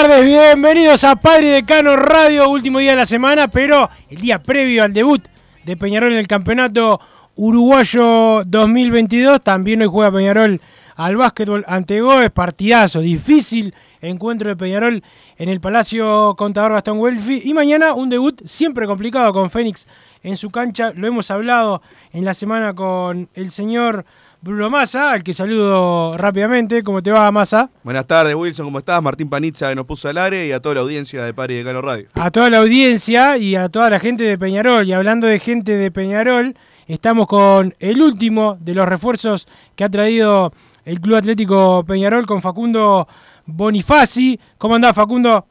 Tardes, 0.00 0.24
bienvenidos 0.24 1.04
a 1.04 1.14
Padre 1.14 1.50
Decano 1.50 1.94
Radio, 1.94 2.50
último 2.50 2.80
día 2.80 2.90
de 2.90 2.96
la 2.96 3.06
semana, 3.06 3.46
pero 3.46 3.88
el 4.10 4.20
día 4.20 4.42
previo 4.42 4.82
al 4.82 4.92
debut 4.92 5.22
de 5.64 5.76
Peñarol 5.76 6.10
en 6.10 6.18
el 6.18 6.26
Campeonato 6.26 6.98
Uruguayo 7.36 8.42
2022. 8.44 9.40
También 9.40 9.82
hoy 9.82 9.86
juega 9.86 10.10
Peñarol 10.10 10.60
al 10.96 11.14
básquetbol 11.14 11.64
ante 11.68 12.00
Goes, 12.00 12.32
partidazo, 12.32 13.02
difícil 13.02 13.72
encuentro 14.00 14.48
de 14.48 14.56
Peñarol 14.56 15.00
en 15.36 15.48
el 15.48 15.60
Palacio 15.60 16.34
Contador 16.36 16.72
Gastón 16.72 16.98
Welfi. 16.98 17.42
Y 17.44 17.54
mañana 17.54 17.94
un 17.94 18.08
debut 18.08 18.42
siempre 18.44 18.88
complicado 18.88 19.32
con 19.32 19.48
Fénix 19.48 19.86
en 20.24 20.36
su 20.36 20.50
cancha. 20.50 20.90
Lo 20.96 21.06
hemos 21.06 21.30
hablado 21.30 21.82
en 22.12 22.24
la 22.24 22.34
semana 22.34 22.74
con 22.74 23.28
el 23.34 23.48
señor 23.52 24.04
Bruno 24.44 24.68
Massa, 24.68 25.12
al 25.12 25.22
que 25.22 25.32
saludo 25.32 26.18
rápidamente. 26.18 26.82
¿Cómo 26.82 27.02
te 27.02 27.10
va, 27.10 27.30
Massa? 27.30 27.70
Buenas 27.82 28.06
tardes, 28.06 28.34
Wilson, 28.34 28.66
¿cómo 28.66 28.78
estás? 28.78 29.02
Martín 29.02 29.30
Panizza, 29.30 29.70
que 29.70 29.74
nos 29.74 29.86
puso 29.86 30.06
al 30.06 30.18
aire, 30.18 30.46
y 30.46 30.52
a 30.52 30.60
toda 30.60 30.74
la 30.74 30.80
audiencia 30.82 31.24
de 31.24 31.32
Padre 31.32 31.54
y 31.54 31.56
Decano 31.56 31.80
Radio. 31.80 32.08
A 32.12 32.30
toda 32.30 32.50
la 32.50 32.58
audiencia 32.58 33.38
y 33.38 33.56
a 33.56 33.70
toda 33.70 33.88
la 33.88 33.98
gente 33.98 34.22
de 34.24 34.36
Peñarol. 34.36 34.86
Y 34.86 34.92
hablando 34.92 35.26
de 35.26 35.38
gente 35.38 35.78
de 35.78 35.90
Peñarol, 35.90 36.54
estamos 36.86 37.26
con 37.26 37.74
el 37.78 38.02
último 38.02 38.58
de 38.60 38.74
los 38.74 38.86
refuerzos 38.86 39.48
que 39.76 39.84
ha 39.84 39.88
traído 39.88 40.52
el 40.84 41.00
Club 41.00 41.16
Atlético 41.16 41.82
Peñarol 41.86 42.26
con 42.26 42.42
Facundo 42.42 43.08
Bonifaci. 43.46 44.38
¿Cómo 44.58 44.74
andás, 44.74 44.94
Facundo? 44.94 45.46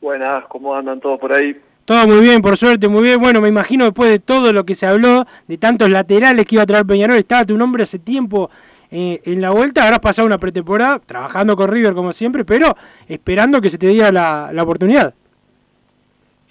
Buenas, 0.00 0.46
¿cómo 0.48 0.74
andan 0.74 0.98
todos 0.98 1.20
por 1.20 1.32
ahí? 1.32 1.56
Todo 1.90 2.06
muy 2.06 2.20
bien, 2.20 2.40
por 2.40 2.56
suerte, 2.56 2.86
muy 2.86 3.02
bien. 3.02 3.20
Bueno, 3.20 3.40
me 3.40 3.48
imagino 3.48 3.84
después 3.84 4.08
de 4.12 4.20
todo 4.20 4.52
lo 4.52 4.64
que 4.64 4.76
se 4.76 4.86
habló, 4.86 5.26
de 5.48 5.58
tantos 5.58 5.90
laterales 5.90 6.46
que 6.46 6.54
iba 6.54 6.62
a 6.62 6.66
traer 6.66 6.86
Peñarol, 6.86 7.16
estaba 7.16 7.44
tu 7.44 7.58
nombre 7.58 7.82
hace 7.82 7.98
tiempo 7.98 8.48
eh, 8.92 9.20
en 9.24 9.40
la 9.40 9.50
vuelta, 9.50 9.82
habrás 9.82 9.98
pasado 9.98 10.24
una 10.24 10.38
pretemporada 10.38 11.00
trabajando 11.00 11.56
con 11.56 11.66
River 11.66 11.92
como 11.94 12.12
siempre, 12.12 12.44
pero 12.44 12.76
esperando 13.08 13.60
que 13.60 13.70
se 13.70 13.76
te 13.76 13.88
diera 13.88 14.12
la, 14.12 14.50
la 14.52 14.62
oportunidad. 14.62 15.14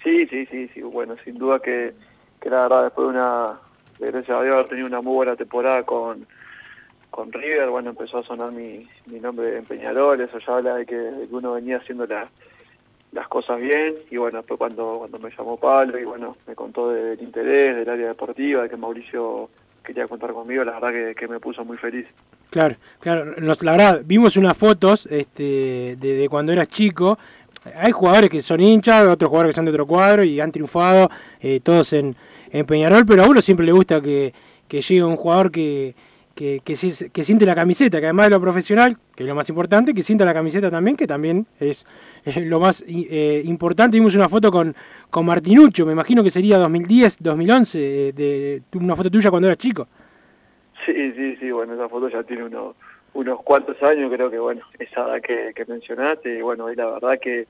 Sí, 0.04 0.26
sí, 0.26 0.44
sí, 0.50 0.68
sí, 0.74 0.82
bueno, 0.82 1.16
sin 1.24 1.38
duda 1.38 1.58
que, 1.58 1.94
que 2.38 2.50
la 2.50 2.64
verdad 2.64 2.82
después 2.84 3.06
de 3.08 3.14
una, 3.14 3.52
gracias 3.98 4.38
a 4.38 4.42
Dios 4.42 4.54
haber 4.56 4.68
tenido 4.68 4.88
una 4.88 5.00
muy 5.00 5.14
buena 5.14 5.36
temporada 5.36 5.84
con, 5.84 6.26
con 7.08 7.32
River, 7.32 7.70
bueno, 7.70 7.88
empezó 7.88 8.18
a 8.18 8.24
sonar 8.24 8.52
mi, 8.52 8.86
mi 9.06 9.18
nombre 9.20 9.56
en 9.56 9.64
Peñarol, 9.64 10.20
eso 10.20 10.38
ya 10.38 10.56
habla 10.56 10.74
de 10.74 10.84
que 10.84 11.10
uno 11.30 11.54
venía 11.54 11.78
haciendo 11.78 12.06
la, 12.06 12.28
las 13.12 13.28
cosas 13.28 13.60
bien, 13.60 13.94
y 14.10 14.16
bueno, 14.16 14.38
después 14.38 14.58
cuando, 14.58 14.98
cuando 14.98 15.18
me 15.18 15.30
llamó 15.30 15.56
Pablo 15.56 15.98
y 15.98 16.04
bueno, 16.04 16.36
me 16.46 16.54
contó 16.54 16.90
del 16.90 17.20
interés, 17.20 17.76
del 17.76 17.88
área 17.88 18.08
deportiva, 18.08 18.62
de 18.62 18.68
que 18.70 18.76
Mauricio 18.76 19.50
quería 19.82 20.06
contar 20.06 20.32
conmigo, 20.32 20.62
la 20.62 20.78
verdad 20.78 20.90
que, 20.90 21.14
que 21.14 21.26
me 21.26 21.40
puso 21.40 21.64
muy 21.64 21.76
feliz. 21.76 22.06
Claro, 22.50 22.76
claro. 23.00 23.34
La 23.38 23.72
verdad, 23.72 24.02
vimos 24.04 24.36
unas 24.36 24.56
fotos 24.56 25.06
este, 25.06 25.96
de, 25.98 26.14
de 26.16 26.28
cuando 26.28 26.52
eras 26.52 26.68
chico. 26.68 27.18
Hay 27.76 27.92
jugadores 27.92 28.30
que 28.30 28.40
son 28.40 28.60
hinchas, 28.60 29.06
otros 29.06 29.28
jugadores 29.28 29.52
que 29.52 29.56
son 29.56 29.64
de 29.66 29.70
otro 29.70 29.86
cuadro 29.86 30.24
y 30.24 30.40
han 30.40 30.50
triunfado, 30.50 31.10
eh, 31.40 31.60
todos 31.62 31.92
en, 31.92 32.16
en 32.50 32.66
Peñarol, 32.66 33.04
pero 33.06 33.22
a 33.24 33.28
uno 33.28 33.40
siempre 33.42 33.66
le 33.66 33.72
gusta 33.72 34.00
que, 34.00 34.32
que 34.66 34.80
llegue 34.80 35.04
un 35.04 35.16
jugador 35.16 35.50
que, 35.50 35.94
que, 36.34 36.60
que, 36.64 36.74
que 37.12 37.22
siente 37.22 37.44
la 37.44 37.54
camiseta, 37.54 38.00
que 38.00 38.06
además 38.06 38.26
de 38.26 38.30
lo 38.30 38.40
profesional, 38.40 38.96
que 39.14 39.24
es 39.24 39.28
lo 39.28 39.34
más 39.34 39.48
importante, 39.48 39.92
que 39.92 40.02
sienta 40.02 40.24
la 40.24 40.34
camiseta 40.34 40.70
también, 40.70 40.96
que 40.96 41.06
también 41.06 41.46
es 41.58 41.86
lo 42.36 42.60
más 42.60 42.84
eh, 42.86 43.42
importante. 43.44 43.96
Vimos 43.96 44.14
una 44.14 44.28
foto 44.28 44.50
con, 44.50 44.74
con 45.10 45.26
Martinucho, 45.26 45.86
me 45.86 45.92
imagino 45.92 46.22
que 46.22 46.30
sería 46.30 46.58
2010, 46.58 47.18
2011, 47.20 47.78
eh, 48.08 48.12
de, 48.12 48.62
una 48.74 48.96
foto 48.96 49.10
tuya 49.10 49.30
cuando 49.30 49.48
eras 49.48 49.58
chico. 49.58 49.88
Sí, 50.86 51.12
sí, 51.12 51.36
sí, 51.36 51.50
bueno, 51.50 51.74
esa 51.74 51.88
foto 51.88 52.08
ya 52.08 52.22
tiene 52.22 52.44
unos, 52.44 52.74
unos 53.14 53.42
cuantos 53.42 53.82
años, 53.82 54.10
creo 54.12 54.30
que 54.30 54.38
bueno, 54.38 54.62
esa 54.78 55.02
edad 55.08 55.20
que, 55.20 55.52
que 55.54 55.64
mencionaste, 55.66 56.38
y 56.38 56.42
bueno, 56.42 56.72
y 56.72 56.76
la 56.76 56.86
verdad 56.86 57.18
que 57.20 57.46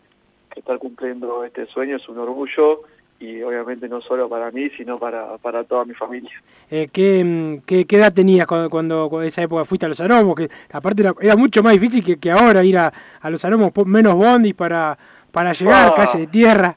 estar 0.56 0.78
cumpliendo 0.78 1.44
este 1.44 1.66
sueño 1.66 1.96
es 1.96 2.08
un 2.08 2.18
orgullo, 2.18 2.82
y 3.20 3.42
obviamente 3.42 3.86
no 3.88 4.00
solo 4.00 4.28
para 4.28 4.50
mí, 4.50 4.70
sino 4.76 4.98
para, 4.98 5.36
para 5.38 5.62
toda 5.64 5.84
mi 5.84 5.92
familia. 5.94 6.30
Eh, 6.70 6.88
¿qué, 6.92 7.22
mm, 7.22 7.66
qué, 7.66 7.84
qué 7.84 7.96
edad 7.96 8.12
tenías 8.12 8.46
cuando, 8.46 8.70
cuando, 8.70 9.22
esa 9.22 9.42
época 9.42 9.64
fuiste 9.64 9.84
a 9.86 9.90
los 9.90 10.00
aromos? 10.00 10.34
Que 10.34 10.48
aparte 10.72 11.02
era, 11.02 11.14
era 11.20 11.36
mucho 11.36 11.62
más 11.62 11.74
difícil 11.74 12.02
que, 12.02 12.16
que 12.18 12.30
ahora 12.30 12.64
ir 12.64 12.78
a, 12.78 12.92
a 13.20 13.30
los 13.30 13.44
aromos, 13.44 13.72
menos 13.86 14.14
bondis 14.14 14.54
para, 14.54 14.96
para 15.30 15.52
llegar, 15.52 15.92
Ah. 15.92 15.94
calle 15.96 16.20
de 16.20 16.26
tierra. 16.28 16.76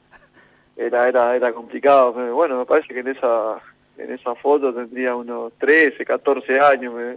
Era, 0.76 1.08
era, 1.08 1.34
era 1.36 1.52
complicado, 1.52 2.12
bueno, 2.34 2.58
me 2.58 2.66
parece 2.66 2.92
que 2.92 3.00
en 3.00 3.08
esa, 3.08 3.54
en 3.96 4.12
esa 4.12 4.34
foto 4.34 4.74
tendría 4.74 5.14
unos 5.14 5.52
13, 5.58 6.04
14 6.04 6.60
años, 6.60 6.92
me, 6.92 7.14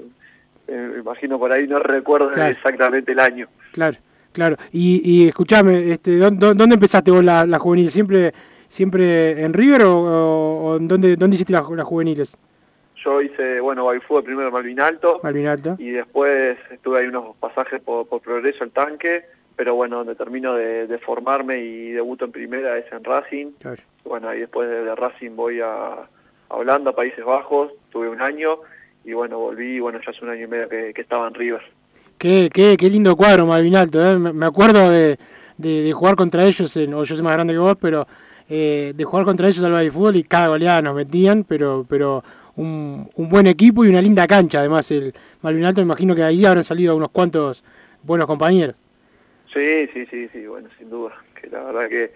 me 0.73 0.99
imagino 0.99 1.37
por 1.39 1.51
ahí, 1.51 1.67
no 1.67 1.79
recuerdo 1.79 2.29
Claro. 2.31 2.51
exactamente 2.51 3.11
el 3.11 3.19
año. 3.19 3.47
Claro, 3.73 3.97
claro. 4.31 4.57
Y, 4.71 5.01
y 5.03 5.27
escuchame, 5.27 5.91
este, 5.91 6.17
¿dó- 6.19 6.29
dó- 6.31 6.53
¿dónde 6.53 6.75
empezaste 6.75 7.09
vos 7.11 7.23
la, 7.23 7.45
la 7.45 7.57
juvenil? 7.57 7.89
¿Siempre, 7.89 8.31
¿Siempre 8.67 9.41
en 9.43 9.53
River 9.53 9.83
o, 9.83 9.95
o- 9.97 10.63
o 10.73 10.77
en 10.77 10.87
dónde, 10.87 11.15
dónde 11.15 11.35
hiciste 11.35 11.53
las, 11.53 11.69
las 11.69 11.85
juveniles? 11.85 12.37
Yo 13.03 13.21
hice, 13.21 13.61
bueno, 13.61 13.85
Baifútbol 13.85 14.23
primero 14.23 14.47
en 14.47 14.53
Malvin 14.53 14.81
Alto, 14.81 15.19
Malvin 15.23 15.47
Alto. 15.47 15.75
y 15.77 15.91
después 15.91 16.57
estuve 16.71 16.99
ahí 16.99 17.07
unos 17.07 17.35
pasajes 17.37 17.79
por, 17.81 18.07
por 18.07 18.21
Progreso, 18.21 18.63
el 18.63 18.71
tanque, 18.71 19.23
pero 19.55 19.75
bueno, 19.75 19.97
donde 19.99 20.15
termino 20.15 20.55
de, 20.55 20.87
de 20.87 20.97
formarme 20.97 21.57
y 21.59 21.91
debuto 21.91 22.25
en 22.25 22.31
primera 22.31 22.77
es 22.77 22.91
en 22.91 23.03
Racing. 23.03 23.51
Claro. 23.59 23.81
Bueno, 24.03 24.29
ahí 24.29 24.39
después 24.41 24.67
de, 24.69 24.83
de 24.83 24.95
Racing 24.95 25.35
voy 25.35 25.61
a, 25.61 25.93
a 26.49 26.55
Holanda, 26.55 26.91
Países 26.93 27.23
Bajos, 27.23 27.71
tuve 27.91 28.09
un 28.09 28.21
año 28.21 28.57
y 29.05 29.13
bueno, 29.13 29.39
volví, 29.39 29.79
bueno, 29.79 29.99
ya 30.05 30.11
hace 30.11 30.25
un 30.25 30.31
año 30.31 30.43
y 30.45 30.47
medio 30.47 30.67
que, 30.67 30.91
que 30.93 31.01
estaba 31.01 31.27
en 31.27 31.33
River. 31.35 31.61
Qué, 32.17 32.49
qué, 32.51 32.75
qué 32.77 32.89
lindo 32.89 33.15
cuadro 33.15 33.45
Malvin 33.45 33.75
Alto, 33.75 34.05
¿eh? 34.05 34.17
me 34.17 34.33
me 34.33 34.45
acuerdo 34.47 34.89
de, 34.89 35.17
de, 35.57 35.83
de 35.83 35.93
jugar 35.93 36.15
contra 36.15 36.43
ellos, 36.45 36.75
en, 36.77 36.93
o 36.95 37.03
yo 37.03 37.15
soy 37.15 37.23
más 37.23 37.33
grande 37.33 37.53
que 37.53 37.59
vos, 37.59 37.75
pero 37.79 38.07
eh, 38.49 38.93
de 38.95 39.03
jugar 39.03 39.25
contra 39.25 39.47
ellos 39.47 39.63
al 39.63 39.91
fútbol 39.91 40.15
y 40.15 40.23
cada 40.23 40.47
goleada 40.47 40.81
nos 40.81 40.95
metían, 40.95 41.43
pero 41.43 41.85
pero 41.87 42.23
un, 42.55 43.09
un 43.15 43.29
buen 43.29 43.47
equipo 43.47 43.85
y 43.85 43.89
una 43.89 44.01
linda 44.01 44.25
cancha, 44.27 44.59
además 44.59 44.89
el 44.91 45.13
Malvin 45.41 45.65
Alto, 45.65 45.81
me 45.81 45.85
imagino 45.85 46.15
que 46.15 46.23
ahí 46.23 46.45
habrán 46.45 46.63
salido 46.63 46.95
unos 46.95 47.11
cuantos 47.11 47.63
buenos 48.03 48.27
compañeros. 48.27 48.75
Sí, 49.53 49.87
sí, 49.93 50.05
sí, 50.09 50.27
sí, 50.33 50.45
bueno, 50.47 50.69
sin 50.77 50.89
duda, 50.89 51.13
que 51.39 51.49
la 51.49 51.63
verdad 51.63 51.87
que, 51.87 52.11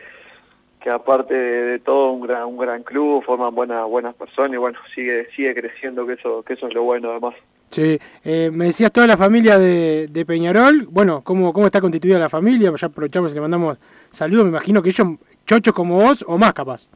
que 0.82 0.90
aparte 0.90 1.34
de, 1.34 1.66
de 1.66 1.80
todo 1.80 2.12
un 2.12 2.22
gran, 2.28 2.46
un 2.46 2.58
gran 2.58 2.84
club, 2.84 3.24
forman 3.24 3.54
buenas, 3.56 3.88
buenas 3.88 4.16
personas 4.16 4.54
y 4.54 4.58
bueno, 4.58 4.78
sigue, 4.94 5.28
sigue 5.36 5.54
creciendo, 5.56 6.06
que 6.06 6.14
eso, 6.14 6.44
que 6.44 6.54
eso 6.54 6.68
es 6.68 6.74
lo 6.74 6.84
bueno 6.84 7.12
además. 7.12 7.36
Sí, 7.70 7.98
eh, 8.26 8.52
me 8.52 8.66
decías 8.66 8.92
toda 8.92 9.08
la 9.08 9.16
familia 9.16 9.58
de, 9.58 10.08
de 10.12 10.26
Peñarol, 10.26 10.88
bueno, 10.90 11.22
¿cómo, 11.24 11.54
¿cómo 11.54 11.68
está 11.68 11.80
constituida 11.80 12.20
la 12.20 12.28
familia? 12.28 12.70
Ya 12.76 12.88
aprovechamos 12.88 13.32
y 13.32 13.36
le 13.36 13.42
mandamos 13.42 13.78
saludos, 14.10 14.44
me 14.44 14.50
imagino 14.50 14.82
que 14.84 14.90
ellos, 14.90 15.08
chochos 15.52 15.74
como 15.74 15.96
vos 15.98 16.24
o 16.26 16.38
más 16.38 16.54
capaz. 16.54 16.88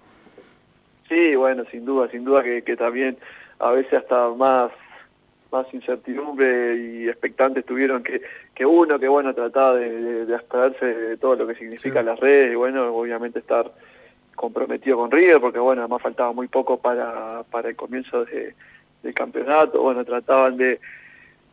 Sí, 1.10 1.36
bueno, 1.36 1.64
sin 1.72 1.84
duda, 1.84 2.08
sin 2.10 2.24
duda 2.24 2.42
que, 2.42 2.62
que 2.64 2.78
también 2.78 3.18
a 3.60 3.72
veces 3.72 3.94
hasta 3.94 4.30
más 4.30 4.72
más 5.52 5.72
incertidumbre 5.74 6.76
y 6.76 7.08
expectantes 7.08 7.66
tuvieron 7.66 8.02
que, 8.04 8.22
que 8.54 8.66
uno, 8.66 8.98
que 9.00 9.08
bueno, 9.08 9.34
trataba 9.34 9.76
de, 9.76 9.90
de, 9.90 10.26
de 10.26 10.36
abstraerse 10.36 10.86
de 10.86 11.18
todo 11.18 11.36
lo 11.36 11.48
que 11.48 11.56
significa 11.56 12.00
Sí. 12.00 12.06
las 12.06 12.20
redes 12.20 12.52
y 12.54 12.56
bueno, 12.56 12.94
obviamente 12.94 13.40
estar 13.40 13.72
comprometido 14.36 14.98
con 14.98 15.12
River, 15.12 15.40
porque 15.40 15.60
bueno, 15.60 15.82
además 15.84 16.02
faltaba 16.02 16.34
muy 16.34 16.48
poco 16.48 16.78
para, 16.80 17.44
para 17.52 17.70
el 17.70 17.76
comienzo 17.76 18.26
de- 18.26 18.54
del 19.04 19.14
campeonato, 19.14 19.82
bueno, 19.82 20.04
trataban 20.04 20.58
de, 20.58 20.66
de 20.66 20.80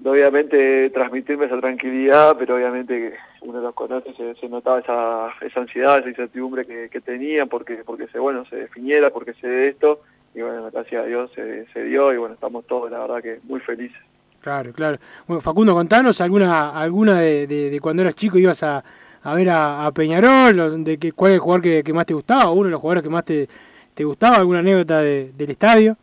obviamente 0.04 0.90
transmitirme 0.90 1.46
esa 1.46 1.60
tranquilidad, 1.60 2.36
pero 2.38 2.56
obviamente 2.56 3.14
uno 3.42 3.60
los 3.60 3.74
conoce, 3.74 4.12
se, 4.40 4.48
notaba 4.48 4.80
esa, 4.80 5.28
esa 5.46 5.60
ansiedad, 5.60 5.98
esa 5.98 6.08
incertidumbre 6.08 6.66
que, 6.66 6.88
que 6.88 7.00
tenían, 7.00 7.48
porque, 7.48 7.82
porque 7.84 8.06
se, 8.08 8.18
bueno, 8.18 8.44
se 8.46 8.56
definiera, 8.56 9.10
porque 9.10 9.34
se 9.34 9.46
dé 9.48 9.68
esto, 9.68 10.00
y 10.34 10.40
bueno, 10.40 10.68
gracias 10.72 11.02
a 11.02 11.06
Dios 11.06 11.30
se, 11.34 11.66
se 11.72 11.84
dio, 11.84 12.12
y 12.12 12.16
bueno, 12.16 12.34
estamos 12.34 12.66
todos, 12.66 12.90
la 12.90 13.00
verdad 13.00 13.22
que 13.22 13.38
muy 13.44 13.60
felices. 13.60 13.98
Claro, 14.40 14.72
claro. 14.72 14.98
Bueno, 15.28 15.40
Facundo, 15.40 15.72
contanos 15.72 16.20
alguna 16.20 16.70
alguna 16.70 17.20
de, 17.20 17.46
de- 17.46 17.80
cuando 17.80 18.02
eras 18.02 18.16
chico 18.16 18.38
ibas 18.38 18.62
a, 18.64 18.82
a 19.22 19.34
ver 19.34 19.48
a, 19.50 19.88
Peñarol, 19.92 20.82
de 20.82 20.98
que, 20.98 21.12
cuál 21.12 21.30
es 21.30 21.34
el 21.34 21.40
jugador 21.40 21.62
que, 21.62 21.92
más 21.92 22.06
te 22.06 22.14
gustaba, 22.14 22.50
uno 22.50 22.64
de 22.64 22.70
los 22.72 22.80
jugadores 22.80 23.04
que 23.04 23.08
más 23.08 23.24
te, 23.24 23.48
te 23.94 24.02
gustaba, 24.04 24.36
alguna 24.38 24.58
anécdota 24.58 25.00
de- 25.00 25.30
del 25.36 25.50
estadio. 25.50 25.96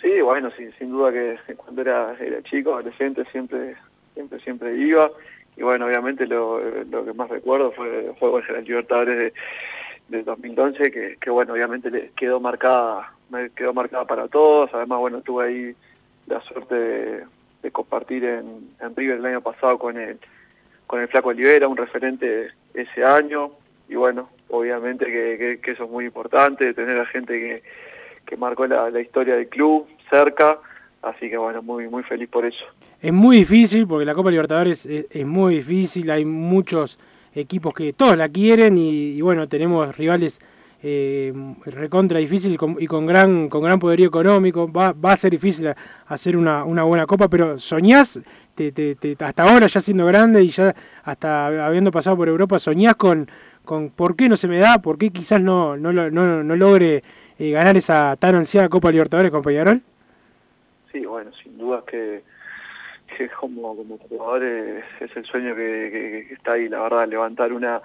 Sí, 0.00 0.20
bueno, 0.20 0.50
sí, 0.56 0.68
sin 0.78 0.90
duda 0.90 1.12
que 1.12 1.38
cuando 1.56 1.82
era, 1.82 2.14
era 2.20 2.42
chico, 2.42 2.74
adolescente, 2.74 3.24
siempre, 3.32 3.76
siempre, 4.14 4.40
siempre 4.40 4.76
iba. 4.76 5.10
Y 5.56 5.62
bueno, 5.62 5.86
obviamente 5.86 6.26
lo, 6.26 6.60
lo 6.84 7.04
que 7.04 7.12
más 7.14 7.30
recuerdo 7.30 7.72
fue 7.72 8.14
fue 8.18 8.28
bueno, 8.28 8.46
la 8.52 8.60
Libertadores 8.60 9.16
de, 9.18 9.32
de 10.08 10.22
2011, 10.22 10.90
que, 10.90 11.16
que 11.18 11.30
bueno, 11.30 11.54
obviamente 11.54 11.90
le 11.90 12.10
quedó 12.10 12.40
marcada, 12.40 13.12
me 13.30 13.50
quedó 13.50 13.72
marcada 13.72 14.04
para 14.04 14.28
todos. 14.28 14.70
Además, 14.74 14.98
bueno, 14.98 15.22
tuve 15.22 15.46
ahí 15.46 15.74
la 16.26 16.40
suerte 16.42 16.74
de, 16.74 17.24
de 17.62 17.70
compartir 17.70 18.24
en, 18.24 18.68
en 18.80 18.94
River 18.94 19.16
el 19.18 19.26
año 19.26 19.40
pasado 19.40 19.78
con 19.78 19.96
el, 19.96 20.18
con 20.86 21.00
el 21.00 21.08
Flaco 21.08 21.30
Olivera, 21.30 21.68
un 21.68 21.76
referente 21.78 22.50
ese 22.74 23.02
año. 23.02 23.52
Y 23.88 23.94
bueno, 23.94 24.28
obviamente 24.50 25.06
que, 25.06 25.38
que, 25.38 25.60
que 25.60 25.70
eso 25.70 25.84
es 25.84 25.90
muy 25.90 26.04
importante, 26.04 26.74
tener 26.74 27.00
a 27.00 27.06
gente 27.06 27.32
que, 27.32 27.62
que 28.26 28.36
marcó 28.36 28.66
la, 28.66 29.00
historia 29.00 29.36
del 29.36 29.48
club 29.48 29.86
cerca, 30.10 30.58
así 31.02 31.30
que 31.30 31.36
bueno, 31.36 31.62
muy 31.62 31.88
muy 31.88 32.02
feliz 32.02 32.28
por 32.28 32.44
eso. 32.44 32.64
Es 33.00 33.12
muy 33.12 33.38
difícil 33.38 33.86
porque 33.86 34.04
la 34.04 34.14
Copa 34.14 34.30
Libertadores 34.30 34.86
es, 34.86 35.26
muy 35.26 35.56
difícil, 35.56 36.10
hay 36.10 36.24
muchos 36.24 36.98
equipos 37.34 37.74
que 37.74 37.92
todos 37.92 38.16
la 38.16 38.28
quieren 38.28 38.76
y, 38.78 39.20
bueno, 39.20 39.46
tenemos 39.48 39.96
rivales 39.96 40.40
eh, 40.82 41.32
recontra 41.66 42.18
difíciles 42.18 42.58
y 42.78 42.86
con, 42.86 43.06
gran 43.06 43.48
con 43.48 43.62
gran 43.62 43.78
poderío 43.78 44.08
económico. 44.08 44.70
Va, 44.70 44.92
va 44.92 45.12
a 45.12 45.16
ser 45.16 45.32
difícil 45.32 45.72
hacer 46.06 46.36
una, 46.36 46.64
una 46.64 46.84
buena 46.84 47.06
Copa, 47.06 47.28
pero 47.28 47.58
soñás, 47.58 48.18
te, 48.54 48.72
te- 48.72 48.94
te- 48.94 49.16
hasta 49.22 49.42
ahora 49.44 49.66
ya 49.66 49.80
siendo 49.80 50.06
grande 50.06 50.42
y 50.42 50.48
ya 50.48 50.74
hasta 51.04 51.66
habiendo 51.66 51.90
pasado 51.90 52.16
por 52.16 52.28
Europa, 52.28 52.58
soñás 52.58 52.94
con, 52.94 53.28
con 53.64 53.90
por 53.90 54.16
qué 54.16 54.28
no 54.28 54.36
se 54.36 54.48
me 54.48 54.58
da, 54.58 54.78
por 54.78 54.96
qué 54.96 55.10
quizás 55.10 55.40
no, 55.40 55.76
no, 55.76 55.92
no, 55.92 56.42
no 56.42 56.56
logre 56.56 57.02
eh, 57.38 57.50
ganar 57.50 57.76
esa 57.76 58.16
tan 58.16 58.34
ansiada 58.34 58.68
Copa 58.68 58.90
Libertadores 58.90 59.30
con 59.30 59.42
Peñarol. 59.42 59.80
Sí, 60.92 61.04
bueno, 61.04 61.30
sin 61.42 61.58
duda 61.58 61.82
que, 61.86 62.22
que 63.16 63.28
como, 63.30 63.76
como 63.76 63.98
jugador 63.98 64.42
es, 64.44 64.84
es 65.00 65.16
el 65.16 65.24
sueño 65.24 65.54
que, 65.54 66.28
está 66.32 66.52
ahí, 66.52 66.68
la 66.68 66.80
verdad, 66.82 67.06
levantar 67.08 67.52
una, 67.52 67.80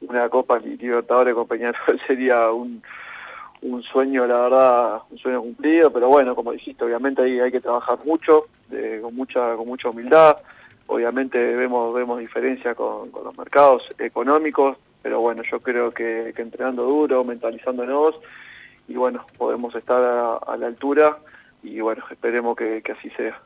una 0.00 0.28
Copa 0.28 0.58
Libertadores 0.58 1.34
con 1.34 1.46
Peñarol 1.46 2.00
sería 2.06 2.50
un, 2.50 2.82
un 3.62 3.82
sueño, 3.82 4.26
la 4.26 4.38
verdad, 4.40 4.98
un 5.10 5.18
sueño 5.18 5.42
cumplido, 5.42 5.92
pero 5.92 6.08
bueno, 6.08 6.34
como 6.34 6.52
dijiste, 6.52 6.84
obviamente 6.84 7.22
ahí 7.22 7.40
hay 7.40 7.50
que 7.52 7.60
trabajar 7.60 7.98
mucho, 8.04 8.46
de- 8.68 9.00
con 9.00 9.14
mucha 9.14 9.54
con 9.56 9.66
mucha 9.66 9.88
humildad, 9.90 10.36
obviamente 10.86 11.38
vemos 11.56 11.94
vemos 11.94 12.18
diferencias 12.20 12.74
con, 12.76 13.10
con 13.10 13.24
los 13.24 13.36
mercados 13.36 13.82
económicos, 13.98 14.76
pero 15.02 15.20
bueno, 15.20 15.42
yo 15.50 15.60
creo 15.60 15.90
que, 15.92 16.32
que 16.34 16.42
entrenando 16.42 16.82
duro, 16.84 17.22
mentalizándonos, 17.24 18.14
y 18.88 18.94
bueno, 18.94 19.26
podemos 19.36 19.74
estar 19.74 20.02
a, 20.02 20.36
a 20.36 20.56
la 20.56 20.66
altura, 20.66 21.18
y 21.62 21.80
bueno, 21.80 22.04
esperemos 22.10 22.56
que, 22.56 22.82
que 22.82 22.92
así 22.92 23.10
sea. 23.10 23.40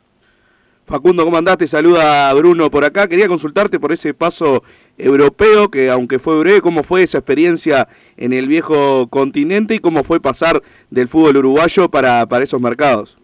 Facundo, 0.86 1.24
¿cómo 1.24 1.36
andás? 1.36 1.58
Te 1.58 1.68
saluda 1.68 2.32
Bruno 2.34 2.68
por 2.68 2.84
acá. 2.84 3.06
Quería 3.06 3.28
consultarte 3.28 3.78
por 3.78 3.92
ese 3.92 4.12
paso 4.12 4.64
europeo, 4.98 5.70
que 5.70 5.88
aunque 5.88 6.18
fue 6.18 6.38
breve, 6.40 6.60
¿cómo 6.60 6.82
fue 6.82 7.04
esa 7.04 7.18
experiencia 7.18 7.86
en 8.16 8.32
el 8.32 8.48
viejo 8.48 9.06
continente 9.08 9.74
y 9.74 9.78
cómo 9.78 10.02
fue 10.02 10.18
pasar 10.18 10.60
del 10.90 11.06
fútbol 11.06 11.36
uruguayo 11.36 11.88
para, 11.88 12.26
para 12.26 12.42
esos 12.42 12.60
mercados? 12.60 13.16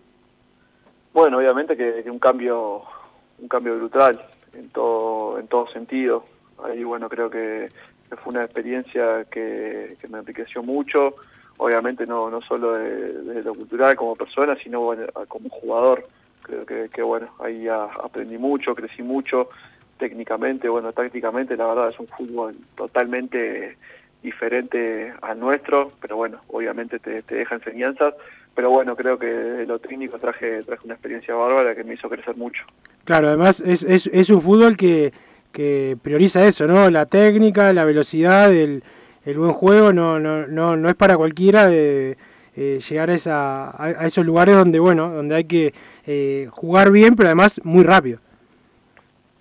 Bueno, 1.12 1.38
obviamente 1.38 1.76
que, 1.76 2.02
que 2.04 2.10
un 2.10 2.20
cambio 2.20 2.82
un 3.38 3.48
cambio 3.48 3.76
brutal 3.76 4.24
en 4.54 4.68
todo 4.68 5.40
en 5.40 5.48
todo 5.48 5.66
sentido. 5.72 6.24
Ahí 6.62 6.84
bueno, 6.84 7.08
creo 7.08 7.28
que, 7.28 7.70
que 8.08 8.16
fue 8.16 8.32
una 8.32 8.44
experiencia 8.44 9.24
que, 9.24 9.96
que 10.00 10.08
me 10.08 10.18
enriqueció 10.18 10.62
mucho, 10.62 11.16
obviamente 11.58 12.06
no 12.06 12.30
no 12.30 12.40
solo 12.42 12.72
de, 12.74 13.12
de 13.22 13.42
lo 13.42 13.54
cultural 13.54 13.96
como 13.96 14.16
persona, 14.16 14.56
sino 14.62 14.80
bueno, 14.80 15.04
como 15.28 15.48
jugador. 15.48 16.06
Creo 16.42 16.64
que, 16.64 16.88
que 16.94 17.02
bueno, 17.02 17.28
ahí 17.40 17.66
a- 17.66 17.84
aprendí 18.04 18.38
mucho, 18.38 18.74
crecí 18.74 19.02
mucho 19.02 19.48
técnicamente, 19.98 20.68
bueno, 20.68 20.92
tácticamente, 20.92 21.56
la 21.56 21.66
verdad 21.66 21.88
es 21.90 21.98
un 21.98 22.06
fútbol 22.06 22.54
totalmente 22.76 23.76
diferente 24.22 25.12
al 25.22 25.38
nuestro, 25.40 25.92
pero 26.00 26.16
bueno, 26.16 26.40
obviamente 26.48 26.98
te, 26.98 27.22
te 27.22 27.36
deja 27.36 27.54
enseñanzas, 27.54 28.14
pero 28.54 28.70
bueno, 28.70 28.96
creo 28.96 29.18
que 29.18 29.26
de 29.26 29.66
lo 29.66 29.78
técnico 29.78 30.18
traje, 30.18 30.62
traje 30.64 30.82
una 30.84 30.94
experiencia 30.94 31.34
bárbara 31.34 31.74
que 31.74 31.84
me 31.84 31.94
hizo 31.94 32.08
crecer 32.08 32.36
mucho. 32.36 32.64
Claro, 33.04 33.28
además 33.28 33.60
es, 33.64 33.82
es, 33.84 34.06
es 34.12 34.30
un 34.30 34.40
fútbol 34.42 34.76
que, 34.76 35.12
que 35.52 35.96
prioriza 36.02 36.44
eso, 36.46 36.66
¿no? 36.66 36.90
La 36.90 37.06
técnica, 37.06 37.72
la 37.72 37.84
velocidad, 37.84 38.52
el, 38.52 38.82
el 39.26 39.38
buen 39.38 39.52
juego, 39.52 39.92
no, 39.92 40.18
no, 40.20 40.46
no, 40.46 40.76
no 40.76 40.88
es 40.88 40.94
para 40.94 41.16
cualquiera 41.16 41.68
eh, 41.70 42.16
eh, 42.54 42.78
llegar 42.88 43.10
a, 43.10 43.14
esa, 43.14 43.82
a, 43.82 44.06
esos 44.06 44.24
lugares 44.24 44.54
donde, 44.54 44.78
bueno, 44.78 45.10
donde 45.10 45.34
hay 45.34 45.44
que 45.44 45.74
eh, 46.06 46.48
jugar 46.52 46.92
bien, 46.92 47.16
pero 47.16 47.28
además 47.28 47.60
muy 47.64 47.82
rápido. 47.82 48.20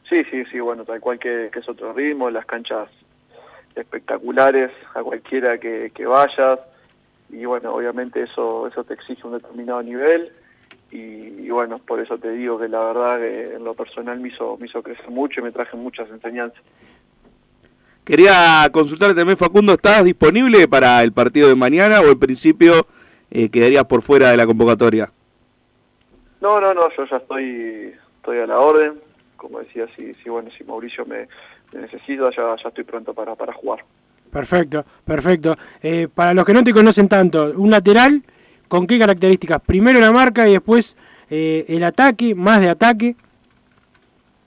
Sí, 0.09 0.23
sí, 0.31 0.43
sí, 0.51 0.59
bueno, 0.59 0.85
tal 0.85 0.99
cual 0.99 1.19
que, 1.19 1.49
que 1.53 1.59
es 1.59 1.69
otro 1.69 1.93
ritmo, 1.93 2.31
las 2.31 2.45
canchas 2.47 2.89
espectaculares 3.75 4.71
a 4.95 5.03
cualquiera 5.03 5.59
que, 5.59 5.91
que 5.93 6.05
vayas 6.05 6.59
y 7.29 7.45
bueno, 7.45 7.73
obviamente 7.73 8.21
eso 8.21 8.67
eso 8.67 8.83
te 8.83 8.93
exige 8.93 9.27
un 9.27 9.33
determinado 9.33 9.83
nivel 9.83 10.31
y, 10.91 10.97
y 10.97 11.49
bueno, 11.49 11.79
por 11.79 11.99
eso 11.99 12.17
te 12.17 12.31
digo 12.31 12.57
que 12.57 12.69
la 12.69 12.79
verdad 12.79 13.19
que 13.19 13.55
en 13.55 13.63
lo 13.63 13.73
personal 13.73 14.19
me 14.19 14.29
hizo, 14.29 14.57
me 14.57 14.67
hizo 14.67 14.81
crecer 14.81 15.09
mucho 15.09 15.41
y 15.41 15.43
me 15.43 15.51
traje 15.51 15.75
muchas 15.75 16.09
enseñanzas. 16.09 16.61
Quería 18.05 18.69
consultarte 18.71 19.15
también, 19.15 19.35
Facundo, 19.35 19.73
¿estás 19.73 20.03
disponible 20.03 20.67
para 20.67 21.01
el 21.01 21.11
partido 21.11 21.49
de 21.49 21.55
mañana 21.55 22.01
o 22.01 22.05
en 22.11 22.19
principio 22.19 22.85
eh, 23.31 23.49
quedarías 23.49 23.85
por 23.85 24.03
fuera 24.03 24.29
de 24.29 24.37
la 24.37 24.45
convocatoria? 24.45 25.11
No, 26.39 26.61
no, 26.61 26.71
no, 26.75 26.87
yo 26.95 27.05
ya 27.09 27.17
estoy 27.17 27.95
estoy 28.17 28.37
a 28.37 28.45
la 28.45 28.59
orden, 28.59 28.93
como 29.37 29.59
decía, 29.59 29.87
si, 29.95 30.13
si 30.15 30.29
bueno, 30.29 30.51
si 30.55 30.63
Mauricio 30.63 31.03
me, 31.07 31.27
me 31.73 31.81
necesita, 31.81 32.29
ya, 32.29 32.55
ya 32.61 32.69
estoy 32.69 32.83
pronto 32.83 33.11
para, 33.15 33.33
para 33.33 33.53
jugar. 33.53 33.83
Perfecto, 34.31 34.85
perfecto. 35.03 35.57
Eh, 35.81 36.07
para 36.13 36.35
los 36.35 36.45
que 36.45 36.53
no 36.53 36.63
te 36.63 36.73
conocen 36.73 37.07
tanto, 37.07 37.53
un 37.57 37.71
lateral, 37.71 38.21
¿con 38.67 38.85
qué 38.85 38.99
características? 38.99 39.61
Primero 39.61 39.99
la 39.99 40.11
marca 40.11 40.47
y 40.47 40.51
después 40.51 40.95
eh, 41.31 41.65
el 41.69 41.83
ataque, 41.83 42.35
más 42.35 42.59
de 42.59 42.69
ataque. 42.69 43.15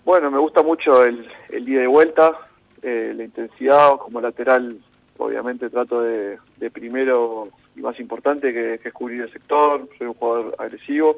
Bueno, 0.05 0.31
me 0.31 0.39
gusta 0.39 0.63
mucho 0.63 1.05
el, 1.05 1.29
el 1.49 1.69
ida 1.69 1.83
y 1.83 1.87
vuelta, 1.87 2.48
eh, 2.83 3.13
la 3.17 3.25
intensidad 3.25 3.97
como 3.99 4.21
lateral, 4.21 4.79
obviamente 5.17 5.71
trato 5.71 6.03
de, 6.03 6.39
de 6.57 6.71
primero 6.71 7.49
y 7.77 7.81
más 7.81 7.99
importante 8.01 8.53
que, 8.53 8.81
es 8.83 8.93
cubrir 8.93 9.23
el 9.23 9.33
sector, 9.33 9.89
soy 9.99 10.09
un 10.09 10.15
jugador 10.15 10.55
agresivo 10.59 11.17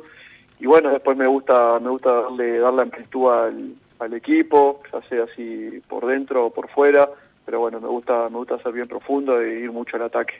y 0.59 0.67
bueno, 0.67 0.91
después 0.91 1.17
me 1.17 1.27
gusta 1.27 1.79
me 1.81 1.91
gusta 1.91 2.13
darle, 2.13 2.59
darle 2.59 2.83
amplitud 2.83 3.31
al, 3.31 3.75
al 3.99 4.15
equipo, 4.15 4.83
ya 4.93 5.03
sea 5.09 5.25
así 5.25 5.81
por 5.89 6.07
dentro 6.07 6.47
o 6.47 6.51
por 6.51 6.69
fuera, 6.69 7.09
pero 7.45 7.61
bueno, 7.61 7.81
me 7.81 7.89
gusta 7.89 8.29
me 8.29 8.37
gusta 8.39 8.59
ser 8.63 8.73
bien 8.73 8.89
profundo 8.89 9.41
e 9.41 9.61
ir 9.61 9.73
mucho 9.73 9.97
al 9.97 10.03
ataque. 10.03 10.35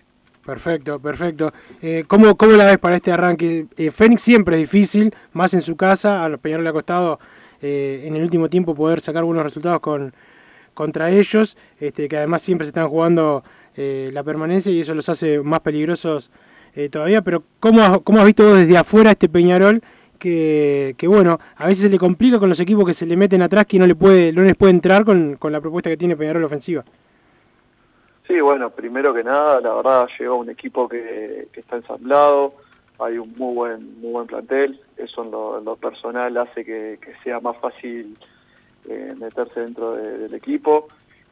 Perfecto, 0.45 0.99
perfecto. 0.99 1.53
Eh, 1.83 2.05
¿cómo, 2.09 2.35
¿Cómo 2.35 2.53
la 2.53 2.65
ves 2.65 2.79
para 2.79 2.97
este 2.97 3.13
arranque? 3.13 3.67
Eh, 3.77 3.91
Fénix 3.91 4.23
siempre 4.23 4.57
es 4.57 4.63
difícil, 4.63 5.15
más 5.33 5.53
en 5.55 5.61
su 5.61 5.77
casa, 5.77 6.25
a 6.25 6.29
los 6.29 6.41
Peñarol 6.41 6.65
le 6.65 6.71
ha 6.71 6.73
costado 6.73 7.21
eh, 7.61 8.05
en 8.07 8.17
el 8.17 8.23
último 8.23 8.49
tiempo 8.49 8.75
poder 8.75 9.01
sacar 9.01 9.23
buenos 9.23 9.45
resultados 9.45 9.81
con, 9.81 10.15
contra 10.75 11.11
ellos, 11.11 11.57
este, 11.79 12.09
que 12.09 12.17
además 12.17 12.43
siempre 12.43 12.65
se 12.65 12.71
están 12.71 12.89
jugando 12.89 13.43
eh, 13.77 14.11
la 14.13 14.23
permanencia 14.23 14.73
y 14.73 14.81
eso 14.81 14.95
los 14.95 15.09
hace 15.09 15.41
más 15.41 15.61
peligrosos 15.61 16.31
eh, 16.75 16.89
todavía, 16.89 17.23
pero 17.23 17.43
¿cómo, 17.59 17.83
has- 17.83 17.99
¿cómo 18.01 18.19
has 18.21 18.27
visto 18.27 18.55
desde 18.55 18.77
afuera 18.77 19.11
este 19.13 19.29
Peñarol? 19.29 19.83
Que, 20.19 20.95
que 20.99 21.09
bueno, 21.09 21.39
a 21.57 21.67
veces 21.67 21.85
se 21.85 21.89
le 21.89 21.99
complica 21.99 22.39
con 22.39 22.49
los 22.51 22.61
equipos 22.61 22.85
que 22.85 22.93
se 22.93 23.07
le 23.07 23.17
meten 23.17 23.41
atrás 23.41 23.65
que 23.67 23.79
no, 23.79 23.87
le 23.87 23.95
puede, 23.95 24.33
no 24.33 24.43
les 24.43 24.55
puede 24.55 24.73
entrar 24.73 25.05
con, 25.05 25.37
con 25.37 25.51
la 25.51 25.61
propuesta 25.61 25.89
que 25.89 25.97
tiene 25.97 26.17
Peñarol 26.17 26.45
ofensiva. 26.45 26.85
Sí, 28.27 28.41
bueno, 28.41 28.71
primero 28.71 29.13
que 29.15 29.25
nada, 29.25 29.61
la 29.61 29.75
verdad 29.75 30.09
llegó 30.19 30.37
un 30.37 30.51
equipo 30.51 30.89
que, 30.89 31.49
está 31.55 31.77
ensamblado, 31.77 32.55
hay 32.99 33.19
un 33.19 33.33
muy 33.37 33.55
buen 33.55 34.01
muy 34.01 34.13
buen 34.13 34.27
plantel, 34.27 34.79
eso 34.97 35.25
en 35.25 35.31
lo, 35.65 35.77
personal 35.77 36.37
hace 36.37 36.65
que 36.65 36.99
sea 37.25 37.41
más 37.41 37.57
fácil 37.57 38.17
eh, 38.89 39.15
meterse 39.19 39.61
dentro 39.61 39.95
de- 39.95 40.19
del 40.19 40.35
equipo. 40.35 40.89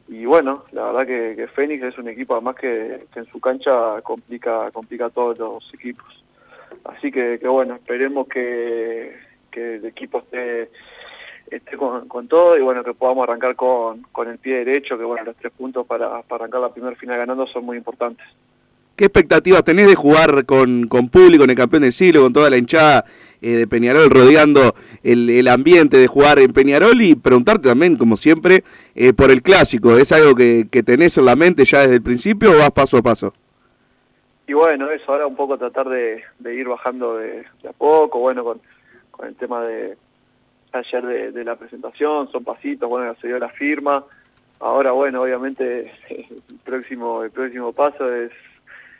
Y 0.07 0.25
bueno, 0.25 0.63
la 0.71 0.85
verdad 0.85 1.05
que, 1.05 1.35
que 1.35 1.47
Fénix 1.47 1.83
es 1.83 1.97
un 1.97 2.07
equipo 2.07 2.33
además 2.33 2.55
que, 2.55 3.05
que 3.13 3.19
en 3.19 3.25
su 3.27 3.39
cancha 3.39 4.01
complica 4.01 4.71
complica 4.71 5.05
a 5.05 5.09
todos 5.11 5.37
los 5.37 5.71
equipos. 5.73 6.23
Así 6.83 7.11
que, 7.11 7.37
que 7.39 7.47
bueno, 7.47 7.75
esperemos 7.75 8.27
que, 8.27 9.15
que 9.51 9.75
el 9.75 9.85
equipo 9.85 10.19
esté, 10.19 10.71
esté 11.51 11.77
con, 11.77 12.07
con 12.07 12.27
todo 12.27 12.57
y 12.57 12.61
bueno, 12.61 12.83
que 12.83 12.93
podamos 12.93 13.23
arrancar 13.27 13.55
con, 13.55 14.01
con 14.11 14.27
el 14.29 14.39
pie 14.39 14.63
derecho, 14.65 14.97
que 14.97 15.03
bueno, 15.03 15.25
los 15.25 15.35
tres 15.35 15.51
puntos 15.55 15.85
para, 15.85 16.21
para 16.23 16.43
arrancar 16.43 16.61
la 16.61 16.73
primera 16.73 16.95
final 16.95 17.17
ganando 17.17 17.45
son 17.47 17.65
muy 17.65 17.77
importantes. 17.77 18.25
¿Qué 18.95 19.05
expectativas 19.05 19.63
tenés 19.63 19.87
de 19.87 19.95
jugar 19.95 20.45
con, 20.45 20.87
con 20.87 21.07
público 21.09 21.43
en 21.43 21.51
el 21.51 21.55
campeón 21.55 21.83
del 21.83 21.93
siglo, 21.93 22.21
con 22.21 22.33
toda 22.33 22.49
la 22.49 22.57
hinchada 22.57 23.05
eh, 23.41 23.51
de 23.51 23.67
Peñarol 23.67 24.09
rodeando 24.09 24.75
el, 25.03 25.29
el 25.29 25.47
ambiente 25.47 25.97
de 25.97 26.07
jugar 26.07 26.39
en 26.39 26.53
Peñarol? 26.53 27.01
Y 27.01 27.15
preguntarte 27.15 27.69
también, 27.69 27.97
como 27.97 28.17
siempre, 28.17 28.63
eh, 28.95 29.13
por 29.13 29.31
el 29.31 29.41
clásico. 29.41 29.97
¿Es 29.97 30.11
algo 30.11 30.35
que, 30.35 30.67
que 30.71 30.83
tenés 30.83 31.17
en 31.17 31.25
la 31.25 31.35
mente 31.35 31.65
ya 31.65 31.81
desde 31.81 31.95
el 31.95 32.01
principio 32.01 32.51
o 32.51 32.57
vas 32.57 32.71
paso 32.71 32.97
a 32.97 33.01
paso? 33.01 33.33
Y 34.47 34.53
bueno, 34.53 34.89
eso, 34.89 35.11
ahora 35.11 35.27
un 35.27 35.35
poco 35.35 35.57
tratar 35.57 35.87
de, 35.89 36.23
de 36.39 36.55
ir 36.55 36.67
bajando 36.67 37.17
de, 37.17 37.45
de 37.61 37.69
a 37.69 37.73
poco, 37.73 38.19
bueno, 38.19 38.43
con, 38.43 38.59
con 39.11 39.27
el 39.27 39.35
tema 39.35 39.61
de 39.63 39.95
ayer 40.71 41.05
de, 41.05 41.31
de 41.31 41.43
la 41.43 41.55
presentación, 41.55 42.31
son 42.31 42.43
pasitos, 42.43 42.89
bueno, 42.89 43.15
se 43.21 43.27
dio 43.27 43.37
la 43.37 43.49
firma, 43.49 44.03
ahora 44.59 44.91
bueno, 44.91 45.21
obviamente 45.21 45.91
el 46.09 46.59
próximo, 46.63 47.23
el 47.23 47.31
próximo 47.31 47.73
paso 47.73 48.11
es 48.11 48.31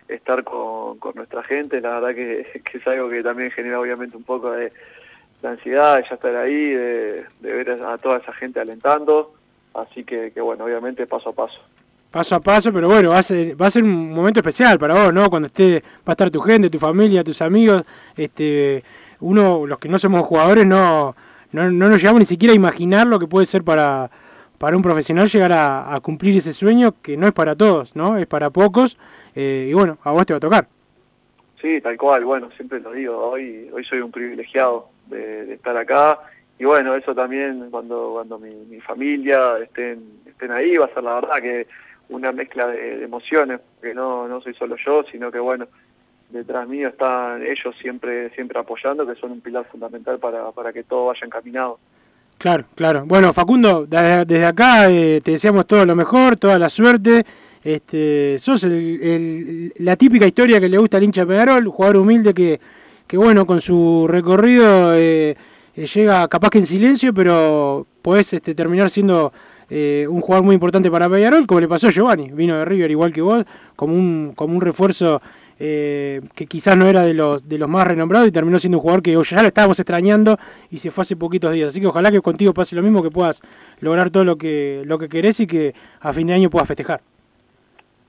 estar 0.09 0.43
con, 0.43 0.97
con 0.97 1.15
nuestra 1.15 1.43
gente, 1.43 1.79
la 1.79 1.99
verdad 1.99 2.15
que, 2.15 2.41
es 2.73 2.87
algo 2.87 3.09
que 3.09 3.23
también 3.23 3.51
genera 3.51 3.79
obviamente 3.79 4.17
un 4.17 4.23
poco 4.23 4.51
de, 4.51 4.71
ansiedad, 5.43 5.97
de 5.97 6.03
ya 6.09 6.15
estar 6.15 6.35
ahí, 6.35 6.73
de, 6.73 7.25
ver 7.41 7.71
a 7.71 7.97
toda 7.97 8.17
esa 8.17 8.33
gente 8.33 8.59
alentando, 8.59 9.33
así 9.73 10.03
que, 10.03 10.31
que 10.31 10.41
bueno, 10.41 10.65
obviamente 10.65 11.07
paso 11.07 11.29
a 11.29 11.33
paso. 11.33 11.59
paso 12.11 12.35
a 12.35 12.39
paso, 12.39 12.73
pero 12.73 12.87
bueno, 12.87 13.11
va 13.11 13.19
a 13.19 13.23
ser, 13.23 13.59
va 13.59 13.67
a 13.67 13.71
ser 13.71 13.83
un 13.83 14.11
momento 14.11 14.39
especial 14.39 14.77
para 14.79 14.95
vos, 14.95 15.13
¿no? 15.13 15.29
Cuando 15.29 15.45
esté, 15.45 15.81
va 15.99 16.07
a 16.07 16.11
estar 16.11 16.29
tu 16.31 16.41
gente, 16.41 16.69
tu 16.69 16.79
familia, 16.79 17.23
tus 17.23 17.41
amigos, 17.41 17.83
este, 18.17 18.83
uno, 19.21 19.65
los 19.65 19.79
que 19.79 19.87
no 19.87 19.99
somos 19.99 20.25
jugadores, 20.25 20.65
no, 20.65 21.15
no, 21.51 21.71
no 21.71 21.89
nos 21.89 21.97
llegamos 21.97 22.19
ni 22.19 22.25
siquiera 22.25 22.51
a 22.51 22.55
imaginar 22.55 23.07
lo 23.07 23.19
que 23.19 23.27
puede 23.27 23.45
ser 23.45 23.63
para, 23.63 24.09
para 24.57 24.75
un 24.75 24.81
profesional 24.81 25.29
llegar 25.29 25.53
a 25.53 25.99
cumplir 26.01 26.35
ese 26.35 26.51
sueño 26.51 26.95
que 27.01 27.15
no 27.15 27.27
es 27.27 27.33
para 27.33 27.55
todos, 27.55 27.95
¿no? 27.95 28.17
Es 28.17 28.27
para 28.27 28.49
pocos, 28.49 28.97
eh, 29.39 29.67
y 29.69 29.73
bueno, 29.73 29.97
a 30.03 30.11
vos 30.11 30.25
te 30.25 30.33
va 30.33 30.37
a 30.37 30.41
tocar. 30.41 30.67
Sí, 31.61 31.79
tal 31.81 31.97
cual, 31.97 32.25
bueno, 32.25 32.49
siempre 32.57 32.79
lo 32.79 32.91
digo, 32.91 33.17
hoy, 33.17 33.69
hoy 33.71 33.85
soy 33.85 33.99
un 33.99 34.11
privilegiado 34.11 34.89
de, 35.07 35.45
de 35.45 35.53
estar 35.53 35.75
acá 35.77 36.19
y 36.57 36.65
bueno, 36.65 36.93
eso 36.95 37.15
también 37.15 37.69
cuando, 37.71 38.11
cuando 38.13 38.37
mi, 38.37 38.53
mi 38.69 38.81
familia 38.81 39.57
estén, 39.63 40.03
estén 40.25 40.51
ahí 40.51 40.75
va 40.75 40.85
a 40.85 40.93
ser 40.93 41.03
la 41.03 41.15
verdad 41.15 41.37
que 41.41 41.67
una 42.09 42.31
mezcla 42.31 42.67
de, 42.67 42.97
de 42.97 43.05
emociones, 43.05 43.61
que 43.81 43.93
no, 43.93 44.27
no 44.27 44.41
soy 44.41 44.53
solo 44.55 44.75
yo, 44.75 45.03
sino 45.11 45.31
que 45.31 45.39
bueno, 45.39 45.67
detrás 46.29 46.67
mío 46.67 46.89
están 46.89 47.43
ellos 47.43 47.75
siempre, 47.81 48.29
siempre 48.31 48.59
apoyando, 48.59 49.05
que 49.07 49.15
son 49.15 49.31
un 49.31 49.41
pilar 49.41 49.65
fundamental 49.71 50.19
para, 50.19 50.51
para 50.51 50.73
que 50.73 50.83
todo 50.83 51.07
vaya 51.07 51.25
encaminado. 51.25 51.79
Claro, 52.37 52.63
claro. 52.75 53.03
Bueno, 53.05 53.33
Facundo, 53.33 53.85
desde 53.85 54.45
acá 54.45 54.89
eh, 54.89 55.21
te 55.21 55.31
deseamos 55.31 55.67
todo 55.67 55.85
lo 55.85 55.95
mejor, 55.95 56.37
toda 56.37 56.57
la 56.57 56.69
suerte. 56.69 57.25
Este, 57.63 58.37
sos 58.39 58.65
la 58.65 59.95
típica 59.97 60.25
historia 60.25 60.59
que 60.59 60.69
le 60.69 60.77
gusta 60.77 60.97
al 60.97 61.03
hincha 61.03 61.25
Peñarol, 61.25 61.67
jugador 61.67 61.97
humilde 61.97 62.33
que, 62.33 62.59
que 63.05 63.17
bueno, 63.17 63.45
con 63.45 63.59
su 63.59 64.05
recorrido 64.07 64.93
eh, 64.93 65.35
eh, 65.75 65.85
llega 65.85 66.27
capaz 66.27 66.51
que 66.51 66.59
en 66.59 66.65
silencio, 66.65 67.13
pero 67.13 67.85
podés 68.01 68.31
este, 68.33 68.55
terminar 68.55 68.89
siendo 68.89 69.33
eh, 69.69 70.05
un 70.09 70.21
jugador 70.21 70.45
muy 70.45 70.53
importante 70.53 70.89
para 70.89 71.09
Peñarol, 71.09 71.45
como 71.45 71.59
le 71.59 71.67
pasó 71.67 71.87
a 71.87 71.91
Giovanni, 71.91 72.31
vino 72.31 72.57
de 72.57 72.65
River 72.65 72.91
igual 72.91 73.11
que 73.11 73.21
vos, 73.21 73.43
como 73.75 73.93
un, 73.93 74.33
como 74.35 74.55
un 74.55 74.61
refuerzo 74.61 75.21
que 75.57 76.47
quizás 76.47 76.77
no 76.77 76.87
era 76.87 77.01
de 77.01 77.13
los, 77.13 77.49
de 77.49 77.57
los 77.57 77.67
más 77.67 77.85
renombrados 77.85 78.29
y 78.29 78.31
terminó 78.31 78.57
siendo 78.59 78.77
un 78.77 78.81
jugador 78.81 79.03
que 79.03 79.11
ya 79.11 79.41
lo 79.41 79.47
estábamos 79.49 79.77
extrañando 79.77 80.39
y 80.71 80.77
se 80.77 80.89
fue 80.89 81.01
hace 81.01 81.17
poquitos 81.17 81.51
días. 81.51 81.67
Así 81.67 81.81
que 81.81 81.87
ojalá 81.87 82.11
que 82.11 82.21
contigo 82.21 82.53
pase 82.53 82.77
lo 82.77 82.81
mismo, 82.81 83.03
que 83.03 83.11
puedas 83.11 83.41
lograr 83.81 84.09
todo 84.09 84.23
lo 84.23 84.37
que, 84.37 84.83
lo 84.85 84.97
que 84.97 85.09
querés 85.09 85.41
y 85.41 85.47
que 85.47 85.73
a 85.99 86.13
fin 86.13 86.27
de 86.27 86.33
año 86.35 86.49
puedas 86.49 86.65
festejar. 86.65 87.01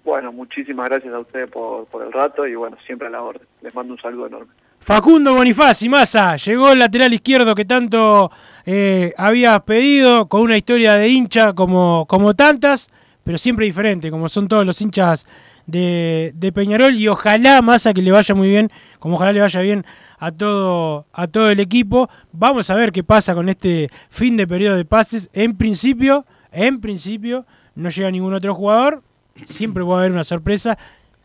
Bueno, 0.04 0.32
muchísimas 0.32 0.88
gracias 0.88 1.12
a 1.12 1.18
ustedes 1.18 1.50
por, 1.50 1.86
por 1.86 2.02
el 2.04 2.12
rato 2.12 2.46
y 2.46 2.54
bueno, 2.54 2.76
siempre 2.86 3.08
a 3.08 3.10
la 3.10 3.22
orden. 3.22 3.46
Les 3.62 3.74
mando 3.74 3.92
un 3.94 4.00
saludo 4.00 4.26
enorme. 4.26 4.52
Facundo 4.80 5.34
Bonifaci, 5.34 5.90
Massa, 5.90 6.36
llegó 6.36 6.72
el 6.72 6.78
lateral 6.78 7.12
izquierdo 7.12 7.54
que 7.54 7.66
tanto 7.66 8.30
eh, 8.64 9.12
habías 9.18 9.60
pedido, 9.60 10.26
con 10.26 10.40
una 10.40 10.56
historia 10.56 10.94
de 10.94 11.06
hincha 11.08 11.52
como, 11.52 12.06
como 12.08 12.32
tantas, 12.32 12.88
pero 13.22 13.36
siempre 13.36 13.66
diferente, 13.66 14.10
como 14.10 14.30
son 14.30 14.48
todos 14.48 14.64
los 14.64 14.80
hinchas 14.80 15.26
de, 15.66 16.32
de 16.34 16.50
Peñarol, 16.50 16.94
y 16.94 17.08
ojalá 17.08 17.60
Massa 17.60 17.92
que 17.92 18.00
le 18.00 18.10
vaya 18.10 18.34
muy 18.34 18.48
bien, 18.48 18.70
como 18.98 19.16
ojalá 19.16 19.34
le 19.34 19.40
vaya 19.40 19.60
bien 19.60 19.84
a 20.18 20.32
todo, 20.32 21.06
a 21.12 21.26
todo 21.26 21.50
el 21.50 21.60
equipo. 21.60 22.08
Vamos 22.32 22.70
a 22.70 22.74
ver 22.74 22.90
qué 22.90 23.04
pasa 23.04 23.34
con 23.34 23.50
este 23.50 23.90
fin 24.08 24.38
de 24.38 24.46
periodo 24.46 24.76
de 24.76 24.86
pases. 24.86 25.28
En 25.34 25.58
principio, 25.58 26.24
en 26.52 26.80
principio, 26.80 27.44
no 27.74 27.90
llega 27.90 28.10
ningún 28.10 28.32
otro 28.32 28.54
jugador, 28.54 29.02
siempre 29.46 29.84
puede 29.84 30.00
haber 30.00 30.12
una 30.12 30.24
sorpresa. 30.24 30.76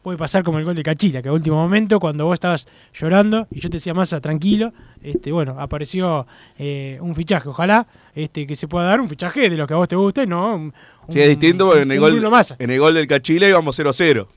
Puede 0.02 0.20
pasar 0.20 0.44
como 0.44 0.60
el 0.60 0.66
gol 0.66 0.76
de 0.76 0.84
Cachila, 0.84 1.24
que 1.24 1.30
a 1.30 1.34
último 1.34 1.56
momento, 1.56 2.00
cuando 2.00 2.26
vos 2.26 2.36
estabas 2.36 2.68
llorando 2.94 3.48
y 3.50 3.60
yo 3.60 3.72
te 3.72 3.78
decía 3.78 3.96
Massa, 3.96 4.22
tranquilo, 4.22 4.72
este, 5.02 5.32
bueno, 5.32 5.56
apareció 5.60 6.28
eh, 6.60 7.00
un 7.02 7.16
fichaje. 7.16 7.50
Ojalá 7.50 7.88
este, 8.14 8.46
que 8.46 8.56
se 8.56 8.68
pueda 8.68 8.86
dar 8.86 9.02
un 9.02 9.10
fichaje 9.10 9.50
de 9.50 9.58
lo 9.58 9.66
que 9.66 9.74
a 9.74 9.78
vos 9.78 9.88
te 9.88 9.96
guste, 9.96 10.28
¿no? 10.28 10.56
Un- 10.58 10.74
Sí, 11.10 11.20
es 11.20 11.26
un- 11.26 11.30
distinto 11.32 11.66
porque 11.66 11.82
en 11.82 11.92
el, 11.92 11.98
un 11.98 12.04
gol, 12.22 12.34
en 12.60 12.70
el 12.70 12.80
gol 12.80 12.94
del 12.94 13.08
Cachila 13.08 13.48
íbamos 13.50 13.76
0 13.76 13.90
a 13.90 13.94
0. 13.94 14.28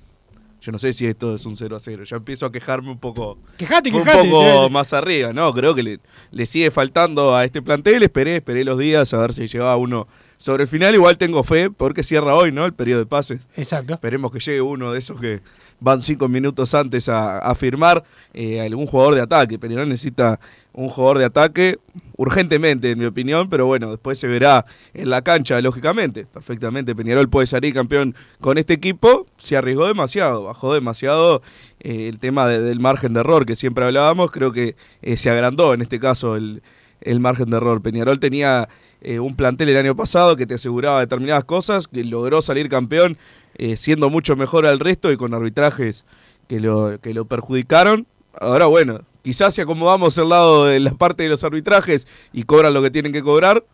Yo 0.62 0.72
no 0.72 0.78
sé 0.78 0.92
si 0.94 1.04
esto 1.06 1.34
es 1.34 1.44
un 1.44 1.54
0 1.58 1.76
a 1.76 1.78
0. 1.80 2.02
Ya 2.04 2.16
empiezo 2.16 2.46
a 2.46 2.50
quejarme 2.52 2.90
un 2.90 2.98
poco, 2.98 3.36
Quejate, 3.58 3.90
un 3.92 4.02
quejate. 4.04 4.26
poco 4.30 4.66
eh, 4.66 4.70
más 4.70 4.94
arriba. 4.94 5.34
No, 5.34 5.52
creo 5.52 5.74
que 5.74 5.82
le, 5.82 6.00
le 6.30 6.46
sigue 6.46 6.70
faltando 6.70 7.36
a 7.36 7.44
este 7.44 7.60
plantel. 7.60 8.02
Esperé, 8.02 8.36
esperé 8.36 8.64
los 8.64 8.78
días 8.78 9.12
a 9.12 9.18
ver 9.18 9.34
si 9.34 9.46
llegaba 9.46 9.76
uno 9.76 10.08
sobre 10.38 10.62
el 10.62 10.68
final. 10.68 10.94
Igual 10.94 11.18
tengo 11.18 11.44
fe 11.44 11.70
porque 11.70 12.02
cierra 12.02 12.34
hoy, 12.34 12.50
¿no? 12.52 12.64
El 12.64 12.72
periodo 12.72 13.00
de 13.00 13.06
pases. 13.06 13.40
Exacto. 13.56 13.92
Esperemos 13.92 14.32
que 14.32 14.40
llegue 14.40 14.62
uno 14.62 14.92
de 14.92 14.98
esos 14.98 15.20
que 15.20 15.40
van 15.80 16.00
cinco 16.02 16.26
minutos 16.28 16.74
antes 16.74 17.08
a, 17.08 17.38
a 17.38 17.54
firmar 17.54 18.02
eh, 18.34 18.60
algún 18.62 18.86
jugador 18.86 19.14
de 19.14 19.20
ataque. 19.20 19.58
Peñarol 19.58 19.88
necesita 19.88 20.40
un 20.72 20.88
jugador 20.88 21.18
de 21.18 21.24
ataque 21.24 21.78
urgentemente, 22.16 22.90
en 22.90 22.98
mi 22.98 23.04
opinión, 23.04 23.48
pero 23.48 23.66
bueno, 23.66 23.90
después 23.90 24.18
se 24.18 24.26
verá 24.26 24.64
en 24.94 25.10
la 25.10 25.22
cancha, 25.22 25.60
lógicamente. 25.60 26.26
Perfectamente, 26.26 26.94
Peñarol 26.94 27.28
puede 27.28 27.46
salir 27.46 27.74
campeón 27.74 28.14
con 28.40 28.58
este 28.58 28.74
equipo. 28.74 29.26
Se 29.38 29.56
arriesgó 29.56 29.86
demasiado, 29.86 30.44
bajó 30.44 30.74
demasiado 30.74 31.42
eh, 31.80 32.08
el 32.08 32.18
tema 32.18 32.46
de- 32.48 32.60
del 32.60 32.80
margen 32.80 33.12
de 33.12 33.20
error 33.20 33.46
que 33.46 33.54
siempre 33.56 33.84
hablábamos. 33.84 34.30
Creo 34.30 34.52
que 34.52 34.74
eh, 35.02 35.16
se 35.16 35.30
agrandó 35.30 35.74
en 35.74 35.82
este 35.82 36.00
caso 36.00 36.36
el, 36.36 36.62
el 37.00 37.20
margen 37.20 37.50
de 37.50 37.56
error. 37.56 37.80
Peñarol 37.82 38.18
tenía 38.20 38.68
eh, 39.00 39.18
un 39.20 39.36
plantel 39.36 39.68
el 39.68 39.76
año 39.76 39.96
pasado 39.96 40.36
que 40.36 40.46
te 40.46 40.54
aseguraba 40.54 41.00
determinadas 41.00 41.44
cosas, 41.44 41.86
que 41.86 42.04
logró 42.04 42.42
salir 42.42 42.68
campeón 42.68 43.16
eh, 43.54 43.76
siendo 43.76 44.10
mucho 44.10 44.36
mejor 44.36 44.66
al 44.66 44.80
resto 44.80 45.12
y 45.12 45.16
con 45.16 45.34
arbitrajes 45.34 46.04
que 46.48 46.60
lo, 46.60 46.98
que 47.00 47.14
lo 47.14 47.24
perjudicaron. 47.24 48.06
Ahora 48.40 48.66
bueno, 48.66 49.00
quizás 49.22 49.54
si 49.54 49.60
acomodamos 49.60 50.16
el 50.18 50.28
lado 50.28 50.66
de 50.66 50.80
la 50.80 50.94
parte 50.94 51.24
de 51.24 51.28
los 51.28 51.44
arbitrajes 51.44 52.06
y 52.32 52.44
cobran 52.44 52.74
lo 52.74 52.82
que 52.82 52.90
tienen 52.90 53.12
que 53.12 53.22
cobrar, 53.22 53.64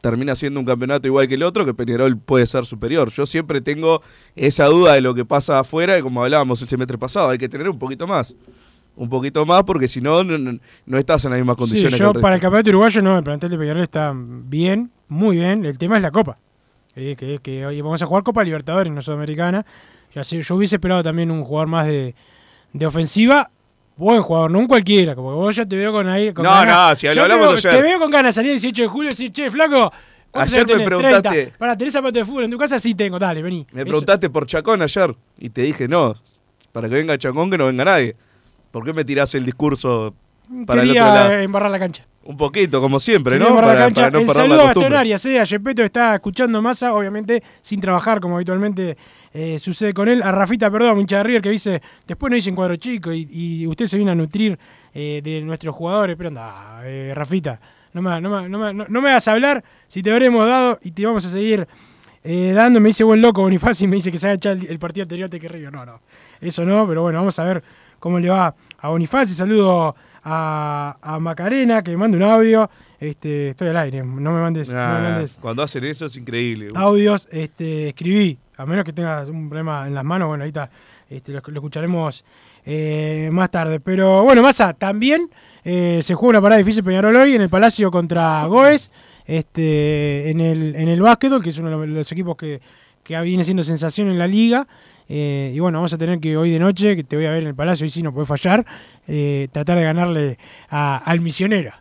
termina 0.00 0.36
siendo 0.36 0.60
un 0.60 0.66
campeonato 0.66 1.08
igual 1.08 1.26
que 1.28 1.34
el 1.34 1.42
otro, 1.42 1.64
que 1.64 1.74
Peñarol 1.74 2.16
puede 2.18 2.46
ser 2.46 2.64
superior. 2.64 3.10
Yo 3.10 3.26
siempre 3.26 3.60
tengo 3.60 4.02
esa 4.34 4.66
duda 4.66 4.94
de 4.94 5.00
lo 5.00 5.14
que 5.14 5.24
pasa 5.24 5.58
afuera, 5.58 5.98
y 5.98 6.02
como 6.02 6.22
hablábamos 6.22 6.62
el 6.62 6.68
semestre 6.68 6.98
pasado, 6.98 7.30
hay 7.30 7.38
que 7.38 7.48
tener 7.48 7.68
un 7.68 7.78
poquito 7.78 8.06
más. 8.06 8.34
Un 8.96 9.08
poquito 9.10 9.44
más, 9.44 9.62
porque 9.64 9.88
si 9.88 10.00
no, 10.00 10.24
no, 10.24 10.38
no- 10.38 10.98
estás 10.98 11.24
en 11.26 11.30
las 11.32 11.38
mismas 11.40 11.56
Sí, 11.56 11.60
condiciones. 11.60 11.98
yo 11.98 12.12
que 12.12 12.18
el 12.18 12.22
para 12.22 12.34
el 12.36 12.40
campeonato 12.40 12.70
uruguayo 12.70 13.02
no, 13.02 13.18
el 13.18 13.24
plantel 13.24 13.50
de 13.50 13.58
Peñarol 13.58 13.82
está 13.82 14.12
bien, 14.16 14.90
muy 15.08 15.36
bien. 15.36 15.64
El 15.66 15.76
tema 15.76 15.96
es 15.96 16.02
la 16.02 16.10
Copa. 16.10 16.34
Eh, 16.94 17.14
que, 17.14 17.38
que 17.42 17.66
hoy 17.66 17.80
vamos 17.82 18.00
a 18.02 18.06
jugar 18.06 18.22
Copa 18.22 18.42
Libertadores, 18.42 18.90
no 18.90 19.02
Sudamericana. 19.02 19.66
Ya 20.14 20.24
sé, 20.24 20.40
yo 20.40 20.54
hubiese 20.56 20.76
esperado 20.76 21.02
también 21.02 21.30
un 21.30 21.44
jugador 21.44 21.68
más 21.68 21.86
de, 21.86 22.14
de 22.72 22.86
ofensiva. 22.86 23.50
Buen 23.98 24.22
jugador, 24.22 24.50
no 24.50 24.58
un 24.60 24.66
cualquiera, 24.66 25.14
como 25.14 25.30
que 25.30 25.34
vos 25.36 25.56
ya 25.56 25.66
te 25.66 25.76
veo 25.76 25.92
con 25.92 26.08
ahí. 26.08 26.32
Con 26.32 26.44
No, 26.44 26.50
ganas- 26.50 26.90
no, 26.90 26.96
si 26.96 27.06
Yo 27.06 27.12
te 27.14 27.20
hablamos 27.20 27.46
veo- 27.48 27.56
ayer. 27.56 27.70
Te 27.76 27.82
veo 27.82 27.98
con 27.98 28.10
ganas 28.10 28.34
salir 28.34 28.50
el 28.52 28.56
18 28.60 28.82
de 28.82 28.88
julio 28.88 29.10
y 29.10 29.12
decir, 29.12 29.32
che, 29.32 29.50
flaco. 29.50 29.92
¿cuántos 30.30 30.54
Ayer 30.54 30.66
me 30.76 30.84
preguntaste- 30.84 31.28
30. 31.30 31.58
Para, 31.58 31.76
¿tenés 31.76 31.92
zapatos 31.94 32.14
de 32.14 32.24
fútbol 32.24 32.44
en 32.44 32.50
tu 32.50 32.58
casa? 32.58 32.78
Sí 32.78 32.94
tengo, 32.94 33.18
dale, 33.18 33.42
vení. 33.42 33.66
Me 33.72 33.80
Eso- 33.82 33.88
preguntaste 33.88 34.28
por 34.30 34.46
Chacón 34.46 34.80
ayer 34.82 35.14
y 35.38 35.48
te 35.50 35.62
dije, 35.62 35.86
no, 35.88 36.14
para 36.72 36.88
que 36.88 36.94
venga 36.94 37.16
Chacón 37.18 37.50
que 37.50 37.56
no 37.58 37.66
venga 37.66 37.84
nadie. 37.86 38.16
¿Por 38.76 38.84
qué 38.84 38.92
me 38.92 39.06
tirás 39.06 39.34
el 39.34 39.46
discurso 39.46 40.14
para 40.66 40.82
el 40.82 40.90
otro 40.90 41.02
Quería 41.02 41.14
lado. 41.14 41.30
embarrar 41.32 41.70
la 41.70 41.78
cancha. 41.78 42.04
Un 42.24 42.36
poquito, 42.36 42.78
como 42.80 43.00
siempre, 43.00 43.32
Quería 43.32 43.44
¿no? 43.48 43.50
embarrar 43.58 43.70
la 43.74 43.74
Para, 43.74 43.86
cancha. 43.86 44.02
para 44.02 44.10
no 44.12 44.18
el 44.18 44.26
saludo 44.36 44.56
la 44.58 44.62
a 44.62 44.66
Gastón. 44.74 44.92
Arias, 44.94 45.24
eh, 45.26 45.40
a 45.40 45.44
Yepeto 45.44 45.82
está 45.82 46.14
escuchando 46.16 46.60
masa, 46.60 46.92
obviamente 46.92 47.42
sin 47.62 47.80
trabajar 47.80 48.20
como 48.20 48.34
habitualmente 48.36 48.98
eh, 49.32 49.58
sucede 49.58 49.94
con 49.94 50.08
él. 50.08 50.22
A 50.22 50.30
Rafita, 50.30 50.70
perdón, 50.70 51.00
hincha 51.00 51.16
de 51.18 51.22
River, 51.22 51.40
que 51.40 51.48
dice, 51.50 51.80
después 52.06 52.30
nos 52.30 52.36
dicen 52.36 52.54
cuadro 52.54 52.76
chico 52.76 53.14
y, 53.14 53.26
y 53.30 53.66
usted 53.66 53.86
se 53.86 53.96
viene 53.96 54.12
a 54.12 54.14
nutrir 54.14 54.58
eh, 54.92 55.22
de 55.24 55.40
nuestros 55.40 55.74
jugadores. 55.74 56.14
Pero 56.18 56.28
anda, 56.28 56.80
eh, 56.84 57.12
Rafita, 57.14 57.58
no 57.94 58.02
me, 58.02 58.20
no, 58.20 58.28
me, 58.42 58.48
no, 58.50 58.58
me, 58.58 58.74
no- 58.74 59.00
me 59.00 59.08
hagas 59.08 59.26
hablar 59.28 59.64
si 59.86 60.02
te 60.02 60.10
habremos 60.12 60.46
dado 60.46 60.78
y 60.82 60.90
te 60.90 61.06
vamos 61.06 61.24
a 61.24 61.30
seguir 61.30 61.66
eh, 62.24 62.52
dando. 62.54 62.78
Me 62.78 62.88
dice 62.90 63.04
buen 63.04 63.22
loco 63.22 63.40
Bonifacio 63.40 63.86
y 63.86 63.88
me 63.88 63.96
dice 63.96 64.12
que 64.12 64.18
se 64.18 64.28
ha 64.28 64.32
echado 64.34 64.56
el, 64.56 64.66
el 64.66 64.78
partido 64.78 65.04
anterior 65.04 65.30
te 65.30 65.40
que. 65.40 65.48
No, 65.70 65.86
no, 65.86 66.00
eso 66.42 66.62
no, 66.64 66.86
pero 66.86 67.00
bueno, 67.02 67.18
vamos 67.20 67.38
a 67.38 67.44
ver 67.44 67.62
cómo 67.98 68.18
le 68.18 68.28
va 68.28 68.54
a 68.86 68.90
Bonifacio. 68.90 69.34
Saludo 69.34 69.94
a, 70.24 70.96
a 71.02 71.18
Macarena, 71.18 71.82
que 71.82 71.90
me 71.90 71.96
manda 71.96 72.16
un 72.16 72.22
audio. 72.22 72.70
Este, 72.98 73.50
estoy 73.50 73.68
al 73.68 73.76
aire, 73.76 74.02
no 74.02 74.32
me 74.32 74.40
mandes, 74.40 74.68
no 74.70 74.74
me 74.76 74.80
Ah, 74.80 75.00
mandes 75.02 75.38
cuando 75.40 75.62
hacen 75.62 75.84
eso 75.84 76.06
es 76.06 76.16
increíble. 76.16 76.70
audios. 76.74 77.28
Este, 77.30 77.88
escribí, 77.88 78.38
a 78.56 78.64
menos 78.64 78.84
que 78.84 78.92
tengas 78.92 79.28
un 79.28 79.48
problema 79.48 79.86
en 79.86 79.94
las 79.94 80.04
manos, 80.04 80.28
bueno, 80.28 80.44
ahorita 80.44 80.70
este, 81.10 81.32
lo, 81.32 81.42
lo 81.44 81.54
escucharemos 81.54 82.24
eh, 82.64 83.28
más 83.32 83.50
tarde. 83.50 83.80
Pero 83.80 84.22
bueno, 84.22 84.42
Massa, 84.42 84.72
también 84.72 85.28
eh, 85.64 86.00
se 86.02 86.14
juega 86.14 86.30
una 86.30 86.40
parada 86.42 86.58
difícil 86.58 86.82
Peñarol 86.84 87.14
hoy 87.16 87.34
en 87.34 87.42
el 87.42 87.48
Palacio 87.50 87.90
contra 87.90 88.46
Goes, 88.46 88.90
este, 89.26 90.30
en 90.30 90.40
el, 90.40 90.74
en 90.76 90.88
el 90.88 91.02
básquetbol, 91.02 91.42
que 91.42 91.50
es 91.50 91.58
uno 91.58 91.78
de 91.78 91.86
los 91.88 92.10
equipos 92.12 92.36
que, 92.36 92.60
que 93.02 93.20
viene 93.20 93.44
siendo 93.44 93.62
sensación 93.62 94.08
en 94.08 94.18
la 94.18 94.26
liga. 94.26 94.66
Eh, 95.08 95.52
y 95.54 95.58
bueno, 95.60 95.78
vamos 95.78 95.92
a 95.92 95.98
tener 95.98 96.18
que 96.20 96.36
hoy 96.36 96.50
de 96.50 96.58
noche, 96.58 96.96
que 96.96 97.04
te 97.04 97.16
voy 97.16 97.26
a 97.26 97.30
ver 97.30 97.42
en 97.42 97.48
el 97.48 97.54
Palacio 97.54 97.86
y 97.86 97.90
si 97.90 98.02
no 98.02 98.12
puede 98.12 98.26
fallar, 98.26 98.66
eh, 99.06 99.48
tratar 99.52 99.78
de 99.78 99.84
ganarle 99.84 100.38
a- 100.68 100.96
al 100.98 101.20
misionero. 101.20 101.72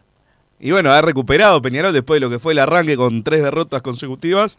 Y 0.60 0.72
bueno, 0.72 0.91
ha 0.91 1.01
recuperado 1.01 1.62
Peñarol 1.62 1.91
después 1.94 2.17
de 2.17 2.22
lo 2.25 2.29
que 2.29 2.39
fue 2.39 2.53
el 2.53 2.60
arranque 2.60 2.96
con 2.96 3.24
tres 3.24 3.41
derrotas 3.44 3.82
consecutivas. 3.82 4.58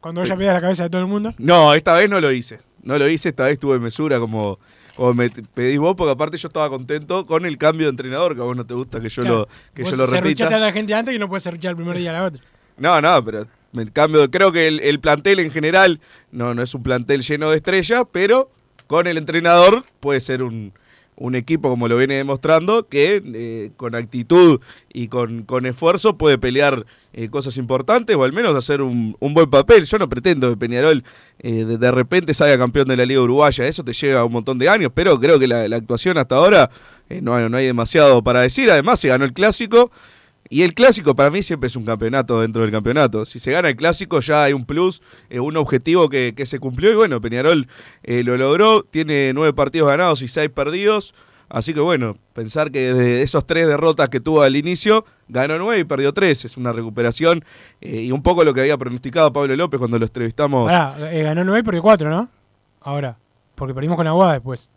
Cuando 0.00 0.20
vaya 0.20 0.34
a 0.34 0.38
pegar 0.38 0.54
la 0.54 0.60
cabeza 0.60 0.84
de 0.84 0.90
todo 0.90 1.00
el 1.02 1.08
mundo. 1.08 1.32
No, 1.38 1.74
esta 1.74 1.94
vez 1.94 2.08
no 2.10 2.20
lo 2.20 2.30
hice. 2.32 2.60
No 2.82 2.98
lo 2.98 3.08
hice, 3.08 3.30
esta 3.30 3.44
vez 3.44 3.58
tuve 3.58 3.78
mesura 3.78 4.18
como, 4.18 4.58
como 4.96 5.14
me 5.14 5.30
pedís 5.30 5.78
vos, 5.78 5.94
porque 5.96 6.10
aparte 6.12 6.36
yo 6.36 6.48
estaba 6.48 6.68
contento 6.68 7.24
con 7.24 7.46
el 7.46 7.56
cambio 7.56 7.86
de 7.86 7.90
entrenador, 7.90 8.34
que 8.34 8.40
a 8.40 8.44
vos 8.44 8.56
no 8.56 8.66
te 8.66 8.74
gusta 8.74 9.00
que 9.00 9.08
yo 9.08 9.22
Claro, 9.22 9.38
lo, 9.38 9.48
que 9.74 9.82
vos 9.82 9.90
yo 9.92 9.96
lo 9.96 10.06
serruchaste 10.06 10.42
a 10.44 10.46
repita. 10.48 10.58
la 10.66 10.72
gente 10.72 10.94
antes 10.94 11.12
que 11.12 11.18
no 11.18 11.28
puede 11.28 11.40
serruchar 11.40 11.70
el 11.70 11.76
primer 11.76 11.96
día 11.98 12.10
a 12.10 12.14
la 12.20 12.24
otra. 12.26 12.42
No, 12.76 13.00
no, 13.00 13.24
pero 13.24 13.46
cambio, 13.92 14.30
creo 14.30 14.52
que 14.52 14.68
el, 14.68 14.80
el 14.80 15.00
plantel 15.00 15.40
en 15.40 15.50
general 15.50 16.00
no, 16.30 16.54
no 16.54 16.62
es 16.62 16.74
un 16.74 16.82
plantel 16.82 17.22
lleno 17.22 17.50
de 17.50 17.56
estrellas, 17.56 18.04
pero 18.12 18.50
con 18.86 19.06
el 19.06 19.16
entrenador 19.16 19.84
puede 20.00 20.20
ser 20.20 20.42
un, 20.42 20.72
un 21.16 21.34
equipo, 21.34 21.68
como 21.70 21.88
lo 21.88 21.96
viene 21.96 22.16
demostrando, 22.16 22.88
que 22.88 23.22
eh, 23.24 23.70
con 23.76 23.94
actitud 23.94 24.60
y 24.92 25.08
con, 25.08 25.44
con 25.44 25.66
esfuerzo 25.66 26.18
puede 26.18 26.36
pelear 26.36 26.84
eh, 27.12 27.28
cosas 27.28 27.56
importantes 27.56 28.16
o 28.16 28.24
al 28.24 28.32
menos 28.32 28.54
hacer 28.56 28.82
un, 28.82 29.16
un 29.20 29.34
buen 29.34 29.48
papel. 29.48 29.84
Yo 29.84 29.98
no 29.98 30.08
pretendo 30.08 30.50
que 30.50 30.56
Peñarol 30.56 31.04
eh, 31.38 31.64
de, 31.64 31.78
de 31.78 31.90
repente 31.90 32.34
salga 32.34 32.58
campeón 32.58 32.88
de 32.88 32.96
la 32.96 33.06
Liga 33.06 33.20
Uruguaya, 33.20 33.66
eso 33.66 33.84
te 33.84 33.92
lleva 33.92 34.24
un 34.24 34.32
montón 34.32 34.58
de 34.58 34.68
años, 34.68 34.90
pero 34.94 35.18
creo 35.20 35.38
que 35.38 35.46
la, 35.46 35.68
la 35.68 35.76
actuación 35.76 36.18
hasta 36.18 36.36
ahora 36.36 36.70
eh, 37.08 37.20
no, 37.22 37.48
no 37.48 37.56
hay 37.56 37.66
demasiado 37.66 38.22
para 38.22 38.40
decir. 38.40 38.70
Además, 38.70 39.00
se 39.00 39.08
ganó 39.08 39.24
el 39.24 39.32
clásico. 39.32 39.90
Y 40.52 40.64
el 40.64 40.74
clásico 40.74 41.14
para 41.14 41.30
mí 41.30 41.40
siempre 41.42 41.68
es 41.68 41.76
un 41.76 41.86
campeonato 41.86 42.42
dentro 42.42 42.60
del 42.60 42.70
campeonato. 42.70 43.24
Si 43.24 43.40
se 43.40 43.50
gana 43.52 43.70
el 43.70 43.76
clásico 43.76 44.20
ya 44.20 44.44
hay 44.44 44.52
un 44.52 44.66
plus, 44.66 45.00
eh, 45.30 45.40
un 45.40 45.56
objetivo 45.56 46.10
que, 46.10 46.34
que 46.36 46.44
se 46.44 46.58
cumplió 46.58 46.92
y 46.92 46.94
bueno, 46.94 47.22
Peñarol 47.22 47.68
eh, 48.02 48.22
lo 48.22 48.36
logró, 48.36 48.82
tiene 48.82 49.32
nueve 49.32 49.54
partidos 49.54 49.88
ganados 49.88 50.20
y 50.20 50.28
seis 50.28 50.50
perdidos. 50.50 51.14
Así 51.48 51.72
que 51.72 51.80
bueno, 51.80 52.18
pensar 52.34 52.70
que 52.70 52.92
de 52.92 53.22
esos 53.22 53.46
tres 53.46 53.66
derrotas 53.66 54.10
que 54.10 54.20
tuvo 54.20 54.42
al 54.42 54.54
inicio, 54.54 55.06
ganó 55.26 55.56
nueve 55.56 55.80
y 55.80 55.84
perdió 55.84 56.12
tres. 56.12 56.44
Es 56.44 56.58
una 56.58 56.74
recuperación 56.74 57.42
eh, 57.80 58.02
y 58.02 58.12
un 58.12 58.22
poco 58.22 58.44
lo 58.44 58.52
que 58.52 58.60
había 58.60 58.76
pronosticado 58.76 59.32
Pablo 59.32 59.56
López 59.56 59.78
cuando 59.78 59.98
lo 59.98 60.04
entrevistamos. 60.04 60.70
Eh, 60.70 61.22
ganó 61.22 61.44
9 61.44 61.60
y 61.60 61.62
perdió 61.62 61.80
4, 61.80 62.10
¿no? 62.10 62.28
Ahora. 62.82 63.16
Porque 63.54 63.72
perdimos 63.72 63.96
con 63.96 64.06
Aguada 64.06 64.34
después. 64.34 64.68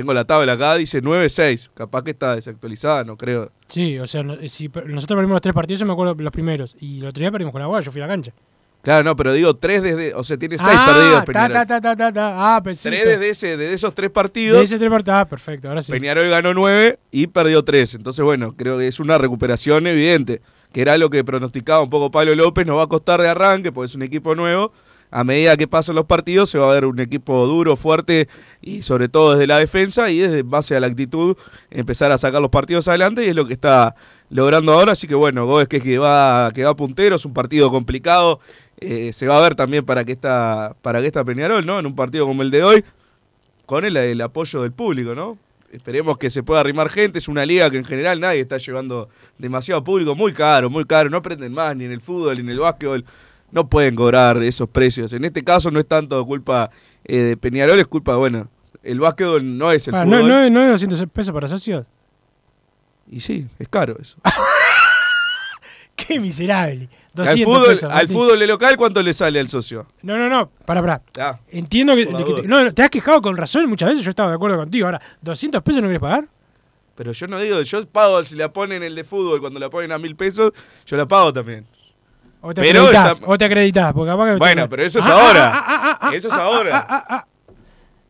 Tengo 0.00 0.14
la 0.14 0.24
tabla 0.24 0.54
acá, 0.54 0.76
dice 0.76 1.02
9-6. 1.02 1.70
Capaz 1.74 2.02
que 2.02 2.12
está 2.12 2.34
desactualizada, 2.34 3.04
no 3.04 3.18
creo. 3.18 3.52
Sí, 3.68 3.98
o 3.98 4.06
sea, 4.06 4.22
no- 4.22 4.36
si 4.48 4.68
nosotros 4.68 5.16
perdimos 5.16 5.34
los 5.34 5.42
tres 5.42 5.54
partidos, 5.54 5.80
yo 5.80 5.86
me 5.86 5.92
acuerdo 5.92 6.14
los 6.18 6.32
primeros. 6.32 6.74
Y 6.80 7.00
el 7.00 7.06
otro 7.06 7.20
día 7.20 7.30
perdimos 7.30 7.52
con 7.52 7.60
Aguada, 7.60 7.82
yo 7.84 7.92
fui 7.92 8.00
a 8.00 8.06
la 8.06 8.12
cancha. 8.12 8.32
Claro, 8.82 9.04
no, 9.04 9.14
pero 9.14 9.34
digo 9.34 9.54
tres 9.56 9.82
desde. 9.82 10.14
O 10.14 10.24
sea, 10.24 10.38
tiene 10.38 10.56
seis 10.56 10.70
ah, 10.72 10.86
perdidos 10.86 11.24
Peñarol. 11.26 12.14
ta. 12.14 12.56
Ah, 12.56 12.62
pensé. 12.64 12.88
Tres 12.88 13.04
desde, 13.06 13.28
ese, 13.28 13.56
desde 13.58 13.74
esos 13.74 13.94
tres 13.94 14.08
partidos. 14.10 14.56
de 14.56 14.64
ese 14.64 14.78
tres 14.78 14.90
partidos. 14.90 15.18
Ah, 15.18 15.28
perfecto, 15.28 15.68
ahora 15.68 15.82
sí. 15.82 15.92
Peñarol 15.92 16.30
ganó 16.30 16.54
9 16.54 16.98
y 17.10 17.26
perdió 17.26 17.62
3. 17.62 17.96
Entonces, 17.96 18.24
bueno, 18.24 18.54
creo 18.56 18.78
que 18.78 18.86
es 18.86 18.98
una 18.98 19.18
recuperación 19.18 19.86
evidente, 19.86 20.40
que 20.72 20.80
era 20.80 20.96
lo 20.96 21.10
que 21.10 21.22
pronosticaba 21.24 21.82
un 21.82 21.90
poco 21.90 22.10
Pablo 22.10 22.34
López. 22.34 22.66
Nos 22.66 22.78
va 22.78 22.84
a 22.84 22.88
costar 22.88 23.20
de 23.20 23.28
arranque, 23.28 23.70
porque 23.70 23.90
es 23.90 23.94
un 23.94 24.02
equipo 24.02 24.34
nuevo. 24.34 24.72
A 25.10 25.24
medida 25.24 25.56
que 25.56 25.66
pasan 25.66 25.96
los 25.96 26.06
partidos, 26.06 26.50
se 26.50 26.58
va 26.58 26.70
a 26.70 26.74
ver 26.74 26.84
un 26.84 27.00
equipo 27.00 27.46
duro, 27.46 27.76
fuerte 27.76 28.28
y 28.62 28.82
sobre 28.82 29.08
todo 29.08 29.32
desde 29.32 29.46
la 29.46 29.58
defensa 29.58 30.10
y 30.10 30.18
desde 30.18 30.42
base 30.42 30.76
a 30.76 30.80
la 30.80 30.86
actitud 30.86 31.36
empezar 31.70 32.12
a 32.12 32.18
sacar 32.18 32.40
los 32.40 32.50
partidos 32.50 32.86
adelante 32.88 33.24
y 33.24 33.28
es 33.28 33.34
lo 33.34 33.46
que 33.46 33.54
está 33.54 33.96
logrando 34.28 34.72
ahora. 34.72 34.92
Así 34.92 35.08
que 35.08 35.16
bueno, 35.16 35.46
Gómez 35.46 35.66
que, 35.68 35.98
va, 35.98 36.52
que 36.54 36.62
va 36.64 36.74
puntero, 36.76 37.16
es 37.16 37.24
un 37.24 37.34
partido 37.34 37.70
complicado. 37.70 38.38
eh, 38.80 39.12
se 39.12 39.26
va 39.26 39.38
a 39.38 39.40
ver 39.40 39.54
también 39.54 39.84
para 39.84 40.04
que 40.04 40.12
está 40.12 40.74
para 40.82 41.00
que 41.00 41.06
está 41.06 41.24
Peñarol, 41.24 41.66
¿no? 41.66 41.78
En 41.78 41.86
un 41.86 41.94
partido 41.94 42.26
como 42.26 42.42
el 42.42 42.50
de 42.50 42.62
hoy, 42.62 42.84
con 43.66 43.84
el, 43.84 43.96
el 43.96 44.20
apoyo 44.20 44.62
del 44.62 44.72
público, 44.72 45.14
¿no? 45.14 45.38
Esperemos 45.72 46.18
que 46.18 46.30
se 46.30 46.42
pueda 46.42 46.60
arrimar 46.60 46.88
gente. 46.88 47.18
Es 47.18 47.28
una 47.28 47.46
liga 47.46 47.70
que 47.70 47.76
en 47.76 47.84
general 47.84 48.18
nadie 48.20 48.40
está 48.40 48.56
llevando 48.58 49.08
demasiado 49.38 49.84
público. 49.84 50.16
Muy 50.16 50.32
caro, 50.32 50.68
muy 50.68 50.84
caro. 50.84 51.10
No 51.10 51.18
aprenden 51.18 51.52
más 51.52 51.76
ni 51.76 51.84
en 51.84 51.92
el 51.92 52.00
fútbol 52.00 52.34
ni 52.34 52.40
en 52.40 52.48
el 52.50 52.58
básquetbol. 52.58 53.04
No 53.52 53.68
pueden 53.68 53.94
cobrar 53.96 54.42
esos 54.42 54.68
precios. 54.68 55.12
En 55.12 55.24
este 55.24 55.42
caso 55.42 55.70
no 55.70 55.80
es 55.80 55.86
tanto 55.86 56.24
culpa 56.26 56.70
eh, 57.04 57.16
de 57.18 57.36
Peñarol, 57.36 57.78
es 57.80 57.86
culpa, 57.86 58.16
bueno, 58.16 58.48
el 58.82 59.00
básquetbol 59.00 59.58
no 59.58 59.72
es 59.72 59.86
el 59.88 59.94
Ah, 59.94 60.04
no, 60.04 60.18
fútbol. 60.18 60.28
no, 60.28 60.50
no 60.50 60.62
es 60.62 60.70
200 60.70 61.04
pesos 61.12 61.32
para 61.34 61.48
socios. 61.48 61.84
Y 63.10 63.20
sí, 63.20 63.46
es 63.58 63.68
caro 63.68 63.96
eso. 64.00 64.16
Qué 65.96 66.18
miserable. 66.20 66.88
al 67.16 67.24
200 67.26 67.44
fútbol, 67.44 67.68
pesos. 67.74 67.92
al 67.92 68.08
fútbol 68.08 68.46
local, 68.46 68.76
¿cuánto 68.76 69.02
le 69.02 69.12
sale 69.12 69.38
al 69.40 69.48
socio? 69.48 69.86
No, 70.02 70.16
no, 70.16 70.28
no. 70.28 70.48
Para, 70.64 70.80
para. 70.80 71.02
Ah, 71.18 71.38
Entiendo 71.50 71.94
que, 71.94 72.06
te, 72.06 72.42
no, 72.46 72.64
no, 72.64 72.72
te 72.72 72.82
has 72.82 72.88
quejado 72.90 73.20
con 73.20 73.36
razón 73.36 73.68
muchas 73.68 73.90
veces. 73.90 74.04
Yo 74.04 74.10
estaba 74.10 74.30
de 74.30 74.36
acuerdo 74.36 74.56
contigo. 74.56 74.86
Ahora, 74.86 75.00
¿200 75.24 75.60
pesos 75.62 75.82
no 75.82 75.88
quieres 75.88 76.00
pagar? 76.00 76.28
pero 76.94 77.12
yo 77.12 77.26
no 77.28 77.38
digo, 77.38 77.62
yo 77.62 77.86
pago 77.86 78.22
si 78.24 78.36
la 78.36 78.52
ponen 78.52 78.82
el 78.82 78.94
de 78.94 79.04
fútbol, 79.04 79.40
cuando 79.40 79.58
la 79.58 79.70
ponen 79.70 79.90
a 79.90 79.96
mil 79.98 80.14
pesos, 80.16 80.52
yo 80.84 80.98
la 80.98 81.06
pago 81.06 81.32
también. 81.32 81.64
¿O 82.42 82.54
te 82.54 82.62
Pero 82.62 82.80
acreditas? 82.84 83.12
está- 83.12 83.26
¿O 83.30 83.38
te 83.38 83.44
acreditas? 83.44 83.92
Porque 83.92 84.10
capaz 84.10 84.24
que 84.32 84.36
Bueno, 84.36 84.68
pero 84.68 84.82
eso 84.82 84.98
es 85.00 85.06
Ah, 85.06 85.12
ahora. 85.12 85.52
ah, 85.54 85.64
ah, 85.66 85.98
ah, 86.00 86.10
Eso 86.14 86.28
es 86.28 86.34
ah, 86.34 86.42
ahora. 86.42 86.78
ah, 86.78 86.86
ah, 86.88 87.04
ah. 87.08 87.26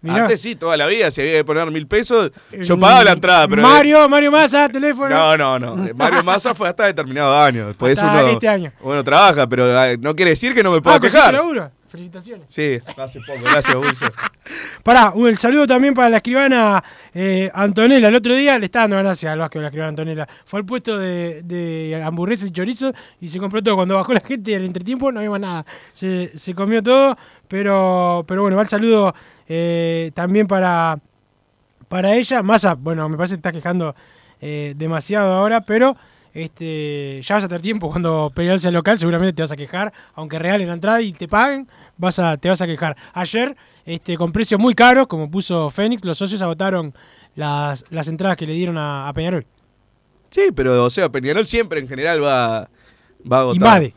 Mirá. 0.03 0.23
Antes 0.23 0.41
sí, 0.41 0.55
toda 0.57 0.77
la 0.79 0.87
vida, 0.87 1.11
si 1.11 1.21
había 1.21 1.35
que 1.39 1.45
poner 1.45 1.71
mil 1.71 1.87
pesos, 1.87 2.31
yo 2.59 2.75
Eh, 2.75 2.79
pagaba 2.79 3.05
la 3.05 3.13
entrada, 3.13 3.47
pero... 3.47 3.61
Mario, 3.61 4.09
Mario 4.09 4.31
Massa, 4.31 4.67
teléfono. 4.71 5.11
No, 5.11 5.37
no, 5.37 5.59
no. 5.59 5.77
Mario 5.95 6.25
Massa 6.25 6.55
fue 6.55 6.69
hasta 6.69 6.87
determinado 6.87 7.39
año. 7.39 7.67
Después 7.67 7.99
Hasta 7.99 8.23
uno, 8.23 8.33
este 8.33 8.49
año. 8.49 8.73
uno 8.81 9.05
trabaja, 9.05 9.47
pero 9.47 9.67
no 9.99 10.17
quiere 10.17 10.31
decir 10.31 10.55
que 10.55 10.63
no 10.63 10.71
me 10.73 10.81
pueda 10.81 10.97
ah, 10.97 11.01
¿conseguiste 11.01 11.31
quejar. 11.31 11.71
Felicitaciones. 11.91 12.47
Sí, 12.49 12.79
hace 12.97 13.19
poco, 13.21 13.43
gracias, 13.43 13.75
Bulso. 13.75 14.07
Pará, 14.85 15.13
el 15.17 15.37
saludo 15.37 15.67
también 15.67 15.93
para 15.93 16.09
la 16.09 16.19
escribana 16.19 16.85
eh, 17.13 17.51
Antonella. 17.53 18.07
El 18.07 18.15
otro 18.15 18.33
día 18.37 18.57
le 18.61 18.67
estaba 18.67 18.85
dando 18.85 18.99
gracias 18.99 19.33
al 19.33 19.41
Vasco 19.41 19.59
de 19.59 19.63
la 19.63 19.69
escribana 19.69 19.89
Antonella. 19.89 20.29
Fue 20.45 20.61
al 20.61 20.67
puesto 20.67 20.97
de, 20.97 21.43
de 21.43 22.01
hamburguesas 22.05 22.49
y 22.49 22.53
chorizo 22.53 22.93
y 23.21 23.27
se 23.27 23.41
compró 23.41 23.61
todo. 23.61 23.75
Cuando 23.75 23.97
bajó 23.97 24.13
la 24.13 24.21
gente 24.21 24.55
al 24.55 24.65
entretiempo 24.65 25.11
no 25.11 25.19
había 25.19 25.31
más 25.31 25.41
nada. 25.41 25.67
Se, 25.91 26.31
se 26.39 26.55
comió 26.55 26.81
todo, 26.81 27.19
pero, 27.49 28.25
pero 28.29 28.43
bueno, 28.43 28.57
va 28.57 28.63
el 28.63 28.69
saludo 28.69 29.13
eh, 29.49 30.13
también 30.15 30.47
para, 30.47 30.97
para 31.89 32.15
ella. 32.15 32.41
Massa, 32.45 32.75
bueno, 32.75 33.09
me 33.09 33.17
parece 33.17 33.35
que 33.35 33.43
te 33.43 33.49
estás 33.49 33.61
quejando 33.61 33.97
eh, 34.41 34.75
demasiado 34.77 35.35
ahora, 35.35 35.63
pero 35.63 35.97
este 36.33 37.21
ya 37.23 37.35
vas 37.37 37.45
a 37.45 37.49
tener 37.49 37.63
tiempo 37.63 37.91
cuando 37.91 38.31
pelearse 38.35 38.69
al 38.69 38.75
local, 38.75 38.99
seguramente 38.99 39.33
te 39.33 39.43
vas 39.43 39.53
a 39.53 39.57
quejar, 39.57 39.93
aunque 40.15 40.39
regalen 40.39 40.69
la 40.69 40.75
entrada 40.75 41.01
y 41.03 41.13
te 41.13 41.29
paguen, 41.29 41.69
vas 41.97 42.19
a, 42.19 42.37
te 42.37 42.49
vas 42.49 42.63
a 42.63 42.67
quejar. 42.67 42.97
Ayer, 43.13 43.57
este, 43.85 44.17
con 44.17 44.33
precios 44.33 44.61
muy 44.61 44.75
caros, 44.75 45.07
como 45.07 45.31
puso 45.31 45.71
Fénix, 45.71 46.05
los 46.05 46.19
socios 46.19 46.43
agotaron 46.43 46.95
las, 47.35 47.85
las 47.91 48.09
entradas 48.09 48.37
que 48.37 48.47
le 48.47 48.55
dieron 48.55 48.79
a, 48.79 49.09
a 49.09 49.13
Peñarol. 49.13 49.47
Sí, 50.31 50.51
pero, 50.55 50.85
o 50.85 50.91
sea, 50.91 51.09
Peñarol 51.09 51.47
siempre 51.47 51.81
en 51.81 51.89
general 51.89 52.23
va, 52.23 52.71
va 53.31 53.37
a 53.39 53.41
agotar. 53.41 53.57
Invade. 53.57 53.95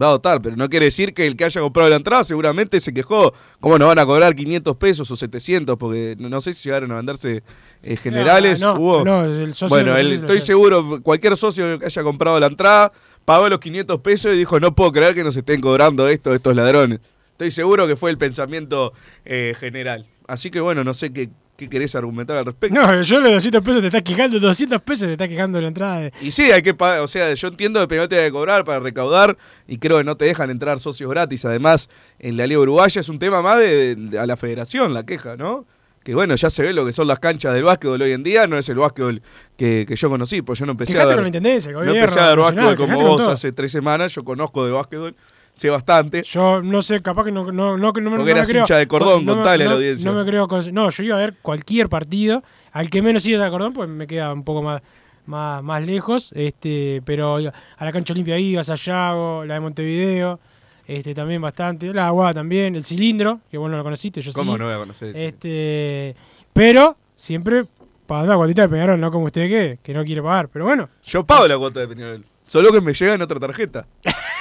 Va 0.00 0.06
a 0.06 0.10
agotar, 0.10 0.40
pero 0.42 0.54
no 0.54 0.68
quiere 0.68 0.84
decir 0.86 1.14
que 1.14 1.26
el 1.26 1.34
que 1.36 1.44
haya 1.44 1.60
comprado 1.60 1.88
la 1.88 1.96
entrada 1.96 2.22
seguramente 2.22 2.78
se 2.80 2.92
quejó. 2.92 3.32
¿Cómo 3.58 3.78
nos 3.78 3.88
van 3.88 3.98
a 3.98 4.06
cobrar 4.06 4.34
500 4.36 4.76
pesos 4.76 5.10
o 5.10 5.16
700? 5.16 5.76
Porque 5.76 6.14
no, 6.18 6.28
no 6.28 6.40
sé 6.40 6.52
si 6.52 6.64
llegaron 6.68 6.92
a 6.92 6.96
venderse 6.96 7.42
eh, 7.82 7.96
generales. 7.96 8.60
No, 8.60 8.74
hubo. 8.74 9.04
no, 9.04 9.24
el 9.24 9.54
socio- 9.54 9.68
bueno, 9.68 9.96
el- 9.96 10.12
estoy 10.12 10.40
seguro, 10.40 11.00
cualquier 11.02 11.36
socio 11.36 11.78
que 11.78 11.86
haya 11.86 12.02
comprado 12.02 12.38
la 12.38 12.46
entrada 12.48 12.92
pagó 13.24 13.48
los 13.48 13.58
500 13.60 14.00
pesos 14.00 14.34
y 14.34 14.38
dijo, 14.38 14.60
no 14.60 14.74
puedo 14.74 14.92
creer 14.92 15.14
que 15.14 15.24
nos 15.24 15.36
estén 15.36 15.60
cobrando 15.60 16.06
esto 16.08 16.34
estos 16.34 16.54
ladrones. 16.54 17.00
Estoy 17.32 17.50
seguro 17.50 17.86
que 17.86 17.96
fue 17.96 18.10
el 18.10 18.18
pensamiento 18.18 18.92
eh, 19.24 19.54
general. 19.58 20.06
Así 20.26 20.50
que 20.50 20.60
bueno, 20.60 20.84
no 20.84 20.92
sé 20.94 21.12
qué, 21.12 21.30
¿Qué 21.58 21.68
querés 21.68 21.92
argumentar 21.96 22.36
al 22.36 22.44
respecto? 22.46 22.80
No, 22.80 23.02
yo 23.02 23.18
los 23.20 23.32
200 23.32 23.62
pesos 23.64 23.80
te 23.80 23.88
estás 23.88 24.02
quejando, 24.04 24.38
200 24.38 24.80
pesos 24.80 25.06
te 25.08 25.12
estás 25.14 25.26
quejando 25.28 25.58
de 25.58 25.62
la 25.62 25.68
entrada. 25.68 25.98
de- 26.02 26.12
Y 26.20 26.30
sí, 26.30 26.52
hay 26.52 26.62
que 26.62 26.72
pagar, 26.72 27.00
o 27.00 27.08
sea, 27.08 27.34
yo 27.34 27.48
entiendo 27.48 27.80
que 27.80 27.88
Peñarol 27.88 28.08
te 28.08 28.14
que 28.24 28.30
cobrar 28.30 28.64
para 28.64 28.78
recaudar 28.78 29.36
y 29.66 29.78
creo 29.78 29.98
que 29.98 30.04
no 30.04 30.16
te 30.16 30.26
dejan 30.26 30.50
entrar 30.50 30.78
socios 30.78 31.10
gratis. 31.10 31.44
Además, 31.44 31.90
en 32.20 32.36
la 32.36 32.46
Liga 32.46 32.60
Uruguaya 32.60 33.00
es 33.00 33.08
un 33.08 33.18
tema 33.18 33.42
más 33.42 33.58
de, 33.58 33.96
de- 33.96 34.18
a 34.20 34.26
la 34.26 34.36
federación 34.36 34.94
la 34.94 35.04
queja, 35.04 35.34
¿no? 35.36 35.66
Que 36.04 36.14
bueno, 36.14 36.36
ya 36.36 36.48
se 36.48 36.62
ve 36.62 36.72
lo 36.72 36.86
que 36.86 36.92
son 36.92 37.08
las 37.08 37.18
canchas 37.18 37.52
del 37.52 37.64
básquetbol 37.64 38.00
hoy 38.02 38.12
en 38.12 38.22
día, 38.22 38.46
no 38.46 38.56
es 38.56 38.68
el 38.68 38.78
básquetbol 38.78 39.20
que, 39.56 39.84
que 39.86 39.96
yo 39.96 40.08
conocí, 40.08 40.42
pues 40.42 40.60
yo 40.60 40.64
no 40.64 40.70
empecé 40.72 40.92
Quejate 40.92 41.06
a 41.06 41.08
ver, 41.08 41.16
con 41.16 41.24
la 41.24 41.28
intendencia, 41.28 41.72
no 41.72 41.82
empecé 41.82 42.20
a 42.20 42.36
nacional, 42.36 42.38
básquetbol 42.38 42.76
como 42.76 42.98
vos 43.08 43.20
hace 43.32 43.50
tres 43.50 43.72
semanas, 43.72 44.14
yo 44.14 44.22
conozco 44.22 44.64
de 44.64 44.70
básquetbol, 44.70 45.16
sé 45.58 45.68
bastante. 45.70 46.22
Yo 46.22 46.62
no 46.62 46.80
sé, 46.82 47.02
capaz 47.02 47.24
que 47.24 47.32
no, 47.32 47.50
no, 47.52 47.76
no, 47.76 47.92
que 47.92 48.00
no, 48.00 48.10
me- 48.10 48.16
Porque 48.16 48.30
no 48.30 48.34
me 48.34 48.38
eras 48.40 48.48
creo. 48.48 48.60
hincha 48.62 48.76
de 48.76 48.86
Cordón, 48.86 49.24
no 49.24 49.32
me- 49.32 49.36
contale 49.38 49.64
a 49.64 49.68
la 49.68 49.74
audiencia. 49.74 50.10
No 50.10 50.16
me 50.18 50.24
creo. 50.28 50.46
con- 50.48 50.72
No, 50.72 50.88
yo 50.90 51.02
iba 51.02 51.16
a 51.16 51.18
ver 51.20 51.34
cualquier 51.42 51.88
partido. 51.88 52.42
Al 52.72 52.88
que 52.90 53.02
menos 53.02 53.26
iba 53.26 53.42
de 53.44 53.50
Cordón, 53.50 53.72
pues 53.72 53.88
me 53.88 54.06
queda 54.06 54.32
un 54.32 54.44
poco 54.44 54.62
más, 54.62 54.80
más, 55.26 55.62
más 55.62 55.84
lejos. 55.84 56.32
este 56.34 57.02
Pero 57.04 57.40
iba- 57.40 57.52
a 57.76 57.84
la 57.84 57.92
cancha 57.92 58.12
Olimpia 58.14 58.38
iba, 58.38 58.62
Sayago, 58.64 59.44
la 59.44 59.54
de 59.54 59.60
Montevideo. 59.60 60.38
Este, 60.86 61.14
también 61.14 61.42
bastante. 61.42 61.92
La 61.92 62.06
Aguada 62.06 62.32
también, 62.32 62.74
el 62.74 62.82
cilindro, 62.84 63.40
que 63.50 63.58
vos 63.58 63.70
no 63.70 63.76
lo 63.76 63.82
conociste, 63.84 64.22
yo 64.22 64.32
¿Cómo 64.32 64.52
sí. 64.54 64.58
no 64.58 64.64
voy 64.64 64.74
a 64.74 64.78
conocer 64.78 65.14
eso? 65.14 65.22
Este, 65.22 66.16
pero 66.54 66.96
siempre 67.14 67.66
pagando 68.06 68.32
la 68.32 68.38
cuotita 68.38 68.62
de 68.62 68.68
Peñarol, 68.70 68.98
no 68.98 69.10
como 69.10 69.26
usted 69.26 69.48
que, 69.50 69.78
que 69.82 69.92
no 69.92 70.02
quiere 70.02 70.22
pagar. 70.22 70.48
Pero 70.48 70.64
bueno, 70.64 70.88
Yo 71.04 71.24
pago 71.24 71.46
la 71.46 71.58
cuota 71.58 71.80
de 71.80 71.88
Peñarol, 71.88 72.24
solo 72.46 72.72
que 72.72 72.80
me 72.80 72.94
llega 72.94 73.12
en 73.14 73.20
otra 73.20 73.38
tarjeta. 73.38 73.86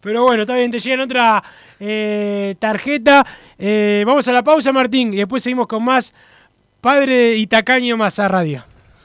Pero 0.00 0.24
bueno, 0.24 0.42
está 0.42 0.54
bien, 0.56 0.70
te 0.70 0.78
llegan 0.78 1.00
otra 1.00 1.42
eh, 1.78 2.54
tarjeta. 2.58 3.26
Eh, 3.58 4.02
vamos 4.06 4.26
a 4.28 4.32
la 4.32 4.42
pausa, 4.42 4.72
Martín, 4.72 5.12
y 5.12 5.18
después 5.18 5.42
seguimos 5.42 5.66
con 5.66 5.84
más 5.84 6.14
Padre 6.80 7.34
y 7.36 7.46
Tacaño 7.46 7.96
más 7.96 8.18
a 8.18 8.28
radio. 8.28 8.69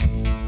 you 0.00 0.47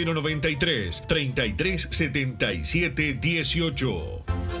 093 0.03 1.01
3377 1.07 3.19
18. 3.21 4.60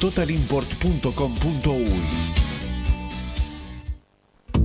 www.totalimport.com.uy. 0.00 2.49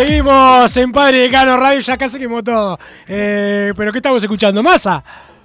Seguimos 0.00 0.74
en 0.78 0.92
Padre 0.92 1.18
de 1.18 1.30
Cano 1.30 1.58
Radio, 1.58 1.78
ya 1.80 1.98
casi 1.98 2.18
quemó 2.18 2.42
todo. 2.42 2.78
Eh, 3.06 3.74
¿Pero 3.76 3.92
qué 3.92 3.98
estamos 3.98 4.22
escuchando? 4.22 4.62
¿Masa? 4.62 5.04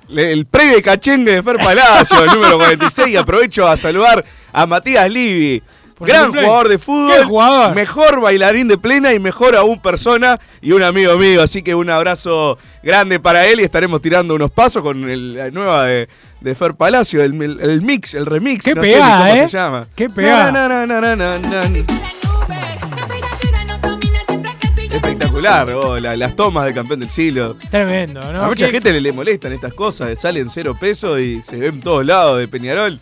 El 0.10 0.46
previo 0.46 0.82
cachengue 0.82 1.34
de 1.34 1.44
Fer 1.44 1.58
Palacio, 1.58 2.24
el 2.24 2.30
número 2.32 2.58
46. 2.60 3.18
Aprovecho 3.20 3.68
a 3.68 3.76
saludar 3.76 4.24
a 4.54 4.66
Matías 4.66 5.10
Livi. 5.10 5.62
Gran 6.00 6.30
jugador 6.32 6.70
de 6.70 6.76
¿Qué 6.78 6.84
fútbol, 6.84 7.24
jugador? 7.26 7.76
mejor 7.76 8.22
bailarín 8.22 8.70
de 8.70 8.78
plena 8.78 9.14
y 9.14 9.20
mejor 9.20 9.58
aún 9.58 9.82
persona 9.82 10.40
y 10.62 10.72
un 10.72 10.84
amigo 10.84 11.18
mío. 11.18 11.42
Así 11.44 11.62
que 11.62 11.76
un 11.76 11.90
abrazo 11.90 12.58
grande 12.82 13.20
para 13.20 13.46
él 13.48 13.60
y 13.60 13.64
estaremos 13.64 14.02
tirando 14.02 14.36
unos 14.36 14.52
pasos 14.52 14.82
con 14.82 15.10
el- 15.10 15.36
la 15.36 15.52
nueva 15.52 15.84
de, 15.86 16.08
de 16.40 16.56
Fer 16.56 16.76
Palacio, 16.76 17.22
el, 17.22 17.42
el- 17.42 17.60
el 17.60 17.82
mix, 17.82 18.14
el 18.14 18.26
remix. 18.26 18.64
Qué 18.64 18.74
no 18.74 18.84
sé 18.84 18.96
ni 18.96 19.02
cómo 19.02 19.26
¿eh? 19.26 19.50
se 19.50 19.58
llama. 19.58 19.86
Qué 19.96 20.10
pegada. 20.10 20.50
Na, 20.52 20.86
na, 20.86 21.16
na, 21.16 21.16
Espectacular, 25.46 25.86
oh, 25.86 26.00
la- 26.00 26.16
las 26.18 26.36
tomas 26.36 26.66
del 26.66 26.74
campeón 26.74 27.00
del 27.00 27.10
siglo. 27.10 27.56
Tremendo, 27.70 28.22
¿no? 28.34 28.44
A 28.44 28.48
mucha 28.48 28.66
¿Qué- 28.68 28.74
gente 28.74 28.92
le, 28.94 29.02
le 29.02 29.12
molestan 29.12 29.54
estas 29.54 29.74
cosas, 29.74 30.20
salen 30.20 30.50
cero 30.50 30.76
pesos 30.80 31.20
y 31.20 31.42
se 31.42 31.58
ven 31.58 31.76
en 31.76 31.82
todos 31.82 32.06
lados 32.06 32.40
de 32.40 32.48
Peñarol. 32.48 33.00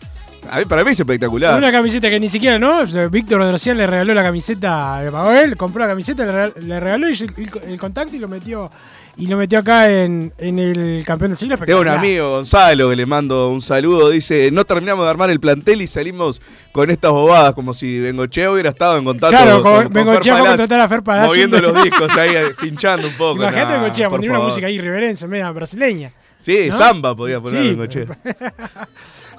A 0.50 0.58
mí, 0.58 0.66
para 0.66 0.84
mí 0.84 0.90
es 0.90 1.00
espectacular. 1.00 1.56
Una 1.56 1.72
camiseta 1.72 2.10
que 2.10 2.20
ni 2.20 2.28
siquiera, 2.28 2.58
¿no? 2.58 2.84
Víctor 3.10 3.38
Rodrocial 3.38 3.78
le 3.78 3.86
regaló 3.86 4.12
la 4.12 4.22
camiseta, 4.22 5.02
le 5.02 5.10
pagó 5.10 5.32
él, 5.32 5.56
compró 5.56 5.80
la 5.80 5.88
camiseta, 5.88 6.24
le 6.26 6.32
regal- 6.32 6.52
le 6.60 6.80
regaló 6.80 7.06
el 7.08 7.78
contacto 7.78 8.14
y 8.14 8.18
lo 8.18 8.28
metió 8.28 8.70
y 9.16 9.26
lo 9.28 9.36
metió 9.36 9.60
acá 9.60 9.90
en, 9.90 10.32
en 10.38 10.58
el 10.58 11.02
campeón 11.06 11.30
del 11.30 11.38
siglo. 11.38 11.56
Tengo 11.58 11.80
un 11.80 11.88
amigo, 11.88 12.30
Gonzalo, 12.30 12.90
que 12.90 12.96
le 12.96 13.06
mando 13.06 13.48
un 13.48 13.60
saludo. 13.62 14.10
Dice: 14.10 14.50
No 14.50 14.64
terminamos 14.64 15.04
de 15.04 15.10
armar 15.10 15.30
el 15.30 15.38
plantel 15.40 15.82
y 15.82 15.86
salimos 15.86 16.40
con 16.72 16.90
estas 16.90 17.12
bobadas, 17.12 17.54
como 17.54 17.72
si 17.74 18.00
Bengochea 18.00 18.50
hubiera 18.50 18.70
estado 18.70 18.96
en 18.98 19.04
contacto 19.04 19.36
Claro, 19.36 19.62
con, 19.62 19.84
con- 19.84 19.92
Bengochea 19.92 20.36
fue 20.36 20.46
a 20.46 20.50
contratar 20.50 20.80
a 20.80 20.88
Fer 20.88 21.02
Palacio. 21.02 21.28
Moviendo 21.28 21.60
los 21.60 21.82
discos 21.84 22.16
ahí, 22.16 22.34
eh, 22.34 22.54
pinchando 22.60 23.06
un 23.08 23.14
poco. 23.14 23.42
Imagínate 23.42 23.72
Nah, 23.72 23.80
Bengochea, 23.82 24.08
poner 24.08 24.30
una 24.30 24.40
música 24.40 24.66
ahí 24.66 24.78
reverencia, 24.80 25.28
media 25.28 25.50
brasileña. 25.50 26.10
Sí, 26.38 26.66
¿no? 26.70 26.76
samba 26.76 27.14
podía 27.14 27.40
poner 27.40 27.62
Sí, 27.62 27.68
Bengochea. 27.70 28.06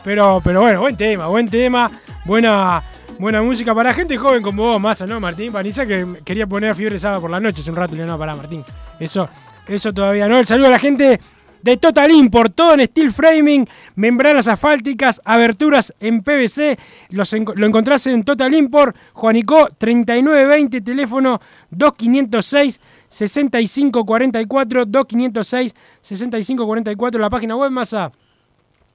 Pero, 0.03 0.39
pero 0.43 0.61
bueno, 0.61 0.81
buen 0.81 0.95
tema, 0.95 1.25
buen 1.25 1.49
tema, 1.49 1.89
buena, 2.25 2.83
buena 3.17 3.41
música 3.41 3.73
para 3.73 3.91
gente 3.91 4.15
joven 4.17 4.43
como 4.43 4.61
vos, 4.63 4.79
Massa, 4.79 5.07
¿no? 5.07 5.19
Martín 5.19 5.51
Paniza, 5.51 5.83
que 5.87 6.05
quería 6.23 6.45
poner 6.45 6.75
fiebre 6.75 6.99
sábado 6.99 7.21
por 7.21 7.31
la 7.31 7.39
noche 7.39 7.61
hace 7.61 7.71
un 7.71 7.75
rato 7.75 7.95
y 7.95 7.97
le 7.97 8.05
no, 8.05 8.15
pará, 8.15 8.35
Martín. 8.35 8.63
Eso, 8.99 9.27
eso 9.67 9.93
todavía 9.93 10.27
no. 10.27 10.39
El 10.39 10.45
saludo 10.45 10.67
a 10.67 10.71
la 10.71 10.79
gente 10.79 11.19
de 11.61 11.77
Total 11.77 12.11
Import, 12.11 12.53
todo 12.53 12.73
en 12.75 12.85
steel 12.85 13.11
framing, 13.11 13.67
membranas 13.95 14.47
asfálticas, 14.47 15.19
aberturas 15.25 15.91
en 15.99 16.21
PVC. 16.21 16.77
Los 17.09 17.33
lo 17.33 17.65
encontrás 17.65 18.05
en 18.05 18.23
Total 18.23 18.53
Import, 18.53 18.95
Juanico 19.13 19.67
3920, 19.77 20.81
teléfono 20.81 21.41
2506 21.71 22.79
6544 23.07 24.85
2506 24.85 25.73
6544, 26.01 27.19
la 27.19 27.31
página 27.31 27.55
web 27.55 27.71
Massa 27.71 28.11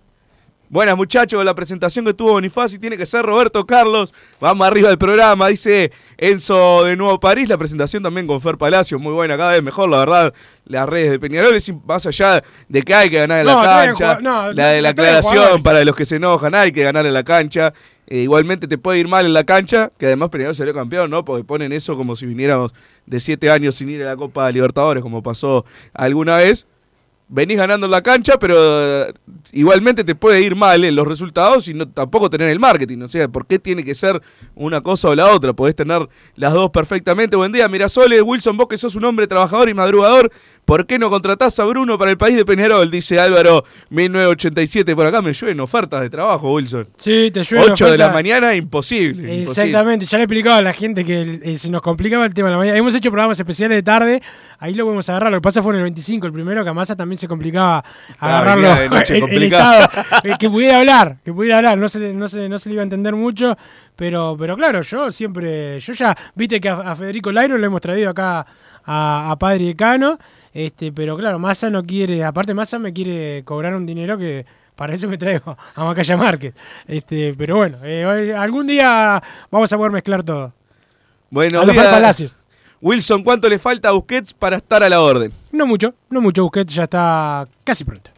Buenas 0.69 0.97
muchachos, 0.97 1.45
la 1.45 1.55
presentación 1.55 2.05
que 2.05 2.13
tuvo 2.13 2.33
Bonifaci 2.33 2.81
tiene 2.81 2.97
que 2.99 3.07
ser 3.07 3.25
Roberto 3.25 3.65
Carlos. 3.65 4.13
Vamos 4.41 4.67
arriba 4.67 4.89
del 4.89 4.99
programa, 4.99 5.47
dice 5.47 5.93
Enzo 6.19 6.83
de 6.83 6.97
Nuevo 6.97 7.21
París. 7.21 7.49
La 7.49 7.57
presentación 7.57 8.03
también 8.03 8.27
con 8.27 8.41
Fer 8.41 8.59
Palacio, 8.59 8.99
muy 8.99 9.13
buena, 9.13 9.37
cada 9.37 9.53
vez 9.53 9.63
mejor, 9.63 9.89
la 9.89 9.99
verdad. 9.99 10.35
Las 10.65 10.89
redes 10.89 11.13
de 11.13 11.21
Peñarol, 11.21 11.55
es 11.55 11.73
más 11.87 12.05
allá 12.07 12.43
de 12.69 12.83
que 12.83 12.93
hay 12.93 13.09
que 13.09 13.19
ganar 13.19 13.39
en 13.39 13.47
No, 13.47 13.63
la 13.63 13.87
cancha, 13.87 14.19
no, 14.21 14.53
la 14.53 14.71
de 14.71 14.83
la 14.83 14.89
aclaración 14.89 15.63
para 15.63 15.85
los 15.85 15.95
que 15.95 16.05
se 16.05 16.17
enojan, 16.17 16.53
hay 16.57 16.73
que 16.73 16.83
ganar 16.83 17.07
en 17.07 17.15
la 17.15 17.23
cancha. 17.23 17.73
Eh, 18.09 18.19
igualmente 18.19 18.67
te 18.67 18.77
puede 18.77 18.99
ir 18.99 19.07
mal 19.07 19.25
en 19.25 19.35
la 19.35 19.45
cancha, 19.45 19.93
que 19.97 20.07
además 20.07 20.31
Peñarol 20.31 20.57
salió 20.57 20.75
campeón, 20.75 21.11
¿no? 21.11 21.25
Porque 21.25 21.45
ponen 21.45 21.73
eso 21.73 21.97
como 21.97 22.17
si 22.17 22.27
viniéramos 22.27 22.73
de 23.07 23.21
siete 23.21 23.51
años 23.51 23.77
sin 23.77 23.89
ir 23.89 24.03
a 24.03 24.07
la 24.07 24.17
Copa 24.17 24.51
Libertadores, 24.51 25.01
como 25.01 25.23
pasó 25.23 25.65
alguna 25.95 26.39
vez 26.39 26.67
venís 27.29 27.57
ganando 27.57 27.87
en 27.87 27.91
la 27.91 28.03
cancha, 28.03 28.39
pero 28.39 28.55
eh, 28.59 29.13
igualmente 29.53 30.05
te 30.05 30.15
puede 30.15 30.41
ir 30.43 30.55
mal 30.55 30.85
en 30.85 30.95
los 30.95 31.07
resultados 31.07 31.67
y 31.69 31.75
no, 31.75 31.89
tampoco 31.89 32.31
tener 32.31 32.49
el 32.51 32.61
marketing. 32.61 33.03
O 33.03 33.09
sea, 33.09 33.29
¿por 33.29 33.47
qué 33.47 33.59
tiene 33.59 33.85
que 33.85 33.95
ser 33.95 34.21
una 34.55 34.81
cosa 34.81 35.09
o 35.09 35.15
la 35.15 35.33
otra? 35.33 35.53
Podés 35.53 35.75
tener 35.75 36.09
las 36.37 36.53
dos 36.53 36.71
perfectamente. 36.71 37.37
Buen 37.37 37.53
día, 37.53 37.69
Mirasole, 37.69 38.23
Wilson, 38.23 38.57
vos 38.57 38.69
que 38.69 38.79
sos 38.79 38.95
un 38.95 39.05
hombre 39.05 39.27
trabajador 39.27 39.69
y 39.69 39.75
madrugador, 39.75 40.31
¿por 40.67 40.85
qué 40.87 40.99
no 40.99 41.09
contratás 41.09 41.59
a 41.59 41.65
Bruno 41.65 41.97
para 41.97 42.11
el 42.11 42.19
país 42.19 42.37
de 42.37 42.45
Peñarol? 42.45 42.91
Dice 42.91 43.19
Álvaro 43.19 43.65
1987. 43.91 44.95
Por 44.95 45.07
acá 45.07 45.23
me 45.23 45.33
llueven 45.33 45.61
ofertas 45.61 46.03
de 46.03 46.11
trabajo, 46.11 46.53
Wilson. 46.53 46.87
Sí, 46.99 47.31
te 47.33 47.43
llueve 47.43 47.71
8 47.73 47.91
de 47.93 47.99
la 47.99 48.11
mañana, 48.11 48.55
imposible. 48.55 49.23
imposible. 49.41 49.43
Exactamente, 49.69 50.05
ya 50.07 50.19
le 50.19 50.23
he 50.23 50.25
explicado 50.25 50.57
a 50.59 50.63
la 50.63 50.73
gente 50.73 51.05
que 51.05 51.41
eh, 51.43 51.57
se 51.59 51.71
nos 51.71 51.81
complicaba 51.81 52.27
el 52.27 52.35
tema 52.35 52.49
de 52.49 52.53
la 52.53 52.59
mañana. 52.59 52.77
Hemos 52.79 52.95
hecho 52.95 53.11
programas 53.11 53.39
especiales 53.41 53.77
de 53.77 53.83
tarde, 53.83 54.23
ahí 54.59 54.75
lo 54.75 54.85
podemos 54.85 55.09
agarrar. 55.09 55.31
Lo 55.33 55.39
que 55.39 55.43
pasa 55.43 55.63
fue 55.63 55.73
en 55.73 55.79
el 55.79 55.83
25, 55.85 56.27
el 56.27 56.33
primero, 56.33 56.63
que 56.65 56.71
a 56.71 56.75
Massa 56.75 56.95
también 56.97 57.19
se 57.19 57.29
complicaba 57.29 57.85
agarrarlo. 58.19 58.75
de 58.75 58.89
noche 58.89 59.13
el- 59.17 59.17
el 59.17 59.21
complicada. 59.23 59.85
estado, 59.85 60.05
eh, 60.25 60.37
que 60.39 60.51
pudiera 60.51 60.77
hablar, 60.79 61.17
que 61.25 61.33
pudiera 61.33 61.59
hablar. 61.59 61.79
No 61.79 61.89
se, 61.89 62.01
le- 62.01 62.13
no, 62.15 62.29
se, 62.29 62.49
no 62.49 62.59
se 62.59 62.69
le 62.69 62.75
iba 62.75 62.83
a 62.83 62.85
entender 62.85 63.15
mucho, 63.15 63.57
pero, 63.95 64.37
pero 64.39 64.57
claro, 64.57 64.81
yo 64.83 65.11
siempre. 65.11 65.79
Yo 65.81 65.93
ya, 65.93 66.17
viste 66.35 66.61
que 66.61 66.69
a, 66.69 66.75
a 66.81 66.97
Federico 66.97 67.31
Lairo 67.33 67.57
lo 67.57 67.67
hemos 67.67 67.81
traído 67.81 68.11
acá 68.11 68.47
a, 68.85 69.31
a 69.31 69.37
Padre 69.39 69.65
Decano, 69.67 70.19
este, 70.57 70.91
pero 70.91 71.19
claro, 71.19 71.39
Massa 71.39 71.69
no 71.69 71.85
quiere. 71.85 72.25
Aparte, 72.25 72.55
Massa 72.55 72.79
me 72.79 72.91
quiere 72.91 73.45
cobrar 73.45 73.75
un 73.75 73.85
dinero 73.85 74.17
que. 74.17 74.47
Para 74.75 74.95
eso 74.95 75.07
me 75.07 75.19
traigo 75.19 75.57
a 75.75 75.85
Macaya 75.85 76.17
Márquez. 76.17 76.55
Este, 76.87 77.35
pero 77.37 77.57
bueno, 77.57 77.79
eh, 77.83 78.35
algún 78.35 78.67
día 78.67 79.23
vamos 79.51 79.71
a 79.71 79.77
poder 79.77 79.93
mezclar 79.93 80.23
todo. 80.23 80.55
Bueno. 81.29 81.63
Palacios. 81.67 82.37
Wilson, 82.81 83.23
¿cuánto 83.23 83.51
le 83.51 83.59
falta 83.59 83.91
a 83.91 83.93
Busquets 83.93 84.33
para 84.33 84.57
estar 84.57 84.83
a 84.83 84.89
la 84.89 85.01
orden? 85.01 85.31
No 85.53 85.67
mucho, 85.67 85.95
no 86.09 86.23
mucho. 86.23 86.43
Busquets 86.43 86.75
ya 86.75 86.85
está 86.85 87.47
casi 87.63 87.85
pronto. 87.85 88.11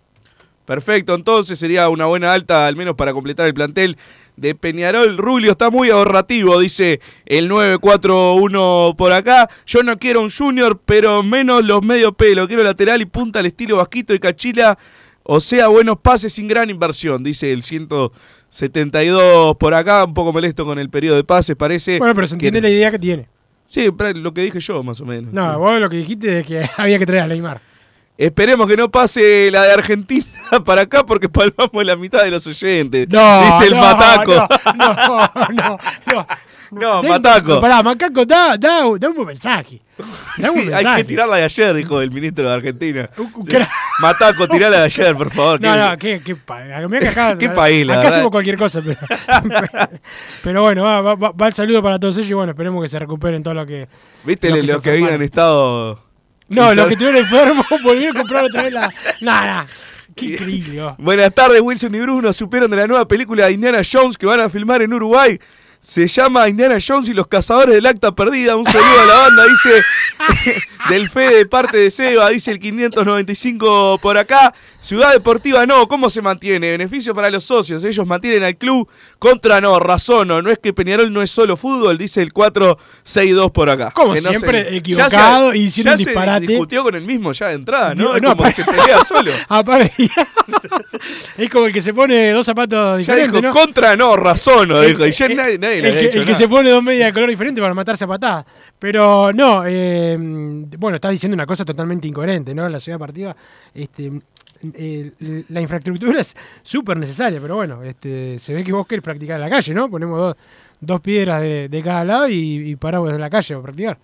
Perfecto, 0.65 1.15
entonces 1.15 1.59
sería 1.59 1.89
una 1.89 2.07
buena 2.07 2.33
alta, 2.33 2.67
al 2.67 2.77
menos 2.77 2.95
para 2.95 3.13
completar 3.13 3.47
el 3.47 3.55
plantel 3.55 3.97
de 4.41 4.55
Peñarol. 4.55 5.19
Rulio 5.19 5.53
está 5.53 5.71
muy 5.71 5.91
ahorrativo, 5.91 6.59
dice 6.61 7.01
el 7.27 7.49
941 7.49 8.95
por 8.97 9.13
acá. 9.13 9.49
Yo 9.67 9.83
no 9.83 9.99
quiero 9.99 10.23
un 10.23 10.31
junior, 10.31 10.81
pero 10.85 11.23
menos 11.23 11.65
los 11.65 11.83
medio 11.83 12.13
pelo. 12.13 12.47
Quiero 12.47 12.63
lateral 12.63 13.01
y 13.01 13.07
punta 13.07 13.41
al 13.41 13.47
estilo 13.47 13.77
Vasquito 13.77 14.15
y 14.15 14.19
Cachila. 14.19 14.79
O 15.23 15.41
sea, 15.41 15.69
buenos 15.69 15.99
pases 15.99 16.33
sin 16.33 16.49
gran 16.49 16.71
inversión, 16.71 17.23
dice 17.23 17.53
el 17.53 17.63
172 17.63 19.57
por 19.57 19.75
acá. 19.75 20.05
Un 20.05 20.15
poco 20.15 20.33
molesto 20.33 20.65
con 20.65 20.79
el 20.79 20.89
periodo 20.89 21.17
de 21.17 21.25
pases, 21.25 21.55
parece. 21.55 21.99
Bueno, 21.99 22.15
pero 22.15 22.27
se 22.27 22.35
entiende 22.35 22.61
la 22.61 22.71
idea 22.71 22.91
que 22.91 22.99
tiene. 22.99 23.29
Sí, 23.67 23.91
lo 24.15 24.33
que 24.33 24.41
dije 24.41 24.61
yo, 24.61 24.83
más 24.83 25.01
o 25.01 25.05
menos. 25.05 25.33
No, 25.33 25.59
vos 25.59 25.79
lo 25.79 25.91
que 25.91 25.99
dijiste 25.99 26.41
es 26.41 26.47
que 26.47 26.65
había 26.77 26.99
que 26.99 27.07
traer 27.07 27.25
a 27.25 27.27
Neymar. 27.27 27.61
Esperemos 28.19 28.67
que 28.69 28.77
no 28.77 28.91
pase 28.91 29.49
la 29.53 29.63
de 29.63 29.73
Argentina 29.75 30.25
para 30.67 30.83
acá 30.83 31.07
porque 31.07 31.29
palmamos 31.29 31.85
la 31.85 31.95
mitad 31.95 32.25
de 32.25 32.33
los 32.33 32.45
oyentes. 32.49 33.07
No, 33.09 33.47
Dice 33.47 33.67
el 33.67 33.75
no, 33.77 33.81
Mataco. 33.81 34.35
No, 34.77 34.95
no, 35.53 35.79
no. 36.13 36.27
no. 36.73 37.03
Mataco. 37.05 37.61
Pará, 37.61 37.81
Macaco, 37.81 38.27
da, 38.27 38.57
da, 38.59 38.81
da 38.99 39.09
un 39.09 39.15
buen 39.15 39.29
mensaje. 39.29 39.81
Da 40.37 40.51
un 40.51 40.57
buen 40.57 40.69
Hay 40.75 40.83
mensaje. 40.83 40.97
que 41.03 41.05
tirarla 41.05 41.37
de 41.37 41.45
ayer, 41.45 41.75
dijo 41.75 42.01
el 42.03 42.11
ministro 42.11 42.49
de 42.49 42.55
Argentina. 42.57 43.09
Sí. 43.17 43.57
Mataco, 44.01 44.49
tirala 44.49 44.79
de 44.79 44.85
ayer, 44.87 45.17
por 45.17 45.31
favor. 45.31 45.61
No, 45.61 45.77
no, 45.77 45.97
qué, 45.97 46.21
qué, 46.25 46.35
que 46.35 47.09
acá, 47.09 47.39
¿Qué 47.39 47.51
país, 47.51 47.87
la 47.87 47.93
acá 47.95 48.01
verdad? 48.03 48.15
hacemos 48.15 48.31
cualquier 48.33 48.59
cosa, 48.59 48.83
pero, 48.83 48.99
pero 50.43 50.63
bueno, 50.63 50.83
va, 50.83 51.01
va- 51.03 51.15
va- 51.15 51.31
va 51.33 51.47
el 51.47 51.53
saludo 51.53 51.83
para 51.83 51.99
todos 52.01 52.17
ellos 52.19 52.31
y 52.31 52.35
bueno, 52.35 52.51
esperemos 52.51 52.83
que 52.83 52.89
se 52.89 52.99
recuperen 52.99 53.43
todo 53.45 53.55
lo 53.55 53.65
que. 53.65 53.87
¿Viste 54.25 54.51
lo 54.51 54.57
lo 54.61 54.81
que 54.83 54.91
habían 54.91 55.23
estado. 55.23 56.08
No, 56.49 56.75
los 56.75 56.87
que 56.87 56.93
estuvieron 56.95 57.21
enfermos 57.21 57.67
volvieron 57.83 58.17
a 58.17 58.21
comprar 58.21 58.45
otra 58.45 58.63
vez 58.63 58.73
la. 58.73 58.93
Nada, 59.21 59.67
qué 60.15 60.27
increíble. 60.27 60.81
va. 60.81 60.97
Buenas 60.99 61.35
tardes, 61.35 61.61
Wilson 61.61 61.95
y 61.95 62.01
Bruno. 62.01 62.33
Supieron 62.33 62.71
de 62.71 62.77
la 62.77 62.87
nueva 62.87 63.07
película 63.07 63.47
de 63.47 63.53
Indiana 63.53 63.83
Jones 63.91 64.17
que 64.17 64.27
van 64.27 64.41
a 64.41 64.49
filmar 64.49 64.83
en 64.83 64.93
Uruguay. 64.93 65.39
Se 65.81 66.07
llama 66.09 66.49
Indiana 66.49 66.77
Jones 66.87 67.09
y 67.09 67.15
los 67.15 67.29
cazadores 67.29 67.75
del 67.77 67.87
acta 67.87 68.13
perdida. 68.13 68.57
Un 68.57 68.65
saludo 68.67 69.01
a 69.01 69.05
la 69.07 69.15
banda, 69.15 69.45
dice 69.47 69.83
del 70.91 71.09
Fede 71.09 71.37
de 71.39 71.47
parte 71.47 71.79
de 71.79 71.91
Seba, 71.91 72.29
dice 72.31 72.51
el 72.51 72.59
595 72.59 73.99
por 74.03 74.19
acá. 74.19 74.53
Ciudad 74.81 75.13
Deportiva 75.13 75.67
no, 75.67 75.89
¿cómo 75.89 76.11
se 76.11 76.21
mantiene? 76.23 76.71
Beneficio 76.73 77.15
para 77.15 77.31
los 77.31 77.45
socios, 77.45 77.83
ellos 77.85 78.07
mantienen 78.07 78.45
al 78.45 78.57
club. 78.57 78.89
Contra 79.19 79.61
no, 79.61 79.79
razono, 79.81 80.43
no 80.43 80.51
es 80.51 80.59
que 80.59 80.73
Peñarol 80.73 81.13
no 81.13 81.23
es 81.23 81.31
solo 81.31 81.57
fútbol, 81.57 81.97
dice 81.97 82.23
el 82.23 82.33
462 82.33 83.51
por 83.53 83.71
acá. 83.71 83.91
Como 83.93 84.15
Que 84.15 84.21
no 84.21 84.31
siempre, 84.31 84.69
se- 84.69 84.77
equivocado 84.77 85.53
ya 85.53 85.57
y 85.57 85.61
diciendo 85.65 85.93
ya 85.93 85.97
disparate. 85.97 86.47
se 86.47 86.53
discutió 86.53 86.83
con 86.83 86.95
el 86.97 87.03
mismo 87.03 87.33
ya 87.33 87.49
de 87.49 87.55
entrada, 87.55 87.95
¿no? 87.95 88.15
Digo, 88.15 88.17
Es 88.17 88.23
no, 88.23 88.37
como 88.37 88.45
que 88.49 88.53
se 88.55 88.65
pelea 88.65 89.05
solo. 89.05 89.33
Es 91.39 91.51
como 91.51 91.67
el 91.67 91.73
que 91.73 91.81
se 91.81 91.95
pone 91.95 92.33
dos 92.33 92.45
zapatos 92.47 93.05
Ya 93.07 93.15
diferentes, 93.15 93.33
dijo, 93.33 93.43
¿no? 93.43 93.53
contra 93.53 93.97
no, 93.97 94.17
dijo. 94.83 95.07
Y 95.07 95.13
ya 95.13 95.27
el- 95.27 95.37
nadie, 95.37 95.59
nadie 95.69 95.79
el, 95.79 95.97
había 95.97 96.11
que, 96.11 96.19
el 96.19 96.35
se 96.35 96.49
pone 96.49 96.71
dos 96.71 96.83
medias 96.83 97.09
de 97.09 97.13
color 97.13 97.31
diferente 97.31 97.61
para 97.61 97.75
matarse 97.75 98.05
a 98.05 98.07
patadas. 98.07 98.45
Pero 98.79 99.33
no, 99.33 99.65
eh, 99.67 100.17
bueno, 100.79 100.97
estás 100.97 101.13
diciendo 101.13 101.35
una 101.35 101.47
cosa 101.47 101.65
totalmente 101.65 102.09
incoherente, 102.09 102.55
¿no? 102.55 102.69
La 102.69 102.79
ciudad 102.79 102.99
partida, 102.99 103.37
este, 103.75 104.13
eh, 104.75 105.13
la 105.49 105.61
infraestructura 105.61 106.21
es 106.21 106.35
súper 106.63 106.99
necesaria, 106.99 107.41
pero 107.41 107.57
bueno, 107.57 107.83
este, 107.83 108.39
se 108.39 108.55
ve 108.55 108.65
que 108.65 108.73
vos 108.73 108.87
querés 108.87 109.05
practicar 109.05 109.37
en 109.37 109.43
la 109.43 109.51
calle, 109.51 109.75
¿no? 109.75 109.91
Ponemos 109.91 110.19
dos, 110.19 110.37
dos 110.81 111.01
piedras 111.01 111.43
de, 111.43 111.69
de 111.69 111.83
cada 111.83 112.05
lado 112.05 112.29
y, 112.29 112.71
y 112.71 112.77
paramos 112.77 113.11
en 113.11 113.21
la 113.21 113.31
calle 113.31 113.55
a 113.55 113.61
practicar. 113.61 113.99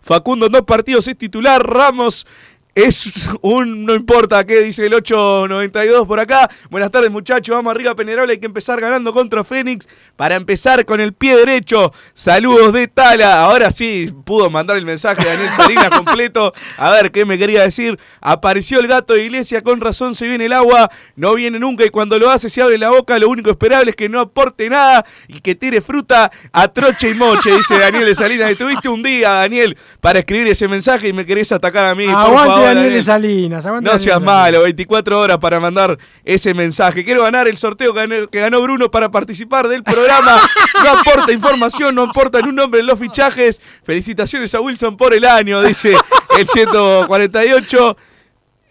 Facundo 0.00 0.48
dos 0.48 0.62
partidos 0.62 1.06
es 1.08 1.18
titular, 1.18 1.62
Ramos 1.62 2.26
es 2.74 3.28
un 3.42 3.84
no 3.84 3.94
importa 3.94 4.44
qué, 4.44 4.62
dice 4.62 4.86
el 4.86 4.94
892 4.94 6.06
por 6.06 6.20
acá. 6.20 6.48
Buenas 6.70 6.90
tardes 6.90 7.10
muchachos, 7.10 7.54
vamos 7.54 7.72
arriba 7.72 7.94
Peñarol, 7.94 8.30
hay 8.30 8.38
que 8.38 8.46
empezar 8.46 8.80
ganando 8.80 9.12
contra 9.12 9.42
Fénix 9.42 9.88
para 10.16 10.36
empezar 10.36 10.84
con 10.84 11.00
el 11.00 11.12
pie 11.12 11.36
derecho. 11.36 11.92
Saludos 12.14 12.72
de 12.72 12.86
Tala. 12.86 13.42
Ahora 13.42 13.70
sí 13.70 14.12
pudo 14.24 14.48
mandar 14.50 14.76
el 14.76 14.84
mensaje 14.84 15.22
de 15.22 15.30
Daniel 15.30 15.52
Salinas 15.52 15.90
completo. 15.96 16.52
A 16.76 16.90
ver 16.90 17.10
qué 17.10 17.24
me 17.24 17.36
quería 17.36 17.62
decir. 17.62 17.98
Apareció 18.20 18.80
el 18.80 18.86
gato 18.86 19.14
de 19.14 19.24
iglesia, 19.24 19.62
con 19.62 19.80
razón 19.80 20.14
se 20.14 20.28
viene 20.28 20.46
el 20.46 20.52
agua, 20.52 20.90
no 21.16 21.34
viene 21.34 21.58
nunca 21.58 21.84
y 21.84 21.90
cuando 21.90 22.18
lo 22.18 22.30
hace 22.30 22.48
se 22.48 22.62
abre 22.62 22.78
la 22.78 22.90
boca. 22.90 23.18
Lo 23.18 23.28
único 23.28 23.50
esperable 23.50 23.90
es 23.90 23.96
que 23.96 24.08
no 24.08 24.20
aporte 24.20 24.68
nada 24.68 25.04
y 25.26 25.40
que 25.40 25.54
tire 25.54 25.80
fruta 25.80 26.30
a 26.52 26.68
troche 26.68 27.10
y 27.10 27.14
moche, 27.14 27.50
dice 27.50 27.78
Daniel 27.78 28.04
de 28.04 28.14
Salinas. 28.14 28.56
Tuviste 28.56 28.88
un 28.88 29.02
día, 29.02 29.30
Daniel, 29.30 29.76
para 30.00 30.20
escribir 30.20 30.48
ese 30.48 30.68
mensaje 30.68 31.08
y 31.08 31.12
me 31.12 31.26
querés 31.26 31.50
atacar 31.52 31.86
a 31.86 31.94
mí. 31.94 32.06
por 32.06 32.14
favor, 32.14 32.67
Daniel 32.68 32.84
de 32.84 32.88
Daniel. 32.90 33.04
Salinas, 33.04 33.66
aguante 33.66 33.90
No 33.90 33.98
seas 33.98 34.20
malo, 34.20 34.62
24 34.62 35.20
horas 35.20 35.38
para 35.38 35.60
mandar 35.60 35.98
ese 36.24 36.54
mensaje. 36.54 37.04
Quiero 37.04 37.22
ganar 37.22 37.48
el 37.48 37.56
sorteo 37.56 37.92
que 37.92 38.00
ganó, 38.00 38.28
que 38.28 38.40
ganó 38.40 38.60
Bruno 38.60 38.90
para 38.90 39.10
participar 39.10 39.68
del 39.68 39.82
programa. 39.82 40.40
No 40.84 40.90
aporta 40.90 41.32
información, 41.32 41.94
no 41.94 42.02
aporta 42.02 42.40
ni 42.40 42.50
un 42.50 42.54
nombre 42.54 42.80
en 42.80 42.86
los 42.86 42.98
fichajes. 42.98 43.60
Felicitaciones 43.82 44.54
a 44.54 44.60
Wilson 44.60 44.96
por 44.96 45.12
el 45.12 45.24
año, 45.24 45.60
dice 45.60 45.96
el 46.38 46.46
148. 46.46 47.96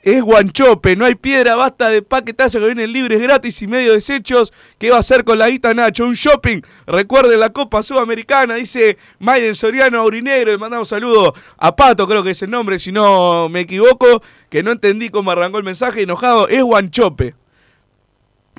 Es 0.10 0.22
guanchope, 0.24 0.96
no 0.96 1.04
hay 1.04 1.16
piedra, 1.16 1.56
basta 1.56 1.90
de 1.90 2.02
paquetazo 2.02 2.60
que 2.60 2.66
vienen 2.68 2.94
libres, 2.94 3.22
gratis 3.22 3.62
y 3.62 3.68
medio 3.68 3.92
desechos. 3.92 4.54
¿Qué 4.78 4.90
va 4.90 4.96
a 4.98 5.00
hacer 5.02 5.26
con 5.26 5.38
la 5.38 5.50
guita 5.50 5.74
Nacho? 5.74 6.06
Un 6.06 6.14
shopping. 6.14 6.62
Recuerden 6.86 7.40
la 7.42 7.50
Copa 7.50 7.84
Sudamericana, 7.84 8.56
dice 8.56 8.98
Maiden 9.20 9.54
Soriano 9.54 10.00
Aurinegro. 10.00 10.52
Le 10.54 10.58
mandamos 10.58 10.88
saludo 10.88 11.34
a 11.58 11.76
Pato, 11.76 12.08
creo 12.08 12.24
que 12.24 12.32
es 12.32 12.42
el 12.42 12.50
nombre, 12.50 12.80
si 12.80 12.92
no 12.94 13.50
me 13.50 13.60
equivoco, 13.62 14.22
que 14.50 14.64
no 14.64 14.72
entendí 14.72 15.10
cómo 15.10 15.32
arrancó 15.32 15.58
el 15.58 15.66
mensaje. 15.66 16.04
Enojado, 16.04 16.48
es 16.48 16.64
guanchope. 16.64 17.36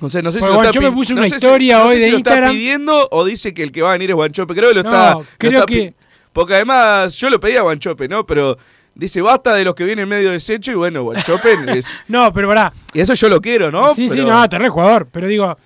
No 0.02 0.08
sé, 0.10 0.22
no 0.22 0.30
sé 0.30 0.40
si 0.40 0.46
lo 0.46 0.62
está 0.62 0.90
puso 0.92 1.14
no 1.14 1.20
una 1.20 1.28
sé 1.28 1.40
si- 1.40 1.46
historia 1.46 1.78
no 1.78 1.84
sé 1.84 1.88
hoy 1.88 1.94
si 1.98 2.04
de 2.04 2.10
lo 2.12 2.18
está 2.18 2.50
pidiendo 2.50 3.08
o 3.10 3.24
dice 3.24 3.54
que 3.54 3.62
el 3.62 3.72
que 3.72 3.82
va 3.82 3.88
a 3.88 3.92
venir 3.94 4.10
es 4.10 4.16
Guanchope. 4.16 4.54
Creo 4.54 4.68
que 4.68 4.74
lo 4.76 4.82
No, 4.82 4.88
está. 4.90 5.14
lo 5.14 5.24
creo 5.38 5.52
está 5.60 5.66
que- 5.66 5.94
Porque 6.32 6.54
además 6.54 7.14
yo 7.16 7.30
lo 7.30 7.40
pedí 7.40 7.56
a 7.56 7.62
Guanchope, 7.62 8.06
¿no? 8.06 8.24
Pero 8.24 8.56
dice 8.98 9.22
basta 9.22 9.54
de 9.54 9.64
los 9.64 9.74
que 9.74 9.84
vienen 9.84 10.06
medio 10.08 10.30
deshecho 10.32 10.72
y 10.72 10.74
bueno, 10.74 11.04
Guanchope 11.04 11.56
es. 11.78 11.86
No, 12.08 12.30
pero 12.32 12.48
pará. 12.48 12.72
Y 12.92 13.00
eso 13.00 13.14
yo 13.14 13.28
lo 13.30 13.40
quiero, 13.40 13.70
¿no? 13.70 13.94
Sí, 13.94 14.08
sí, 14.08 14.20
no, 14.22 14.46
terrible 14.48 14.68
jugador. 14.68 15.08
Pero 15.10 15.28
digo, 15.28 15.56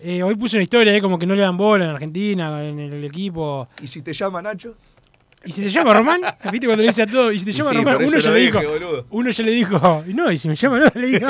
eh, 0.00 0.22
hoy 0.22 0.34
puso 0.34 0.56
una 0.56 0.64
historia 0.64 0.92
ahí 0.92 1.00
como 1.00 1.18
que 1.18 1.26
no 1.26 1.34
le 1.34 1.42
dan 1.42 1.56
bola 1.56 1.84
en 1.84 1.90
Argentina, 1.90 2.64
en 2.64 2.80
el 2.80 3.04
equipo. 3.04 3.68
¿Y 3.80 3.86
si 3.86 4.02
te 4.02 4.12
llama 4.12 4.42
Nacho? 4.42 4.74
¿Y 5.44 5.52
si 5.52 5.62
te 5.62 5.68
llama 5.68 5.94
Román? 5.94 6.20
¿Viste 6.50 6.66
cuando 6.66 6.82
le 6.82 6.88
dice 6.88 7.02
a 7.02 7.06
todo? 7.06 7.30
¿Y 7.30 7.38
si 7.38 7.44
te 7.44 7.52
llama 7.52 7.70
sí, 7.70 7.76
Román? 7.76 7.96
Uno 7.96 8.18
ya 8.18 8.30
le 8.30 8.40
dije, 8.40 8.58
dijo. 8.58 8.72
boludo. 8.72 9.06
Uno 9.10 9.30
ya 9.30 9.44
le 9.44 9.52
dijo. 9.52 10.04
Y 10.06 10.14
no, 10.14 10.32
y 10.32 10.38
si 10.38 10.48
me 10.48 10.56
llama, 10.56 10.78
no 10.80 11.00
le 11.00 11.06
digo. 11.06 11.28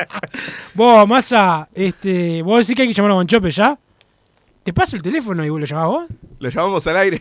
vos, 0.74 1.08
Massa, 1.08 1.68
este, 1.72 2.42
vos 2.42 2.66
decís 2.66 2.76
que 2.76 2.82
hay 2.82 2.88
que 2.88 2.94
llamar 2.94 3.12
a 3.12 3.14
Guanchope 3.14 3.50
ya. 3.50 3.78
¿Te 4.62 4.72
paso 4.72 4.96
el 4.96 5.02
teléfono 5.02 5.44
y 5.44 5.48
vos 5.48 5.60
lo 5.60 5.66
llamás 5.66 5.86
vos? 5.86 6.04
Lo 6.38 6.48
llamamos 6.48 6.86
al 6.86 6.96
aire. 6.98 7.20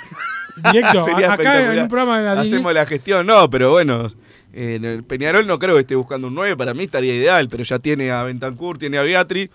Directo, 0.72 1.06
Sería 1.06 1.34
acá 1.34 1.74
en 1.74 1.82
un 1.84 1.88
programa 1.88 2.20
de 2.20 2.26
la 2.26 2.42
Hacemos 2.42 2.66
10. 2.66 2.76
la 2.76 2.86
gestión, 2.86 3.26
no, 3.26 3.50
pero 3.50 3.72
bueno. 3.72 4.12
eh, 4.54 5.02
Peñarol 5.08 5.48
no 5.48 5.58
creo 5.58 5.76
que 5.76 5.82
esté 5.82 5.96
buscando 5.96 6.28
un 6.28 6.36
9, 6.36 6.58
para 6.58 6.74
mí 6.74 6.84
estaría 6.84 7.16
ideal, 7.16 7.48
pero 7.50 7.64
ya 7.64 7.80
tiene 7.80 8.12
a 8.12 8.24
Bentancur, 8.24 8.78
tiene 8.78 8.98
a 8.98 9.04
Beatri, 9.04 9.50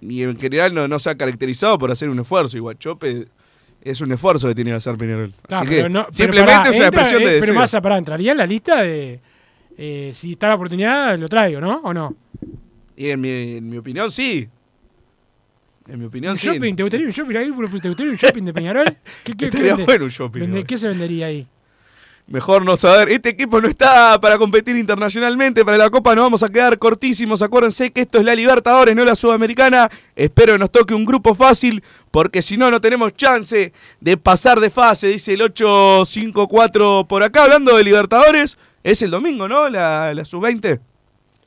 y 0.00 0.22
en 0.22 0.38
general 0.38 0.72
no, 0.74 0.86
no 0.86 0.98
se 1.00 1.10
ha 1.10 1.16
caracterizado 1.16 1.76
por 1.78 1.90
hacer 1.90 2.08
un 2.08 2.20
esfuerzo. 2.20 2.56
Y 2.56 2.60
Guachope 2.60 3.26
es 3.82 4.00
un 4.00 4.12
esfuerzo 4.12 4.46
que 4.48 4.54
tiene 4.54 4.70
que 4.70 4.76
hacer 4.76 4.96
Peñarol. 4.96 5.32
Claro, 5.46 5.62
Así 5.64 5.70
que 5.70 5.76
pero 5.76 5.88
no- 5.88 6.02
pero 6.04 6.14
simplemente 6.14 6.52
pará, 6.52 6.70
es 6.70 6.76
una 6.76 6.86
entra, 6.86 7.00
expresión 7.02 7.22
eh, 7.22 7.24
de 7.24 7.30
Pero 7.32 7.40
deseo. 7.46 7.54
Massa, 7.60 7.80
pará, 7.82 7.98
entraría 7.98 8.30
en 8.32 8.38
la 8.38 8.46
lista 8.46 8.82
de. 8.82 9.20
eh, 9.76 10.10
si 10.12 10.32
está 10.32 10.46
la 10.48 10.54
oportunidad, 10.54 11.18
lo 11.18 11.26
traigo, 11.28 11.60
¿no? 11.60 11.80
¿O 11.82 11.92
no? 11.92 12.14
Y 12.96 13.10
en 13.10 13.20
mi, 13.20 13.28
en 13.56 13.68
mi 13.70 13.76
opinión, 13.76 14.10
sí. 14.12 14.48
En 15.88 15.98
mi 15.98 16.04
opinión, 16.04 16.32
¿Un 16.32 16.36
sí. 16.38 16.46
shopping? 16.48 16.76
¿Te 16.76 16.82
gustaría 16.82 17.06
un 17.06 17.12
shopping 17.12 17.36
ahí? 17.36 17.46
¿Te 17.46 17.52
gustaría 17.88 18.10
un 18.12 18.16
shopping 18.16 18.42
de 18.44 18.52
Peñarol? 18.52 18.84
¿Qué, 19.24 19.32
qué, 19.32 19.44
Estaría 19.48 19.74
vende- 19.74 19.86
bueno 19.86 20.04
un 20.04 20.10
shopping, 20.10 20.40
vende- 20.40 20.48
igual. 20.58 20.66
¿Qué 20.66 20.76
se 20.76 20.88
vendería 20.88 21.26
ahí? 21.26 21.46
Mejor 22.26 22.62
no 22.62 22.76
saber. 22.76 23.08
Este 23.08 23.30
equipo 23.30 23.58
no 23.58 23.68
está 23.68 24.20
para 24.20 24.36
competir 24.36 24.76
internacionalmente. 24.76 25.64
Para 25.64 25.78
la 25.78 25.88
Copa 25.88 26.14
nos 26.14 26.24
vamos 26.24 26.42
a 26.42 26.50
quedar 26.50 26.78
cortísimos. 26.78 27.40
Acuérdense 27.40 27.90
que 27.90 28.02
esto 28.02 28.18
es 28.18 28.24
la 28.26 28.34
Libertadores, 28.34 28.94
no 28.94 29.02
la 29.02 29.16
Sudamericana. 29.16 29.88
Espero 30.14 30.52
que 30.52 30.58
nos 30.58 30.70
toque 30.70 30.92
un 30.92 31.06
grupo 31.06 31.34
fácil, 31.34 31.82
porque 32.10 32.42
si 32.42 32.58
no, 32.58 32.70
no 32.70 32.82
tenemos 32.82 33.14
chance 33.14 33.72
de 33.98 34.16
pasar 34.18 34.60
de 34.60 34.68
fase. 34.68 35.06
Dice 35.06 35.32
el 35.32 35.40
854 35.40 37.06
por 37.08 37.22
acá. 37.22 37.44
Hablando 37.44 37.74
de 37.78 37.82
Libertadores, 37.84 38.58
es 38.84 39.00
el 39.00 39.10
domingo, 39.10 39.48
¿no? 39.48 39.70
La, 39.70 40.12
la 40.12 40.24
sub-20. 40.26 40.80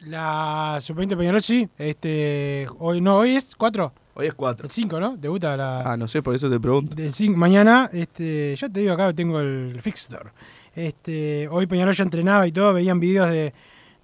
La 0.08 0.80
sub-20 0.82 1.16
Peñarol, 1.16 1.44
sí. 1.44 1.70
Este, 1.78 2.68
hoy 2.80 3.02
no, 3.02 3.18
hoy 3.18 3.36
es 3.36 3.56
4. 3.56 3.94
Hoy 4.14 4.28
es 4.28 4.34
4. 4.34 4.66
El 4.66 4.72
5, 4.72 4.99
¿no? 4.99 5.16
Debuta 5.18 5.55
la. 5.55 5.82
Ah, 5.93 5.97
no 5.97 6.07
sé, 6.07 6.22
por 6.22 6.36
eso 6.36 6.49
te 6.49 6.59
pregunto. 6.59 6.95
Del 6.95 7.14
5. 7.14 7.38
Mañana, 7.38 7.89
este, 7.93 8.55
ya 8.55 8.68
te 8.70 8.82
digo 8.82 8.93
acá, 8.93 9.14
tengo 9.14 9.39
el 9.39 9.80
fixture. 9.82 10.32
Este, 10.76 11.47
hoy 11.49 11.68
Peñarol 11.68 11.93
ya 11.93 12.03
entrenaba 12.03 12.45
y 12.47 12.51
todo, 12.51 12.74
veían 12.74 12.99
videos 12.99 13.30
de, 13.30 13.53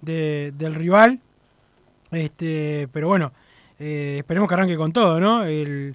de- 0.00 0.52
del 0.56 0.74
rival. 0.74 1.20
Este, 2.10 2.88
pero 2.92 3.08
bueno, 3.08 3.32
eh, 3.78 4.16
esperemos 4.18 4.48
que 4.48 4.54
arranque 4.54 4.76
con 4.76 4.92
todo, 4.92 5.20
¿no? 5.20 5.44
El, 5.44 5.94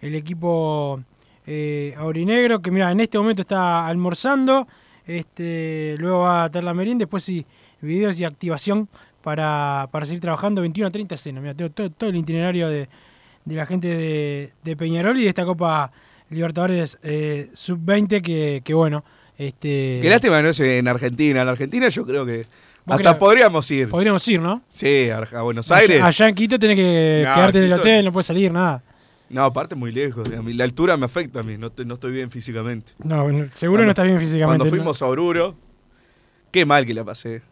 el 0.00 0.14
equipo 0.14 1.00
eh, 1.46 1.94
aurinegro, 1.96 2.60
que 2.60 2.70
mira, 2.70 2.90
en 2.90 3.00
este 3.00 3.18
momento 3.18 3.42
está 3.42 3.86
almorzando. 3.86 4.68
Este, 5.06 5.94
luego 5.98 6.20
va 6.20 6.44
a 6.44 6.50
tener 6.50 6.64
la 6.64 6.74
merienda, 6.74 7.02
después 7.04 7.24
sí, 7.24 7.44
videos 7.80 8.18
y 8.20 8.24
activación 8.24 8.88
para, 9.22 9.88
para 9.90 10.04
seguir 10.06 10.20
trabajando. 10.20 10.60
21 10.60 10.88
a 10.88 10.90
30 10.90 11.16
cena. 11.16 11.40
Mira, 11.40 11.54
tengo 11.54 11.70
todo, 11.70 11.90
todo 11.90 12.10
el 12.10 12.16
itinerario 12.16 12.68
de, 12.68 12.88
de 13.44 13.54
la 13.56 13.66
gente 13.66 13.88
de, 13.88 14.52
de 14.62 14.76
Peñarol 14.76 15.18
y 15.18 15.22
de 15.24 15.28
esta 15.28 15.44
Copa 15.44 15.92
Libertadores 16.30 16.98
eh, 17.02 17.50
Sub-20 17.52 18.22
que, 18.22 18.62
que 18.64 18.74
bueno. 18.74 19.04
Este, 19.36 19.98
Qué 20.00 20.08
lástima 20.08 20.40
no 20.42 20.48
es 20.48 20.60
en 20.60 20.86
Argentina. 20.88 21.42
En 21.42 21.48
Argentina 21.48 21.88
yo 21.88 22.04
creo 22.06 22.24
que 22.24 22.46
¿Vos 22.86 22.96
hasta 22.98 23.18
podríamos 23.18 23.70
ir. 23.70 23.88
Podríamos 23.88 24.26
ir, 24.28 24.40
¿no? 24.40 24.62
Sí, 24.68 25.08
a 25.10 25.42
Buenos 25.42 25.70
Aires. 25.72 25.96
Allá, 25.98 26.06
allá 26.06 26.28
en 26.28 26.34
Quito 26.34 26.58
tenés 26.58 26.76
que 26.76 27.24
No, 27.26 27.34
quedarte 27.34 27.58
en 27.58 27.64
el 27.64 27.72
hotel, 27.72 28.04
no 28.04 28.12
puedes 28.12 28.26
salir, 28.26 28.52
nada. 28.52 28.82
No, 29.30 29.42
aparte 29.44 29.74
muy 29.74 29.90
lejos. 29.90 30.28
La 30.28 30.64
altura 30.64 30.96
me 30.96 31.06
afecta 31.06 31.40
a 31.40 31.42
mí. 31.42 31.56
No, 31.58 31.70
te- 31.72 31.84
no 31.84 31.94
estoy 31.94 32.12
bien 32.12 32.30
físicamente. 32.30 32.92
No, 33.02 33.24
seguro 33.50 33.80
Cuando- 33.80 33.84
no 33.84 33.90
estás 33.90 34.06
bien 34.06 34.20
físicamente. 34.20 34.58
Cuando 34.58 34.66
fuimos 34.66 35.00
a 35.02 35.06
Oruro, 35.06 35.56
qué 36.50 36.64
mal 36.64 36.84
que 36.86 36.94
la 36.94 37.04
pasé. 37.04 37.42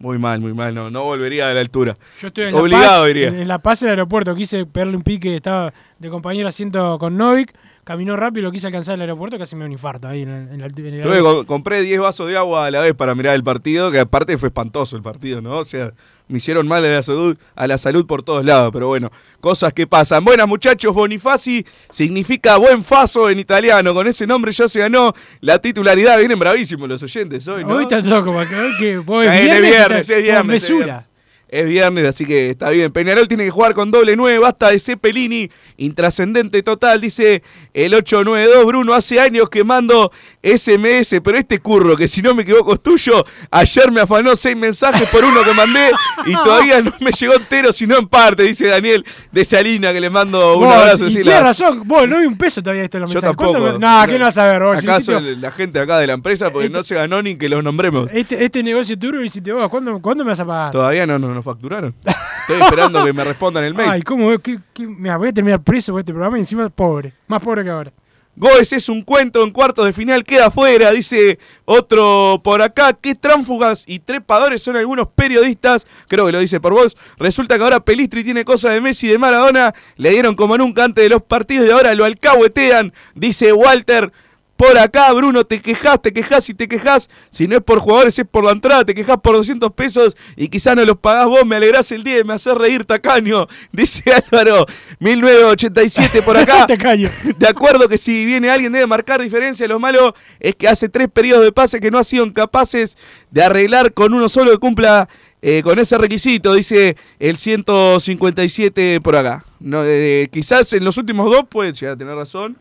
Muy 0.00 0.18
mal, 0.18 0.40
muy 0.40 0.54
mal. 0.54 0.74
No, 0.74 0.90
no 0.90 1.04
volvería 1.04 1.50
a 1.50 1.54
la 1.54 1.60
altura. 1.60 1.96
Yo 2.18 2.28
estoy 2.28 2.44
en 2.44 2.54
Obligado, 2.54 2.84
La 2.84 2.98
Paz, 3.00 3.06
diría. 3.06 3.28
En, 3.28 3.48
La 3.48 3.58
Paz, 3.58 3.82
el 3.82 3.90
aeropuerto, 3.90 4.34
quise 4.34 4.64
pegarle 4.64 4.96
un 4.96 5.02
pique, 5.02 5.36
estaba 5.36 5.74
de 5.98 6.08
compañero 6.08 6.48
asiento 6.48 6.98
con 6.98 7.18
Novik, 7.18 7.52
caminó 7.84 8.16
rápido, 8.16 8.44
lo 8.44 8.52
quise 8.52 8.66
alcanzar 8.66 8.94
al 8.94 9.00
aeropuerto, 9.02 9.38
casi 9.38 9.56
me 9.56 9.60
dio 9.60 9.66
un 9.66 9.72
infarto 9.72 10.08
ahí 10.08 10.22
en, 10.22 10.28
el- 10.30 10.48
en 10.52 10.60
la 10.60 10.68
altu- 10.68 10.86
en 10.86 10.94
el 10.94 11.02
Tuve- 11.02 11.46
compré 11.46 11.82
10 11.82 12.00
vasos 12.00 12.28
de 12.28 12.36
agua 12.36 12.66
a 12.66 12.70
la 12.70 12.80
vez 12.80 12.94
para 12.94 13.14
mirar 13.14 13.34
el 13.34 13.42
partido, 13.44 13.90
que 13.90 13.98
aparte 14.00 14.36
fue 14.38 14.48
espantoso 14.48 14.96
el 14.96 15.02
partido, 15.02 15.40
¿no? 15.40 15.58
O 15.58 15.64
sea, 15.64 15.92
me 16.28 16.36
hicieron 16.38 16.68
mal 16.68 16.84
a 16.84 16.88
la 16.88 17.02
salud, 17.02 17.36
a 17.56 17.66
la 17.66 17.76
salud 17.76 18.06
por 18.06 18.22
todos 18.22 18.44
lados, 18.44 18.70
pero 18.72 18.86
bueno, 18.86 19.10
cosas 19.40 19.72
que 19.72 19.86
pasan. 19.88 20.24
Buenas 20.24 20.46
muchachos, 20.46 20.94
Bonifaci 20.94 21.64
significa 21.90 22.56
buen 22.56 22.84
faso 22.84 23.28
en 23.30 23.38
italiano, 23.40 23.92
con 23.94 24.06
ese 24.06 24.26
nombre 24.26 24.52
ya 24.52 24.68
se 24.68 24.78
ganó 24.78 25.12
la 25.40 25.58
titularidad, 25.58 26.18
vienen 26.18 26.38
bravísimos 26.38 26.88
los 26.88 27.02
oyentes 27.02 27.46
hoy, 27.48 27.64
¿no? 27.64 27.74
Hoy 27.74 27.82
estás 27.82 28.04
loco, 28.06 28.30
hoy 28.30 28.46
que 28.78 28.94
es 29.38 29.42
viernes, 29.44 29.62
viernes, 29.62 30.00
estás 30.02 30.10
es 30.18 30.22
viernes, 30.22 30.46
mesura. 30.46 31.06
Es 31.52 31.66
viernes, 31.66 32.06
así 32.06 32.24
que 32.24 32.50
está 32.50 32.70
bien. 32.70 32.92
Peñarol 32.92 33.26
tiene 33.26 33.44
que 33.44 33.50
jugar 33.50 33.74
con 33.74 33.90
doble 33.90 34.14
9, 34.14 34.38
basta 34.38 34.70
de 34.70 34.78
Cepelini, 34.78 35.50
intrascendente 35.78 36.62
total, 36.62 37.00
dice 37.00 37.42
el 37.74 37.92
892. 37.92 38.64
Bruno, 38.66 38.94
hace 38.94 39.18
años 39.18 39.48
que 39.50 39.64
mando 39.64 40.12
SMS, 40.42 41.20
pero 41.22 41.36
este 41.36 41.58
curro, 41.58 41.96
que 41.96 42.06
si 42.06 42.22
no 42.22 42.34
me 42.34 42.42
equivoco 42.42 42.74
es 42.74 42.80
tuyo, 42.82 43.24
ayer 43.50 43.90
me 43.90 44.00
afanó 44.00 44.36
seis 44.36 44.56
mensajes 44.56 45.08
por 45.08 45.24
uno 45.24 45.42
que 45.44 45.52
mandé 45.52 45.90
y 46.26 46.32
todavía 46.44 46.80
no 46.82 46.92
me 47.00 47.10
llegó 47.10 47.34
entero, 47.34 47.72
sino 47.72 47.96
en 47.98 48.06
parte, 48.06 48.44
dice 48.44 48.68
Daniel 48.68 49.04
de 49.32 49.44
Salina, 49.44 49.92
que 49.92 50.00
le 50.00 50.08
mando 50.10 50.56
un 50.56 50.64
Vos, 50.64 50.74
abrazo. 50.74 51.06
y 51.08 51.14
tienes 51.14 51.42
razón, 51.42 51.82
vos 51.84 52.08
no 52.08 52.18
vi 52.18 52.26
un 52.26 52.36
peso 52.38 52.62
todavía 52.62 52.84
esto 52.84 52.96
en 52.98 53.02
los 53.02 53.10
Yo 53.10 53.14
mensajes. 53.20 53.36
tampoco. 53.36 53.58
¿Cuánto 53.58 53.78
me- 53.78 53.86
No, 53.86 54.06
¿qué 54.06 54.18
no 54.18 54.24
vas 54.26 54.38
a 54.38 54.44
ver 54.52 54.62
vos? 54.62 54.78
¿Acaso 54.78 55.18
la 55.20 55.50
gente 55.50 55.80
acá 55.80 55.98
de 55.98 56.06
la 56.06 56.12
empresa? 56.14 56.50
Porque 56.50 56.68
no 56.68 56.82
se 56.82 56.94
ganó 56.94 57.20
ni 57.22 57.36
que 57.36 57.48
los 57.48 57.62
nombremos. 57.64 58.08
este, 58.12 58.44
este 58.44 58.62
negocio 58.62 58.98
turbio 58.98 59.22
hiciste 59.24 59.52
vos, 59.52 59.68
¿cuándo, 59.68 60.00
¿cuándo 60.00 60.24
me 60.24 60.30
vas 60.30 60.40
a 60.40 60.44
pagar? 60.46 60.70
Todavía 60.72 61.06
no 61.06 61.18
no 61.18 61.34
nos 61.34 61.39
facturaron. 61.42 61.94
Estoy 62.04 62.60
esperando 62.62 63.04
que 63.04 63.12
me 63.12 63.24
respondan 63.24 63.64
el 63.64 63.74
mail. 63.76 63.90
Ay, 63.90 64.02
¿cómo? 64.02 64.36
¿Qué, 64.38 64.58
qué? 64.72 64.86
Mira, 64.86 65.16
voy 65.16 65.28
a 65.28 65.32
terminar 65.32 65.62
preso 65.62 65.92
por 65.92 66.00
este 66.00 66.12
programa 66.12 66.36
y 66.38 66.40
encima 66.40 66.68
pobre. 66.68 67.12
Más 67.26 67.42
pobre 67.42 67.64
que 67.64 67.70
ahora. 67.70 67.92
Goes 68.36 68.72
es 68.72 68.88
un 68.88 69.02
cuento 69.02 69.42
en 69.42 69.50
cuartos 69.50 69.84
de 69.84 69.92
final, 69.92 70.24
queda 70.24 70.50
fuera, 70.50 70.92
dice 70.92 71.38
otro 71.64 72.40
por 72.42 72.62
acá. 72.62 72.92
¿Qué 72.92 73.14
tránfugas 73.14 73.84
y 73.86 73.98
trepadores 73.98 74.62
son 74.62 74.76
algunos 74.76 75.08
periodistas? 75.08 75.86
Creo 76.08 76.26
que 76.26 76.32
lo 76.32 76.38
dice 76.38 76.60
por 76.60 76.72
vos. 76.72 76.96
Resulta 77.18 77.58
que 77.58 77.64
ahora 77.64 77.80
Pelistri 77.80 78.22
tiene 78.24 78.44
cosas 78.44 78.72
de 78.72 78.80
Messi 78.80 79.08
y 79.08 79.10
de 79.10 79.18
Maradona. 79.18 79.74
Le 79.96 80.10
dieron 80.10 80.36
como 80.36 80.56
nunca 80.56 80.84
antes 80.84 81.02
de 81.02 81.10
los 81.10 81.22
partidos 81.22 81.66
y 81.68 81.70
ahora 81.70 81.94
lo 81.94 82.04
alcahuetean, 82.04 82.92
dice 83.14 83.52
Walter. 83.52 84.12
Por 84.60 84.76
acá, 84.76 85.10
Bruno, 85.14 85.42
te 85.42 85.58
quejas, 85.62 86.02
te 86.02 86.12
quejas 86.12 86.46
y 86.50 86.52
te 86.52 86.68
quejas. 86.68 87.08
Si 87.30 87.48
no 87.48 87.56
es 87.56 87.62
por 87.62 87.78
jugadores, 87.78 88.18
es 88.18 88.26
por 88.26 88.44
la 88.44 88.52
entrada. 88.52 88.84
Te 88.84 88.94
quejas 88.94 89.16
por 89.22 89.34
200 89.34 89.72
pesos 89.72 90.14
y 90.36 90.48
quizás 90.48 90.76
no 90.76 90.84
los 90.84 90.98
pagás 90.98 91.24
vos. 91.28 91.46
Me 91.46 91.56
alegrás 91.56 91.90
el 91.92 92.04
día 92.04 92.18
y 92.18 92.24
me 92.24 92.34
haces 92.34 92.54
reír, 92.54 92.84
tacaño. 92.84 93.46
Dice 93.72 94.02
Álvaro, 94.12 94.66
1987 94.98 96.20
por 96.20 96.36
acá. 96.36 96.66
De 97.38 97.48
acuerdo 97.48 97.88
que 97.88 97.96
si 97.96 98.26
viene 98.26 98.50
alguien 98.50 98.70
debe 98.70 98.86
marcar 98.86 99.22
diferencia. 99.22 99.66
Lo 99.66 99.80
malo 99.80 100.14
es 100.38 100.54
que 100.56 100.68
hace 100.68 100.90
tres 100.90 101.08
periodos 101.08 101.44
de 101.44 101.52
pase 101.52 101.80
que 101.80 101.90
no 101.90 101.96
han 101.96 102.04
sido 102.04 102.30
capaces 102.34 102.98
de 103.30 103.42
arreglar 103.42 103.94
con 103.94 104.12
uno 104.12 104.28
solo 104.28 104.50
que 104.50 104.58
cumpla 104.58 105.08
eh, 105.40 105.62
con 105.64 105.78
ese 105.78 105.96
requisito, 105.96 106.52
dice 106.52 106.98
el 107.18 107.38
157 107.38 109.00
por 109.00 109.16
acá. 109.16 109.42
No, 109.58 109.86
eh, 109.86 110.28
quizás 110.30 110.70
en 110.74 110.84
los 110.84 110.98
últimos 110.98 111.30
dos 111.30 111.46
puede 111.48 111.72
llegar 111.72 111.94
a 111.94 111.96
tener 111.96 112.14
razón. 112.14 112.58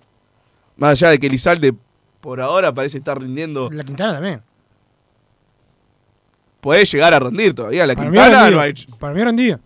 Más 0.78 0.92
allá 0.92 1.10
de 1.10 1.20
que 1.20 1.28
Lizalde 1.28 1.74
por 2.22 2.42
ahora 2.42 2.74
parece 2.74 2.98
estar 3.00 3.20
rindiendo. 3.20 3.70
La 3.72 3.84
Quintana 3.84 4.14
también. 4.14 4.42
Puede 6.62 6.84
llegar 6.86 7.14
a 7.14 7.20
rendir 7.20 7.54
todavía. 7.54 7.86
La 7.88 7.96
Para 7.96 8.10
mí 8.10 8.18
Quintana 8.18 8.38
rendido. 8.40 8.56
no 8.58 8.62
ha 8.62 8.68
hecho. 8.68 8.88
Para 8.98 9.14
mí 9.14 9.24
rendido. 9.24 9.60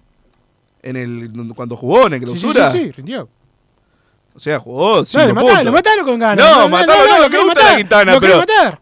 En 0.84 0.96
el, 0.98 1.32
cuando 1.56 1.76
jugó 1.76 2.08
en 2.08 2.14
el 2.14 2.20
Sí, 2.22 2.26
sí, 2.26 2.32
clausura. 2.42 2.72
sí, 2.72 2.80
sí, 2.80 2.92
rindió. 2.92 3.30
O 4.36 4.40
sea, 4.40 4.60
jugó. 4.60 5.04
No, 5.14 5.28
lo 5.28 5.34
mataron, 5.34 5.36
puntos. 5.36 5.64
lo 5.66 5.72
mataron 5.72 6.06
con 6.06 6.20
ganas. 6.20 6.38
No, 6.50 6.70
mataron, 6.70 7.06
no, 7.08 7.18
lo 7.18 7.24
me 7.24 7.30
querés 7.30 7.46
gusta 7.46 7.72
la 7.72 7.78
Quintana, 7.78 8.14
lo 8.14 8.20
pero. 8.22 8.38
matar. 8.40 8.80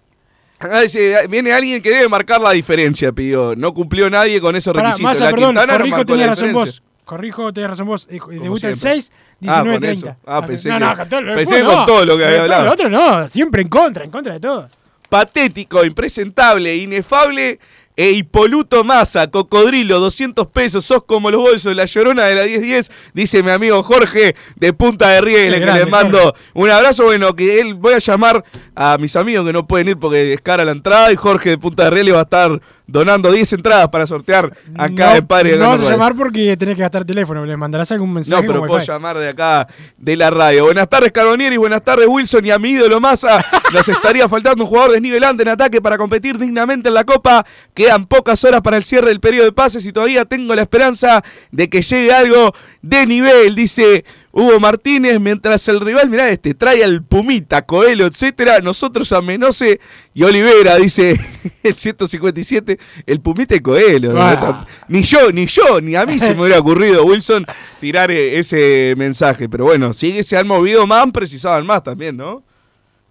Acá 0.59 0.81
dice, 0.81 1.27
viene 1.27 1.51
alguien 1.53 1.81
que 1.81 1.89
debe 1.89 2.07
marcar 2.07 2.39
la 2.39 2.51
diferencia, 2.51 3.11
pidió. 3.11 3.55
No 3.55 3.73
cumplió 3.73 4.09
nadie 4.09 4.39
con 4.39 4.55
esos 4.55 4.73
Pará, 4.73 4.89
requisitos. 4.89 5.11
Massa, 5.11 5.25
la 5.25 5.31
perdón, 5.31 5.49
Quintana 5.49 5.73
no 5.73 5.79
marcó 5.79 5.97
la 5.97 6.05
tenías 6.05 6.29
razón 6.29 6.47
diferencia. 6.49 6.81
vos. 6.81 6.90
Corrijo, 7.05 7.51
tenés 7.51 7.71
razón 7.71 7.87
vos. 7.87 8.07
Eh, 8.09 8.19
Debuta 8.29 8.69
el 8.69 8.77
siempre. 8.77 9.01
6, 9.01 9.11
Ah, 9.13 9.63
19, 9.63 9.71
con 9.73 9.81
30. 9.81 10.09
eso. 10.11 10.17
Ah, 10.25 10.45
pensé 10.45 10.69
no, 10.69 10.75
que- 10.75 10.85
no, 10.85 10.95
con 10.97 11.09
todo, 11.09 11.21
pensé 11.35 11.63
no, 11.63 11.75
con 11.75 11.85
todo 11.85 12.05
lo 12.05 12.17
que 12.17 12.25
había 12.25 12.41
hablado. 12.43 12.65
Lo 12.65 12.71
otro 12.71 12.89
no, 12.89 13.27
siempre 13.27 13.61
en 13.63 13.69
contra, 13.69 14.03
en 14.03 14.11
contra 14.11 14.33
de 14.33 14.39
todo. 14.39 14.69
Patético, 15.09 15.83
impresentable, 15.83 16.75
inefable 16.77 17.59
e 17.97 18.11
hipoluto 18.11 18.85
masa, 18.85 19.27
cocodrilo, 19.29 19.99
200 19.99 20.47
pesos, 20.47 20.85
sos 20.85 21.03
como 21.03 21.29
los 21.29 21.41
bolsos, 21.41 21.75
la 21.75 21.83
llorona 21.83 22.23
de 22.27 22.35
la 22.35 22.43
1010, 22.45 22.89
dice 23.13 23.43
mi 23.43 23.49
amigo 23.49 23.83
Jorge 23.83 24.35
de 24.55 24.71
Punta 24.71 25.09
de 25.09 25.19
Qué 25.21 25.59
que 25.59 25.59
le 25.59 25.85
mando 25.87 26.33
un 26.53 26.71
abrazo, 26.71 27.03
bueno, 27.03 27.35
que 27.35 27.59
él 27.59 27.73
voy 27.73 27.95
a 27.95 27.97
llamar 27.97 28.45
a 28.75 28.97
mis 28.97 29.15
amigos 29.15 29.45
que 29.45 29.53
no 29.53 29.67
pueden 29.67 29.89
ir 29.89 29.97
porque 29.97 30.33
es 30.33 30.41
cara 30.41 30.63
la 30.63 30.71
entrada 30.71 31.11
y 31.11 31.15
Jorge 31.15 31.51
de 31.51 31.57
Punta 31.57 31.85
de 31.85 31.91
Rieles 31.91 32.13
va 32.13 32.19
a 32.19 32.23
estar 32.23 32.61
donando 32.91 33.31
10 33.31 33.53
entradas 33.53 33.87
para 33.89 34.05
sortear 34.05 34.51
acá 34.77 35.11
no, 35.11 35.15
en 35.15 35.27
Padre 35.27 35.51
de 35.53 35.57
no 35.57 35.69
vas 35.69 35.81
a 35.81 35.89
llamar 35.89 36.15
porque 36.15 36.57
tenés 36.57 36.75
que 36.75 36.81
gastar 36.81 37.05
teléfono. 37.05 37.45
¿Le 37.45 37.55
mandarás 37.55 37.91
algún 37.91 38.13
mensaje 38.13 38.41
No, 38.41 38.47
pero 38.47 38.65
puedo 38.65 38.79
llamar 38.79 39.17
de 39.17 39.29
acá 39.29 39.67
de 39.97 40.15
la 40.15 40.29
radio. 40.29 40.65
Buenas 40.65 40.89
tardes, 40.89 41.11
Carbonieri. 41.11 41.57
Buenas 41.57 41.83
tardes, 41.83 42.05
Wilson. 42.07 42.45
Y 42.45 42.51
a 42.51 42.59
mi 42.59 42.71
ídolo 42.71 42.99
Massa. 42.99 43.45
Nos 43.73 43.87
estaría 43.87 44.27
faltando 44.27 44.63
un 44.63 44.69
jugador 44.69 44.91
desnivelante 44.91 45.43
en 45.43 45.49
ataque 45.49 45.81
para 45.81 45.97
competir 45.97 46.37
dignamente 46.37 46.89
en 46.89 46.95
la 46.95 47.05
Copa. 47.05 47.45
Quedan 47.73 48.05
pocas 48.05 48.43
horas 48.43 48.61
para 48.61 48.77
el 48.77 48.83
cierre 48.83 49.07
del 49.07 49.21
periodo 49.21 49.45
de 49.45 49.53
pases 49.53 49.85
y 49.85 49.93
todavía 49.93 50.25
tengo 50.25 50.53
la 50.53 50.63
esperanza 50.63 51.23
de 51.51 51.69
que 51.69 51.81
llegue 51.81 52.11
algo 52.11 52.53
de 52.81 53.05
nivel, 53.05 53.55
dice 53.55 54.03
Hugo 54.31 54.59
Martínez. 54.59 55.19
Mientras 55.19 55.67
el 55.67 55.79
rival, 55.79 56.09
mirá 56.09 56.29
este, 56.29 56.53
trae 56.53 56.83
al 56.83 57.03
Pumita, 57.03 57.63
Coelho, 57.65 58.05
etcétera. 58.05 58.59
Nosotros 58.59 59.11
a 59.11 59.21
Menose 59.21 59.79
y 60.13 60.23
Olivera, 60.23 60.77
dice 60.77 61.19
el 61.63 61.75
157. 61.75 62.77
El 63.05 63.21
Pumita 63.21 63.55
y 63.55 63.59
Coelho. 63.59 64.13
Ah. 64.19 64.65
Ni 64.87 65.03
yo, 65.03 65.31
ni 65.31 65.45
yo, 65.47 65.81
ni 65.81 65.95
a 65.95 66.05
mí 66.05 66.19
se 66.19 66.33
me 66.33 66.41
hubiera 66.43 66.59
ocurrido, 66.59 67.03
Wilson, 67.05 67.45
tirar 67.79 68.11
eh, 68.11 68.39
ese 68.39 68.93
mensaje. 68.97 69.49
Pero 69.49 69.65
bueno, 69.65 69.93
si 69.93 70.23
se 70.23 70.37
han 70.37 70.47
movido 70.47 70.85
más, 70.87 71.11
precisaban 71.11 71.65
más 71.65 71.83
también, 71.83 72.17
¿no? 72.17 72.43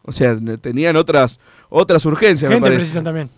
O 0.03 0.13
sea, 0.13 0.37
tenían 0.61 0.97
otras, 0.97 1.39
otras 1.69 2.05
urgencias, 2.07 2.49
me 2.49 2.57
Gente 2.57 2.67
parece. 2.67 2.81
precisan 2.81 3.05
también. 3.05 3.31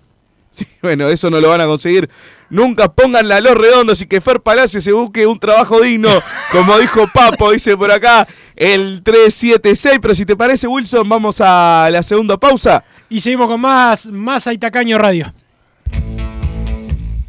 Sí, 0.53 0.67
bueno, 0.83 1.09
eso 1.09 1.31
no 1.31 1.41
lo 1.41 1.49
van 1.49 1.63
a 1.63 1.67
conseguir. 1.67 2.11
Nunca 2.51 2.93
pónganla 2.93 3.37
a 3.37 3.41
los 3.41 3.55
redondos 3.55 4.03
y 4.03 4.07
que 4.07 4.21
Fer 4.21 4.43
Palacio 4.43 4.83
se 4.83 4.93
busque 4.93 5.27
un 5.27 5.39
trabajo 5.39 5.81
digno, 5.81 6.11
como 6.53 6.79
dijo 6.79 7.09
Papo, 7.13 7.51
dice 7.53 7.75
por 7.75 7.91
acá 7.91 8.29
el 8.55 9.03
376. 9.03 9.99
Pero 10.03 10.15
si 10.15 10.27
te 10.27 10.37
parece, 10.37 10.67
Wilson, 10.67 11.09
vamos 11.09 11.41
a 11.41 11.89
la 11.91 12.03
segunda 12.03 12.37
pausa. 12.37 12.85
Y 13.09 13.21
seguimos 13.21 13.49
con 13.49 13.63
más, 13.63 14.07
más 14.09 14.47
Aitacaño 14.47 14.99
Radio. 14.99 15.33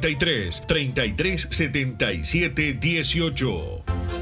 093 0.00 0.64
3377 0.66 2.78
18. 2.80 4.21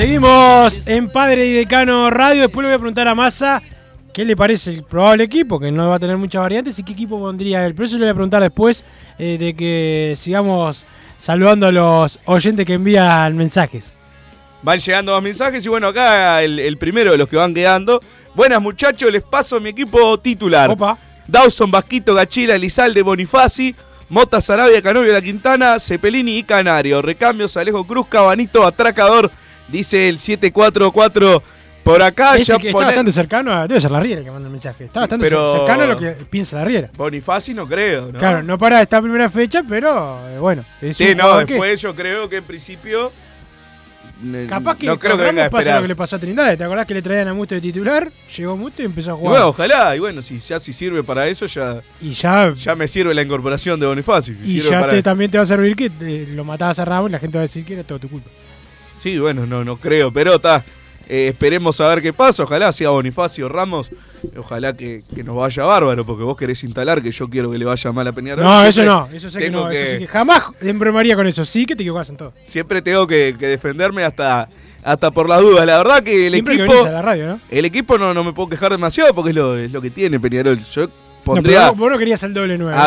Seguimos 0.00 0.80
en 0.86 1.10
Padre 1.10 1.44
y 1.44 1.52
Decano 1.52 2.08
Radio. 2.08 2.44
Después 2.44 2.62
le 2.62 2.68
voy 2.68 2.74
a 2.76 2.78
preguntar 2.78 3.06
a 3.06 3.14
Massa 3.14 3.60
qué 4.14 4.24
le 4.24 4.34
parece 4.34 4.70
el 4.70 4.82
probable 4.82 5.24
equipo, 5.24 5.60
que 5.60 5.70
no 5.70 5.90
va 5.90 5.96
a 5.96 5.98
tener 5.98 6.16
muchas 6.16 6.40
variantes, 6.40 6.78
y 6.78 6.82
qué 6.82 6.94
equipo 6.94 7.20
pondría 7.20 7.66
él. 7.66 7.74
Pero 7.74 7.84
eso 7.84 7.98
le 7.98 8.04
voy 8.04 8.10
a 8.12 8.14
preguntar 8.14 8.42
después 8.42 8.82
eh, 9.18 9.36
de 9.38 9.52
que 9.52 10.14
sigamos 10.16 10.86
saludando 11.18 11.66
a 11.66 11.70
los 11.70 12.18
oyentes 12.24 12.64
que 12.64 12.72
envían 12.72 13.36
mensajes. 13.36 13.98
Van 14.62 14.78
llegando 14.78 15.12
más 15.12 15.22
mensajes 15.22 15.66
y 15.66 15.68
bueno, 15.68 15.88
acá 15.88 16.42
el, 16.42 16.58
el 16.60 16.78
primero 16.78 17.12
de 17.12 17.18
los 17.18 17.28
que 17.28 17.36
van 17.36 17.52
quedando. 17.52 18.00
Buenas 18.34 18.62
muchachos, 18.62 19.12
les 19.12 19.22
paso 19.22 19.60
mi 19.60 19.68
equipo 19.68 20.18
titular. 20.18 20.74
Dawson, 21.28 21.70
Vasquito, 21.70 22.14
Gachila, 22.14 22.54
Elizalde, 22.54 23.02
Bonifaci, 23.02 23.76
Mota, 24.08 24.40
Sarabia, 24.40 24.80
Canovio, 24.80 25.12
La 25.12 25.20
Quintana, 25.20 25.78
Cepelini 25.78 26.38
y 26.38 26.42
Canario. 26.42 27.02
Recambios, 27.02 27.54
Alejo 27.58 27.86
Cruz, 27.86 28.06
Cabanito, 28.08 28.64
Atracador, 28.64 29.30
dice 29.70 30.08
el 30.08 30.18
744 30.18 31.42
por 31.82 32.02
acá. 32.02 32.36
Ese 32.36 32.44
ya 32.52 32.58
que 32.58 32.68
está 32.70 32.84
bastante 32.84 33.12
cercano, 33.12 33.52
a- 33.52 33.66
debe 33.66 33.80
ser 33.80 33.90
la 33.90 34.00
Riera 34.00 34.22
que 34.22 34.30
manda 34.30 34.46
el 34.46 34.52
mensaje. 34.52 34.84
Está 34.84 35.00
Sí, 35.00 35.00
bastante 35.00 35.26
pero- 35.26 35.52
cercano 35.56 35.82
a 35.82 35.86
lo 35.86 35.96
que 35.96 36.10
piensa 36.28 36.58
la 36.58 36.64
Riera. 36.64 36.90
Bonifaci 36.96 37.54
no 37.54 37.66
creo, 37.66 38.12
¿no? 38.12 38.18
Claro, 38.18 38.42
no 38.42 38.58
para 38.58 38.82
esta 38.82 39.00
primera 39.00 39.28
fecha, 39.30 39.62
pero 39.68 40.18
eh, 40.28 40.38
bueno. 40.38 40.64
es 40.80 40.96
Sí, 40.96 41.14
no, 41.14 41.38
que- 41.40 41.54
después 41.54 41.80
yo 41.80 41.94
creo 41.96 42.28
que 42.28 42.36
en 42.36 42.44
principio. 42.44 43.10
ne- 44.22 44.46
Capaz 44.46 44.76
que 44.76 44.86
no 44.86 44.98
creo 44.98 45.16
que 45.16 45.24
venga 45.24 45.46
a 45.46 45.50
pasa 45.50 45.76
lo 45.76 45.80
que 45.82 45.88
le 45.88 45.96
pasó 45.96 46.16
a 46.16 46.18
Trindade. 46.18 46.54
¿Te 46.58 46.64
acordás 46.64 46.84
que 46.86 46.92
le 46.92 47.00
traían 47.00 47.28
a 47.28 47.32
Musto 47.34 47.54
de 47.54 47.62
titular? 47.62 48.12
Llegó 48.36 48.54
Musto 48.54 48.82
y 48.82 48.84
empezó 48.84 49.12
a 49.12 49.14
Y 49.14 49.16
jugar. 49.16 49.30
bueno, 49.32 49.48
ojalá, 49.48 49.96
y 49.96 49.98
bueno, 49.98 50.20
si 50.20 50.38
ya 50.38 50.60
si 50.60 50.74
sirve 50.74 51.02
para 51.02 51.26
eso, 51.26 51.46
ya. 51.46 51.80
Y 52.02 52.10
ya. 52.12 52.52
Ya 52.52 52.74
me 52.74 52.86
sirve 52.86 53.14
la 53.14 53.22
incorporación 53.22 53.80
de 53.80 53.86
Bonifaci. 53.86 54.34
si 54.44 54.58
y 54.58 54.60
ya 54.60 54.86
te- 54.86 55.02
también 55.02 55.30
te 55.30 55.38
va 55.38 55.44
a 55.44 55.46
servir 55.46 55.74
que 55.74 55.90
eh, 56.02 56.26
lo 56.34 56.44
matabas 56.44 56.78
a 56.78 56.84
Ramos 56.84 57.08
y 57.08 57.12
la 57.12 57.18
gente 57.18 57.38
va 57.38 57.44
a 57.44 57.46
decir 57.46 57.64
que 57.64 57.72
era 57.72 57.82
todo 57.82 57.98
tu 57.98 58.10
culpa. 58.10 58.28
Sí, 59.00 59.18
bueno, 59.18 59.46
no, 59.46 59.64
no 59.64 59.76
creo, 59.78 60.12
pero 60.12 60.34
está. 60.36 60.64
eh, 61.08 61.28
esperemos 61.28 61.80
a 61.80 61.88
ver 61.88 62.02
qué 62.02 62.12
pasa. 62.12 62.42
Ojalá 62.44 62.72
sea 62.72 62.90
Bonifacio 62.90 63.48
Ramos. 63.48 63.90
Ojalá 64.36 64.74
que, 64.74 65.02
que 65.14 65.24
nos 65.24 65.34
vaya 65.34 65.64
bárbaro, 65.64 66.04
porque 66.04 66.22
vos 66.22 66.36
querés 66.36 66.62
instalar 66.62 67.00
que 67.02 67.10
yo 67.10 67.28
quiero 67.30 67.50
que 67.50 67.56
le 67.56 67.64
vaya 67.64 67.90
mal 67.92 68.06
a 68.06 68.12
Peñarol. 68.12 68.44
No, 68.44 68.62
eso 68.64 68.84
no. 68.84 69.08
Eso 69.12 69.30
sé 69.30 69.38
que 69.38 69.50
no. 69.50 69.70
Eso 69.70 69.92
sí 69.92 69.98
que 70.00 70.06
jamás 70.06 70.42
embromaría 70.60 71.16
con 71.16 71.26
eso. 71.26 71.44
Sí 71.44 71.64
que 71.64 71.74
te 71.74 71.82
equivocás 71.82 72.10
en 72.10 72.18
todo. 72.18 72.32
Siempre 72.42 72.82
tengo 72.82 73.06
que, 73.06 73.34
que 73.38 73.46
defenderme 73.46 74.04
hasta, 74.04 74.48
hasta 74.84 75.10
por 75.10 75.26
las 75.28 75.40
dudas. 75.40 75.64
La 75.64 75.78
verdad 75.78 76.02
que 76.02 76.26
el 76.26 76.32
Siempre 76.32 76.54
equipo. 76.54 76.70
venís 76.72 76.86
a 76.86 76.92
la 76.92 77.02
radio, 77.02 77.26
¿no? 77.28 77.40
El 77.50 77.64
equipo 77.64 77.96
no, 77.96 78.12
no 78.12 78.22
me 78.22 78.34
puedo 78.34 78.50
quejar 78.50 78.70
demasiado 78.72 79.14
porque 79.14 79.30
es 79.30 79.36
lo, 79.36 79.56
es 79.56 79.72
lo 79.72 79.80
que 79.80 79.88
tiene 79.90 80.20
Peñarol. 80.20 80.62
Yo 80.62 80.82
No, 80.86 80.90
pondría 81.24 81.60
pero 81.70 81.74
vos, 81.76 81.90
no 81.90 81.98
querías 81.98 82.22
el 82.24 82.34
doble 82.34 82.58
nueve. 82.58 82.76
a 82.76 82.84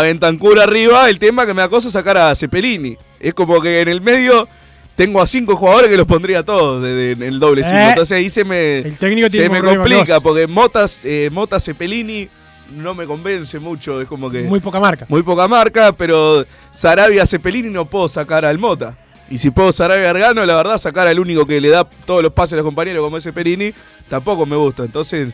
arriba. 0.64 1.10
El 1.10 1.18
tema 1.18 1.48
que 1.48 1.54
me 1.56 1.62
da 1.64 1.68
cosa 1.68 1.88
es 1.88 1.94
sacar 1.94 2.18
a 2.18 2.36
Cepelini. 2.36 2.96
Es 3.20 3.34
como 3.34 3.60
que 3.60 3.82
en 3.82 3.88
el 3.88 4.02
medio 4.02 4.48
tengo 4.96 5.22
a 5.22 5.28
cinco 5.28 5.56
jugadores 5.56 5.90
que 5.90 5.98
los 5.98 6.06
pondría 6.08 6.44
todos 6.44 6.86
en 6.86 7.22
el 7.24 7.40
doble 7.40 7.64
cinco. 7.64 7.76
Eh, 7.78 7.90
Entonces 7.90 8.16
ahí 8.18 8.30
se 8.30 8.44
me, 8.46 8.80
el 8.80 8.98
técnico 8.98 9.30
se 9.30 9.50
me 9.50 9.62
complica 9.62 10.20
porque 10.20 10.48
Motas, 10.48 11.02
eh, 11.04 11.30
Mota 11.32 11.60
Cepelini 11.60 12.30
no 12.76 12.94
me 12.94 13.06
convence 13.06 13.60
mucho. 13.60 14.02
Es 14.02 14.08
como 14.08 14.30
que. 14.30 14.42
Muy 14.44 14.60
poca 14.60 14.80
marca. 14.80 15.06
Muy 15.10 15.24
poca 15.24 15.48
marca, 15.48 15.92
pero 15.94 16.46
Sarabia 16.72 17.26
Cepelini 17.26 17.70
no 17.70 17.86
puedo 17.86 18.08
sacar 18.08 18.46
al 18.46 18.58
Mota. 18.60 18.96
Y 19.30 19.38
si 19.38 19.50
puedo 19.52 19.72
Sarabia 19.72 20.04
Gargano, 20.06 20.46
la 20.46 20.56
verdad, 20.58 20.78
sacar 20.78 21.08
al 21.08 21.20
único 21.20 21.46
que 21.48 21.60
le 21.60 21.70
da 21.70 21.86
todos 22.06 22.22
los 22.22 22.32
pases 22.34 22.54
a 22.54 22.56
los 22.58 22.66
compañeros 22.66 23.04
como 23.04 23.18
es 23.18 23.24
Cepelini, 23.24 23.74
tampoco 24.10 24.46
me 24.46 24.56
gusta. 24.56 24.84
Entonces, 24.84 25.30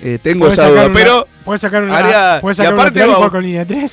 eh, 0.00 0.18
tengo 0.20 0.48
esa 0.48 0.68
duda. 0.68 0.86
una- 0.86 0.94
Pero, 0.94 1.28
podés 1.44 1.60
sacar 1.60 1.82
una- 1.84 1.98
haría- 1.98 2.40
y 2.40 2.56
sacar 2.56 2.74
un 2.74 2.80
aparte 2.80 2.98
lateral 2.98 3.16
y 3.16 3.20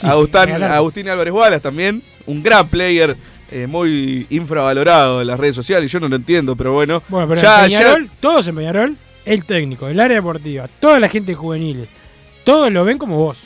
y 0.07 0.09
Agustín. 0.09 0.63
Agustín 0.63 1.09
Álvarez 1.09 1.33
Wallace 1.33 1.59
también, 1.61 2.01
un 2.25 2.41
gran 2.41 2.67
player, 2.69 3.15
eh, 3.51 3.67
muy 3.67 4.25
infravalorado 4.29 5.21
en 5.21 5.27
las 5.27 5.39
redes 5.39 5.55
sociales. 5.55 5.91
Yo 5.91 5.99
no 5.99 6.07
lo 6.07 6.15
entiendo, 6.15 6.55
pero 6.55 6.73
bueno. 6.73 7.03
Bueno, 7.09 7.27
pero 7.27 7.41
ya, 7.41 7.65
en 7.65 7.69
ya- 7.71 7.77
Peñarol, 7.79 8.09
todos 8.19 8.47
en 8.47 8.55
Peñarol, 8.55 8.95
el 9.25 9.45
técnico, 9.45 9.87
el 9.87 9.99
área 9.99 10.15
deportiva, 10.15 10.67
toda 10.79 10.99
la 10.99 11.09
gente 11.09 11.35
juvenil, 11.35 11.87
todos 12.43 12.71
lo 12.71 12.83
ven 12.85 12.97
como 12.97 13.17
vos. 13.17 13.39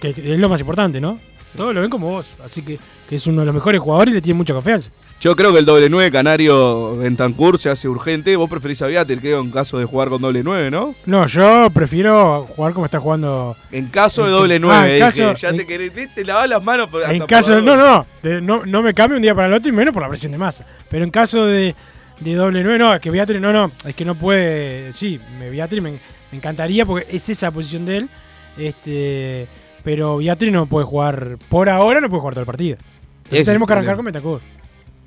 Que 0.00 0.12
que 0.14 0.34
es 0.34 0.38
lo 0.40 0.48
más 0.48 0.60
importante, 0.60 1.00
¿no? 1.00 1.18
Todos 1.56 1.74
lo 1.74 1.80
ven 1.80 1.90
como 1.90 2.10
vos. 2.10 2.26
Así 2.44 2.62
que, 2.62 2.78
que 3.08 3.14
es 3.16 3.26
uno 3.26 3.40
de 3.40 3.46
los 3.46 3.54
mejores 3.54 3.80
jugadores 3.80 4.12
y 4.12 4.14
le 4.16 4.20
tiene 4.22 4.36
mucha 4.36 4.54
confianza. 4.54 4.90
Yo 5.20 5.34
creo 5.34 5.52
que 5.52 5.58
el 5.58 5.64
doble 5.64 5.88
9 5.90 6.12
Canario 6.12 6.96
Bentancur 6.96 7.58
se 7.58 7.68
hace 7.68 7.88
urgente. 7.88 8.36
Vos 8.36 8.48
preferís 8.48 8.80
a 8.82 8.86
Viatel, 8.86 9.18
creo, 9.20 9.40
en 9.40 9.50
caso 9.50 9.76
de 9.78 9.84
jugar 9.84 10.08
con 10.10 10.22
doble 10.22 10.44
9, 10.44 10.70
¿no? 10.70 10.94
No, 11.06 11.26
yo 11.26 11.68
prefiero 11.74 12.44
jugar 12.54 12.72
como 12.72 12.84
está 12.84 13.00
jugando. 13.00 13.56
En 13.72 13.86
caso 13.88 14.24
de 14.24 14.30
doble 14.30 14.54
ah, 14.56 14.60
9, 14.60 14.92
en 14.94 15.00
caso- 15.00 15.34
ya 15.34 15.48
en- 15.48 15.56
te 15.56 15.66
querés, 15.66 15.92
te, 15.92 16.06
te 16.06 16.24
lavás 16.24 16.48
las 16.48 16.62
manos. 16.62 16.88
En 17.08 17.26
caso 17.26 17.60
No, 17.60 17.76
no, 17.76 18.06
de- 18.22 18.40
no, 18.40 18.64
no 18.64 18.80
me 18.80 18.94
cambio 18.94 19.16
un 19.16 19.22
día 19.22 19.34
para 19.34 19.48
el 19.48 19.54
otro 19.54 19.68
y 19.68 19.72
menos 19.72 19.92
por 19.92 20.02
la 20.04 20.08
presión 20.08 20.30
de 20.30 20.38
masa. 20.38 20.64
Pero 20.88 21.02
en 21.04 21.10
caso 21.10 21.46
de, 21.46 21.74
de 22.20 22.34
doble 22.34 22.62
9, 22.62 22.78
no, 22.78 22.94
es 22.94 23.00
que 23.00 23.10
Beatriz, 23.10 23.40
no, 23.40 23.52
no, 23.52 23.72
es 23.84 23.94
que 23.96 24.04
no 24.04 24.14
puede. 24.14 24.92
Sí, 24.92 25.18
me, 25.40 25.50
Beatriz 25.50 25.82
me, 25.82 25.90
me 25.90 25.98
encantaría 26.38 26.86
porque 26.86 27.06
es 27.10 27.28
esa 27.28 27.50
posición 27.50 27.84
de 27.86 27.96
él. 27.96 28.08
Este, 28.56 29.48
pero 29.82 30.18
Beatriz 30.18 30.52
no 30.52 30.66
puede 30.66 30.86
jugar, 30.86 31.38
por 31.48 31.68
ahora 31.68 32.00
no 32.00 32.08
puede 32.08 32.20
jugar 32.20 32.34
todo 32.34 32.42
el 32.42 32.46
partido. 32.46 32.76
Entonces 33.24 33.46
tenemos 33.46 33.66
que 33.66 33.72
arrancar 33.72 33.96
con 33.96 34.04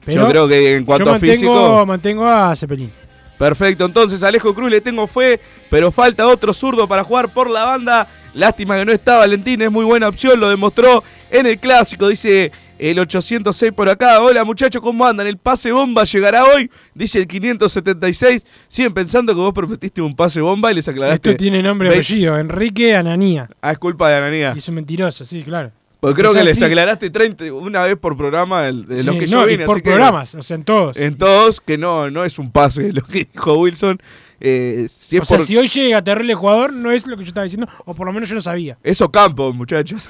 Yo 0.08 0.28
creo 0.28 0.48
que 0.48 0.76
en 0.78 0.86
cuanto 0.86 1.06
yo 1.06 1.16
a 1.16 1.20
físico- 1.20 1.86
mantengo 1.86 2.28
a 2.28 2.56
Cepelín. 2.56 2.92
Perfecto, 3.38 3.86
entonces 3.86 4.22
Alejo 4.22 4.54
Cruz 4.54 4.70
le 4.70 4.82
tengo 4.82 5.08
fe, 5.08 5.40
pero 5.70 5.92
falta 5.92 6.28
otro 6.28 6.54
zurdo 6.54 6.88
para 6.88 7.04
jugar 7.04 7.34
por 7.34 7.50
la 7.50 7.66
banda. 7.66 8.08
Lástima 8.36 8.78
que 8.78 8.86
no 8.86 8.92
está 8.92 9.18
Valentín, 9.18 9.62
es 9.64 9.72
muy 9.72 9.84
buena 9.84 10.08
opción, 10.08 10.40
lo 10.40 10.48
demostró 10.50 11.04
en 11.30 11.48
el 11.48 11.60
clásico, 11.60 12.08
dice 12.08 12.52
el 12.78 12.98
806 13.00 13.72
por 13.74 13.90
acá. 13.90 14.22
Hola 14.22 14.44
muchachos, 14.46 14.82
¿cómo 14.82 15.06
andan? 15.06 15.26
El 15.28 15.38
pase 15.38 15.72
bomba 15.72 16.04
llegará 16.04 16.46
hoy, 16.46 16.70
dice 16.94 17.18
el 17.20 17.28
576. 17.28 18.46
Siguen 18.68 18.94
pensando 18.94 19.34
que 19.34 19.40
vos 19.40 19.54
prometiste 19.54 20.02
un 20.02 20.16
pase 20.16 20.40
bomba 20.40 20.72
y 20.72 20.76
les 20.76 20.88
aclaraste. 20.88 21.32
Esto 21.32 21.38
tiene 21.38 21.62
nombre 21.64 21.88
y 21.88 21.92
20. 21.92 22.06
apellido, 22.06 22.38
Enrique 22.38 22.96
Ananía. 22.96 23.50
Ah, 23.62 23.72
es 23.72 23.78
culpa 23.80 24.10
de 24.10 24.16
Ananía. 24.18 24.54
Y 24.56 24.60
es 24.60 24.70
un 24.70 24.76
mentiroso, 24.76 25.26
sí, 25.26 25.42
claro. 25.44 25.72
Porque 26.02 26.16
creo 26.20 26.32
O 26.32 26.34
sea, 26.34 26.42
que 26.42 26.50
les 26.50 26.58
sí. 26.58 26.66
aclaraste 26.66 27.10
30 27.12 27.54
una 27.54 27.84
vez 27.84 27.96
por 27.96 28.18
programa 28.18 28.64
de 28.64 28.98
Sí, 29.04 29.10
que 29.18 29.28
no, 29.28 29.42
yo 29.42 29.46
vine. 29.46 29.66
por 29.66 29.76
así 29.78 29.84
que- 29.84 29.90
programas, 29.92 30.36
o 30.36 30.42
sea, 30.42 30.58
en 30.58 30.64
todos. 30.66 30.98
En 30.98 31.16
todos, 31.18 31.62
que 31.62 31.78
no, 31.78 32.10
no 32.12 32.26
es 32.26 32.38
un 32.40 32.52
pase 32.52 32.92
lo 32.94 33.04
que 33.04 33.30
dijo 33.32 33.54
Wilson. 33.60 34.00
Eh, 34.44 34.88
si 34.90 35.18
es 35.18 35.22
o 35.22 35.26
sea, 35.26 35.38
por- 35.38 35.46
si 35.46 35.56
hoy 35.56 35.68
llega 35.68 36.04
terrible 36.04 36.34
jugador, 36.34 36.74
no 36.74 36.92
es 36.92 37.06
lo 37.06 37.16
que 37.16 37.24
yo 37.24 37.28
estaba 37.30 37.44
diciendo, 37.44 37.68
o 37.86 37.94
por 37.94 38.08
lo 38.08 38.14
menos 38.14 38.28
yo 38.28 38.34
no 38.36 38.42
sabía. 38.42 38.78
Eso 38.84 39.12
campo, 39.12 39.54
muchachos. 39.54 40.04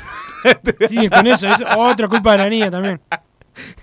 Sí, 0.89 1.09
con 1.09 1.27
eso, 1.27 1.47
es 1.49 1.57
otra 1.77 2.07
culpa 2.07 2.31
de 2.31 2.37
la 2.37 2.49
niña 2.49 2.71
también. 2.71 2.99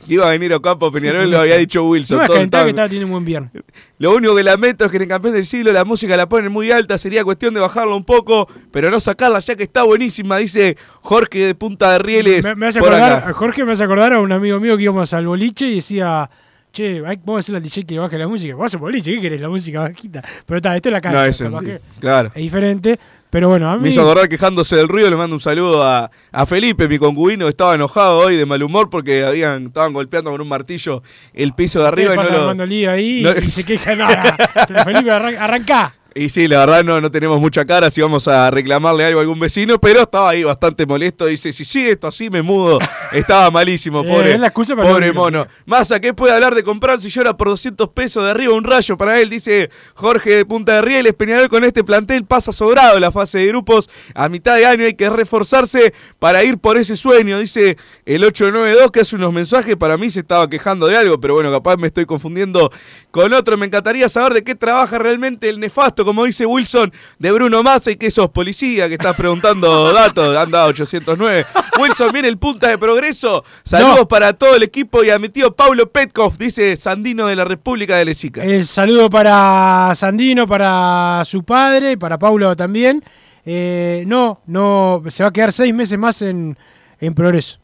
Iba 0.09 0.27
a 0.27 0.31
venir 0.31 0.53
Ocampo 0.55 0.91
Peñarol, 0.91 1.31
lo 1.31 1.41
había 1.41 1.57
dicho 1.59 1.85
Wilson. 1.85 2.17
No 2.19 2.23
me 2.23 2.27
todos 2.27 2.37
calentar 2.39 2.65
que 2.65 2.71
estaban- 2.71 2.71
estaba 2.71 2.89
teniendo 2.89 3.07
un 3.07 3.13
buen 3.13 3.25
viernes. 3.25 3.51
Lo 3.99 4.15
único 4.15 4.35
que 4.37 4.43
lamento 4.43 4.85
es 4.85 4.91
que 4.91 4.97
en 4.97 5.03
el 5.03 5.09
campeón 5.09 5.35
del 5.35 5.45
siglo 5.45 5.73
la 5.73 5.85
música 5.85 6.17
la 6.17 6.29
ponen 6.29 6.51
muy 6.53 6.71
alta, 6.71 6.97
sería 6.99 7.25
cuestión 7.25 7.53
de 7.55 7.61
bajarla 7.61 7.95
un 7.95 8.05
poco, 8.05 8.49
pero 8.71 8.91
no 8.91 9.01
sacarla 9.01 9.39
ya 9.41 9.57
que 9.57 9.65
está 9.65 9.83
buenísima, 9.83 10.39
dice 10.39 10.77
Jorge 11.03 11.47
de 11.47 11.55
Punta 11.55 11.93
de 11.93 11.99
Rieles. 11.99 12.45
Me, 12.45 12.55
me 12.55 12.67
hace 12.69 12.79
acordar, 12.79 13.13
acá. 13.13 13.33
Jorge 13.35 13.65
me 13.65 13.73
hace 13.73 13.85
acordar 13.85 14.13
a 14.13 14.21
un 14.21 14.33
amigo 14.33 14.59
mío 14.61 14.77
que 14.77 14.85
íbamos 14.85 15.13
al 15.13 15.27
boliche 15.27 15.67
y 15.67 15.75
decía, 15.77 16.31
che, 16.73 17.01
vamos 17.01 17.21
a 17.37 17.39
hacerle 17.41 17.57
al 17.59 17.63
DJ 17.65 17.85
que 17.85 17.99
baje 17.99 18.17
la 18.19 18.29
música. 18.29 18.55
Vamos 18.55 18.73
al 18.75 18.81
boliche, 18.81 19.15
¿qué 19.15 19.21
querés? 19.21 19.41
La 19.41 19.49
música 19.49 19.81
bajita. 19.81 20.23
Pero 20.47 20.57
está, 20.59 20.77
esto 20.77 20.89
es 20.89 20.93
la. 20.93 21.51
No, 21.51 21.61
que 21.61 21.81
claro. 21.99 22.29
Es 22.35 22.43
diferente, 22.43 22.99
pero 23.31 23.49
bueno, 23.49 23.71
a 23.71 23.77
mí... 23.77 23.83
Me 23.83 23.89
hizo 23.91 24.01
acordar 24.03 24.29
quejándose 24.29 24.77
del 24.77 24.89
ruido, 24.89 25.11
le 25.11 25.17
mando 25.17 25.37
un 25.37 25.41
saludo 25.41 25.83
a, 25.83 26.11
a 26.33 26.47
Felipe, 26.47 26.89
mi 26.89 26.99
concubino, 26.99 27.45
que 27.47 27.51
estaba 27.51 27.75
enojado 27.75 28.19
hoy 28.19 28.37
de 28.37 28.47
mal 28.47 28.63
humor 28.63 28.89
porque 28.91 29.25
habían, 29.25 29.67
estaban 29.67 29.93
golpeando 29.93 30.31
con 30.31 30.41
un 30.41 30.49
martillo 30.49 31.03
el 31.35 31.53
piso 31.53 31.81
de 31.81 31.89
arriba 31.89 32.15
y 32.15 32.17
no 32.17 32.55
lo, 32.55 32.67
lío 32.67 32.91
ahí 32.91 33.23
no- 33.23 33.37
y 33.37 33.51
se 33.51 33.65
queja 33.65 33.95
nada. 33.95 34.37
Pero 34.69 34.85
Felipe, 34.85 35.11
arran- 35.11 35.37
arrancá. 35.39 35.95
Y 36.19 36.31
sí, 36.31 36.49
la 36.49 36.59
verdad 36.59 36.83
no, 36.83 37.01
no 37.01 37.13
tenemos 37.13 37.41
mucha 37.41 37.65
cara 37.65 37.91
si 37.91 38.01
vamos 38.01 38.27
a 38.27 38.51
reclamarle 38.51 39.05
algo 39.05 39.21
a 39.21 39.23
algún 39.23 39.39
vecino, 39.39 39.81
pero 39.81 40.01
estaba 40.01 40.31
ahí 40.31 40.43
bastante 40.43 40.85
molesto. 40.85 41.27
Dice, 41.27 41.53
si 41.53 41.65
sigue 41.65 41.93
esto 41.93 42.09
así 42.09 42.29
me 42.29 42.43
mudo. 42.43 42.81
Estaba 43.13 43.51
malísimo, 43.51 44.03
Eh, 44.03 44.09
pobre, 44.09 44.35
es 44.35 44.41
la 44.41 44.49
excusa 44.49 44.77
para 44.77 44.89
pobre 44.89 45.09
no 45.09 45.15
mono. 45.15 45.47
Massa, 45.65 45.99
¿qué 45.99 46.13
puede 46.13 46.35
hablar 46.35 46.55
de 46.55 46.63
comprar 46.63 46.99
si 46.99 47.09
llora 47.09 47.37
por 47.37 47.49
200 47.49 47.89
pesos 47.91 48.23
de 48.25 48.31
arriba 48.31 48.53
un 48.53 48.65
rayo 48.65 48.99
para 48.99 49.19
él? 49.21 49.31
Dice 49.31 49.71
Jorge 49.95 50.31
de 50.31 50.45
Punta 50.45 50.75
de 50.75 50.83
Rieles. 50.83 51.15
Peñarol 51.15 51.49
con 51.49 51.65
este 51.65 51.85
plantel 51.85 52.27
pasa 52.27 52.53
sobrado 52.53 52.99
la 53.01 53.11
fase 53.11 53.39
de 53.39 53.47
grupos. 53.47 53.89
A 54.15 54.29
mitad 54.29 54.57
de 54.57 54.67
año 54.67 54.85
hay 54.85 54.95
que 54.95 55.09
reforzarse 55.09 55.95
para 56.19 56.43
ir 56.45 56.59
por 56.59 56.77
ese 56.77 56.97
sueño. 56.97 57.39
Dice 57.39 57.79
el 58.05 58.25
892 58.25 58.91
que 58.91 59.01
hace 59.01 59.17
unos 59.17 59.33
mensajes. 59.33 59.77
Para 59.77 59.97
mí 59.97 60.11
se 60.11 60.21
estaba 60.21 60.51
quejando 60.51 60.87
de 60.87 60.97
algo, 60.97 61.19
pero 61.21 61.35
bueno, 61.35 61.51
capaz 61.51 61.77
me 61.77 61.87
estoy 61.87 62.05
confundiendo 62.05 62.71
con 63.11 63.33
otro. 63.33 63.57
Me 63.57 63.67
encantaría 63.67 64.09
saber 64.09 64.35
de 64.35 64.45
qué 64.45 64.55
trabaja 64.55 64.99
realmente 64.99 65.49
el 65.49 65.61
nefasto, 65.61 66.05
como 66.09 66.25
dice 66.25 66.47
Wilson, 66.47 66.93
de 67.19 67.31
Bruno 67.33 67.63
Massa 67.63 67.91
y 67.91 67.97
que 67.97 68.11
sos 68.11 68.31
policía, 68.31 68.89
que 68.89 68.95
estás 68.95 69.15
preguntando 69.15 69.93
datos, 69.93 70.37
anda 70.37 70.65
809. 70.67 71.45
Wilson, 71.79 72.11
viene 72.13 72.29
el 72.29 72.39
punta 72.39 72.69
de 72.69 72.79
progreso. 72.79 73.45
Saludos 73.63 73.99
No. 73.99 74.09
para 74.09 74.33
todo 74.33 74.57
el 74.57 74.63
equipo 74.63 75.05
y 75.05 75.11
a 75.11 75.19
mi 75.19 75.29
tío 75.29 75.55
Pablo 75.55 75.91
Petkov, 75.93 76.39
dice 76.39 76.77
Sandino 76.77 77.27
de 77.27 77.37
la 77.37 77.45
República 77.45 77.97
de 77.97 78.07
Lezica. 78.07 78.43
El 78.43 78.65
saludo 78.65 79.11
para 79.11 79.93
Sandino, 79.95 80.47
para 80.47 81.23
su 81.25 81.45
padre 81.45 81.93
y 81.93 81.97
para 81.97 82.19
Paulo 82.19 82.57
también. 82.57 83.05
Eh, 83.45 84.05
no, 84.07 84.41
no, 84.47 85.03
se 85.09 85.23
va 85.23 85.29
a 85.29 85.33
quedar 85.33 85.53
seis 85.53 85.73
meses 85.75 85.99
más 85.99 86.23
en, 86.23 86.57
en 87.01 87.15
progreso. 87.15 87.59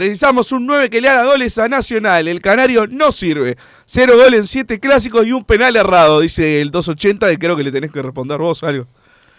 Precisamos 0.00 0.52
un 0.52 0.66
9 0.66 0.90
que 0.90 1.00
le 1.00 1.08
haga 1.08 1.24
goles 1.24 1.56
a 1.56 1.70
Nacional. 1.70 2.28
El 2.28 2.42
Canario 2.42 2.86
no 2.86 3.10
sirve. 3.10 3.56
Cero 3.86 4.12
goles 4.22 4.40
en 4.40 4.46
siete 4.46 4.78
clásicos 4.78 5.26
y 5.26 5.32
un 5.32 5.42
penal 5.42 5.74
errado, 5.74 6.20
dice 6.20 6.60
el 6.60 6.70
280, 6.70 7.32
y 7.32 7.38
creo 7.38 7.56
que 7.56 7.64
le 7.64 7.72
tenés 7.72 7.90
que 7.90 8.02
responder 8.02 8.36
vos 8.36 8.62
algo. 8.62 8.86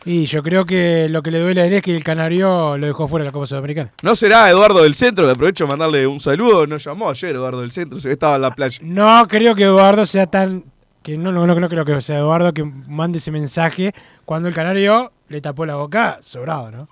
Y 0.03 0.25
yo 0.25 0.41
creo 0.41 0.65
que 0.65 1.09
lo 1.09 1.21
que 1.21 1.29
le 1.29 1.41
duele 1.41 1.61
a 1.61 1.67
él 1.67 1.73
es 1.73 1.83
que 1.83 1.95
el 1.95 2.03
Canario 2.03 2.75
lo 2.75 2.87
dejó 2.87 3.07
fuera 3.07 3.23
de 3.23 3.27
la 3.27 3.31
Copa 3.33 3.45
Sudamericana. 3.45 3.91
¿No 4.01 4.15
será 4.15 4.49
Eduardo 4.49 4.81
del 4.81 4.95
Centro? 4.95 5.25
Que 5.25 5.31
aprovecho 5.33 5.65
de 5.65 5.69
mandarle 5.69 6.07
un 6.07 6.19
saludo. 6.19 6.65
No 6.65 6.77
llamó 6.77 7.11
ayer 7.11 7.35
Eduardo 7.35 7.61
del 7.61 7.71
Centro, 7.71 7.99
se 7.99 8.11
estaba 8.11 8.37
en 8.37 8.41
la 8.41 8.49
playa. 8.49 8.79
No 8.81 9.27
creo 9.27 9.53
que 9.53 9.61
Eduardo 9.61 10.07
sea 10.07 10.25
tan. 10.25 10.63
que 11.03 11.19
no, 11.19 11.31
no, 11.31 11.45
no 11.45 11.69
creo 11.69 11.85
que 11.85 12.01
sea 12.01 12.17
Eduardo 12.17 12.51
que 12.51 12.63
mande 12.63 13.19
ese 13.19 13.29
mensaje 13.29 13.93
cuando 14.25 14.49
el 14.49 14.55
Canario 14.55 15.11
le 15.29 15.39
tapó 15.39 15.67
la 15.67 15.75
boca 15.75 16.17
sobrado, 16.23 16.71
¿no? 16.71 16.89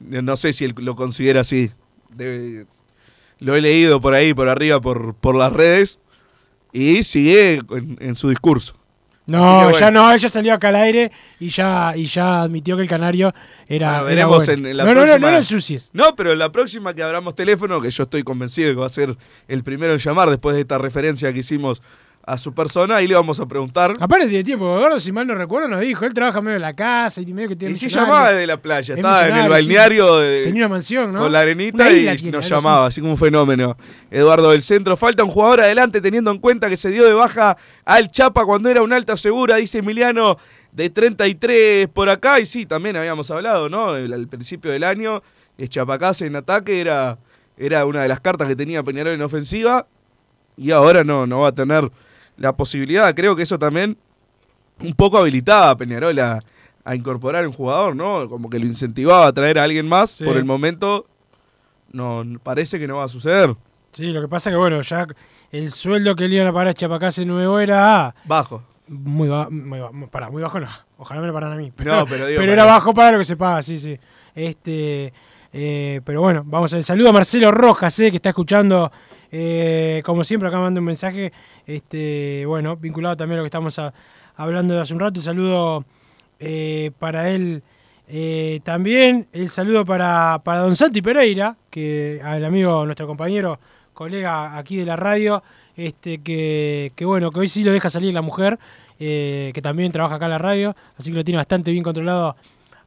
No 0.00 0.36
sé 0.36 0.52
si 0.52 0.64
él 0.64 0.74
lo 0.78 0.96
considera 0.96 1.42
así. 1.42 1.70
Debe- 2.10 2.66
lo 3.38 3.54
he 3.54 3.60
leído 3.60 4.00
por 4.00 4.14
ahí, 4.14 4.34
por 4.34 4.48
arriba, 4.48 4.80
por, 4.80 5.14
por 5.14 5.34
las 5.34 5.52
redes. 5.52 5.98
Y 6.72 7.02
sigue 7.04 7.60
en, 7.70 7.96
en 8.00 8.16
su 8.16 8.28
discurso. 8.28 8.76
No, 9.26 9.76
ya 9.76 9.90
no, 9.90 10.12
ella 10.12 10.28
salió 10.28 10.54
acá 10.54 10.68
al 10.68 10.76
aire 10.76 11.10
y 11.40 11.48
ya, 11.48 11.94
y 11.96 12.06
ya 12.06 12.42
admitió 12.42 12.76
que 12.76 12.82
el 12.82 12.88
Canario 12.88 13.34
era. 13.66 14.02
Veremos 14.02 14.46
bueno. 14.46 14.52
en, 14.52 14.66
en 14.66 14.76
la 14.76 14.84
no, 14.84 14.94
no, 14.94 15.04
no, 15.04 15.18
no 15.18 15.30
lo 15.32 15.38
ensucies. 15.38 15.90
No, 15.92 16.14
pero 16.14 16.32
en 16.32 16.38
la 16.38 16.52
próxima 16.52 16.94
que 16.94 17.02
abramos 17.02 17.34
teléfono, 17.34 17.80
que 17.80 17.90
yo 17.90 18.04
estoy 18.04 18.22
convencido 18.22 18.72
que 18.72 18.80
va 18.80 18.86
a 18.86 18.90
ser 18.90 19.16
el 19.48 19.64
primero 19.64 19.94
en 19.94 19.98
llamar 19.98 20.30
después 20.30 20.54
de 20.54 20.60
esta 20.60 20.78
referencia 20.78 21.32
que 21.32 21.40
hicimos 21.40 21.82
a 22.28 22.36
su 22.38 22.52
persona, 22.52 22.96
ahí 22.96 23.06
le 23.06 23.14
vamos 23.14 23.38
a 23.38 23.46
preguntar. 23.46 23.92
Aparte 24.00 24.26
tiene 24.26 24.42
tiempo, 24.42 24.76
Eduardo, 24.76 24.98
si 24.98 25.12
mal 25.12 25.28
no 25.28 25.36
recuerdo, 25.36 25.68
nos 25.68 25.80
dijo, 25.80 26.04
él 26.04 26.12
trabaja 26.12 26.40
medio 26.40 26.56
en 26.56 26.62
la 26.62 26.74
casa 26.74 27.20
y 27.20 27.32
medio 27.32 27.50
que 27.50 27.54
tiene 27.56 27.72
Y 27.72 27.76
se 27.76 27.88
llamaba 27.88 28.32
desde 28.32 28.48
la 28.48 28.56
playa, 28.56 28.94
Es 28.94 28.98
estaba 28.98 29.28
en 29.28 29.36
el 29.36 29.48
balneario 29.48 30.16
de- 30.18 30.42
Tenía 30.42 30.66
una 30.66 30.74
mansión, 30.74 31.12
¿no? 31.12 31.20
con 31.20 31.30
la 31.30 31.38
arenita 31.40 31.88
y 31.88 32.16
tiene, 32.16 32.32
nos 32.36 32.48
llamaba, 32.48 32.86
así 32.86 33.00
como 33.00 33.12
un 33.12 33.18
fenómeno. 33.18 33.76
Eduardo 34.10 34.50
del 34.50 34.62
Centro, 34.62 34.96
falta 34.96 35.22
un 35.22 35.30
jugador 35.30 35.60
adelante 35.60 36.00
teniendo 36.00 36.32
en 36.32 36.38
cuenta 36.38 36.68
que 36.68 36.76
se 36.76 36.90
dio 36.90 37.04
de 37.04 37.12
baja 37.14 37.56
al 37.84 38.10
Chapa 38.10 38.44
cuando 38.44 38.68
era 38.70 38.82
un 38.82 38.92
alta 38.92 39.16
segura, 39.16 39.54
dice 39.56 39.78
Emiliano, 39.78 40.36
de 40.72 40.90
33 40.90 41.86
por 41.88 42.08
acá. 42.08 42.40
Y 42.40 42.46
sí, 42.46 42.66
también 42.66 42.96
habíamos 42.96 43.30
hablado, 43.30 43.68
¿no? 43.68 43.90
Al 43.90 44.26
principio 44.26 44.72
del 44.72 44.82
año, 44.82 45.22
el 45.58 45.68
Chapacase 45.68 46.26
en 46.26 46.34
ataque 46.34 46.80
era, 46.80 47.18
era 47.56 47.84
una 47.86 48.02
de 48.02 48.08
las 48.08 48.18
cartas 48.18 48.48
que 48.48 48.56
tenía 48.56 48.82
Peñarol 48.82 49.12
en 49.14 49.22
ofensiva 49.22 49.86
y 50.56 50.72
ahora 50.72 51.04
no, 51.04 51.24
no 51.26 51.40
va 51.40 51.48
a 51.48 51.52
tener 51.52 51.88
la 52.36 52.56
posibilidad. 52.56 53.14
Creo 53.14 53.34
que 53.36 53.42
eso 53.42 53.58
también 53.58 53.96
un 54.80 54.92
poco 54.94 55.18
habilitaba 55.18 55.70
a 55.70 55.76
Peñarol 55.76 56.18
a, 56.18 56.38
a 56.84 56.94
incorporar 56.94 57.46
un 57.46 57.52
jugador, 57.52 57.96
¿no? 57.96 58.28
Como 58.28 58.50
que 58.50 58.58
lo 58.58 58.66
incentivaba 58.66 59.26
a 59.26 59.32
traer 59.32 59.58
a 59.58 59.64
alguien 59.64 59.88
más. 59.88 60.10
Sí. 60.10 60.24
Por 60.24 60.36
el 60.36 60.44
momento, 60.44 61.06
no 61.92 62.24
parece 62.42 62.78
que 62.78 62.86
no 62.86 62.96
va 62.96 63.04
a 63.04 63.08
suceder. 63.08 63.54
Sí, 63.92 64.12
lo 64.12 64.20
que 64.20 64.28
pasa 64.28 64.50
que, 64.50 64.56
bueno, 64.56 64.80
ya 64.82 65.06
el 65.52 65.70
sueldo 65.70 66.14
que 66.14 66.28
le 66.28 66.36
iban 66.36 66.48
a 66.48 66.52
pagar 66.52 66.68
a 66.68 66.74
Chapacase 66.74 67.24
nuevo 67.24 67.58
era. 67.58 68.14
Bajo. 68.24 68.62
Muy, 68.88 69.28
ba- 69.28 69.48
muy, 69.50 69.80
ba- 69.80 69.90
para, 70.10 70.30
muy 70.30 70.42
bajo 70.42 70.60
no. 70.60 70.68
Ojalá 70.98 71.20
me 71.20 71.26
lo 71.26 71.32
paran 71.32 71.52
a 71.52 71.56
mí. 71.56 71.72
No, 71.78 72.06
pero 72.06 72.26
digo, 72.26 72.40
era 72.42 72.62
para- 72.62 72.72
bajo 72.74 72.94
para 72.94 73.12
lo 73.12 73.18
que 73.18 73.24
se 73.24 73.36
paga, 73.36 73.62
sí, 73.62 73.78
sí. 73.80 73.98
Este, 74.34 75.12
eh, 75.52 76.00
pero 76.04 76.20
bueno, 76.20 76.42
vamos 76.46 76.72
a 76.74 76.82
saludo 76.82 77.08
a 77.08 77.12
Marcelo 77.12 77.50
Rojas, 77.50 77.98
eh, 78.00 78.10
que 78.10 78.16
está 78.16 78.28
escuchando, 78.28 78.92
eh, 79.30 80.02
como 80.04 80.24
siempre, 80.24 80.48
acá 80.48 80.58
manda 80.58 80.80
un 80.80 80.86
mensaje, 80.86 81.32
este, 81.66 82.44
bueno, 82.46 82.76
vinculado 82.76 83.16
también 83.16 83.38
a 83.38 83.42
lo 83.42 83.44
que 83.44 83.48
estamos 83.48 83.80
hablando 84.36 84.74
de 84.74 84.80
hace 84.80 84.94
un 84.94 85.00
rato. 85.00 85.20
Un 85.20 85.24
saludo 85.24 85.84
eh, 86.38 86.90
para 86.98 87.30
él 87.30 87.62
eh, 88.08 88.60
también. 88.64 89.26
El 89.32 89.48
saludo 89.48 89.84
para, 89.84 90.40
para 90.44 90.60
don 90.60 90.76
Santi 90.76 91.02
Pereira, 91.02 91.56
que 91.70 92.20
al 92.24 92.44
amigo, 92.44 92.84
nuestro 92.84 93.06
compañero, 93.06 93.58
colega 93.92 94.56
aquí 94.58 94.76
de 94.76 94.86
la 94.86 94.96
radio, 94.96 95.42
este, 95.76 96.18
que, 96.18 96.92
que 96.94 97.04
bueno, 97.04 97.30
que 97.30 97.40
hoy 97.40 97.48
sí 97.48 97.64
lo 97.64 97.72
deja 97.72 97.90
salir 97.90 98.12
la 98.14 98.22
mujer, 98.22 98.58
que 98.98 99.60
también 99.62 99.92
trabaja 99.92 100.14
acá 100.14 100.24
en 100.24 100.30
la 100.30 100.38
radio, 100.38 100.74
así 100.98 101.10
que 101.10 101.16
lo 101.18 101.24
tiene 101.24 101.36
bastante 101.36 101.70
bien 101.70 101.84
controlado 101.84 102.34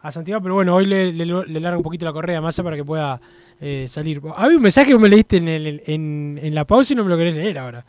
a 0.02 0.12
Santiago, 0.12 0.42
pero 0.42 0.56
bueno, 0.56 0.76
hoy 0.76 0.86
le, 0.86 1.12
le, 1.12 1.26
le 1.26 1.60
larga 1.60 1.78
un 1.78 1.84
poquito 1.84 2.06
la 2.06 2.14
correa 2.14 2.38
a 2.38 2.42
Massa 2.42 2.64
para 2.64 2.76
que 2.76 2.84
pueda 2.84 3.20
eh, 3.62 3.86
salir. 3.88 4.22
Había 4.36 4.58
un 4.58 4.64
mensaje 4.64 4.92
que 4.92 4.98
me 5.00 5.10
leíste 5.10 5.38
en, 5.38 5.48
el- 5.48 5.84
en, 5.86 6.40
en 6.42 6.56
la 6.56 6.66
pausa 6.66 6.94
y 6.94 6.96
no 6.96 7.04
me 7.04 7.10
lo 7.10 7.18
querés 7.18 7.36
leer 7.36 7.58
ahora. 7.58 7.86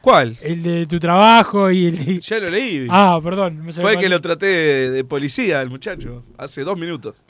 ¿Cuál? 0.00 0.36
El 0.42 0.62
de 0.62 0.86
tu 0.86 0.98
trabajo 0.98 1.70
y 1.70 1.86
el... 1.86 2.20
Ya 2.20 2.38
lo 2.38 2.48
leí. 2.48 2.86
Ah, 2.88 3.20
perdón. 3.22 3.64
me 3.66 3.72
Fue 3.72 3.92
el 3.94 3.98
que 3.98 4.08
lo 4.08 4.20
traté 4.20 4.46
de, 4.46 4.90
de 4.90 5.04
policía, 5.04 5.60
el 5.60 5.68
muchacho, 5.68 6.24
hace 6.38 6.64
dos 6.64 6.78
minutos. 6.78 7.22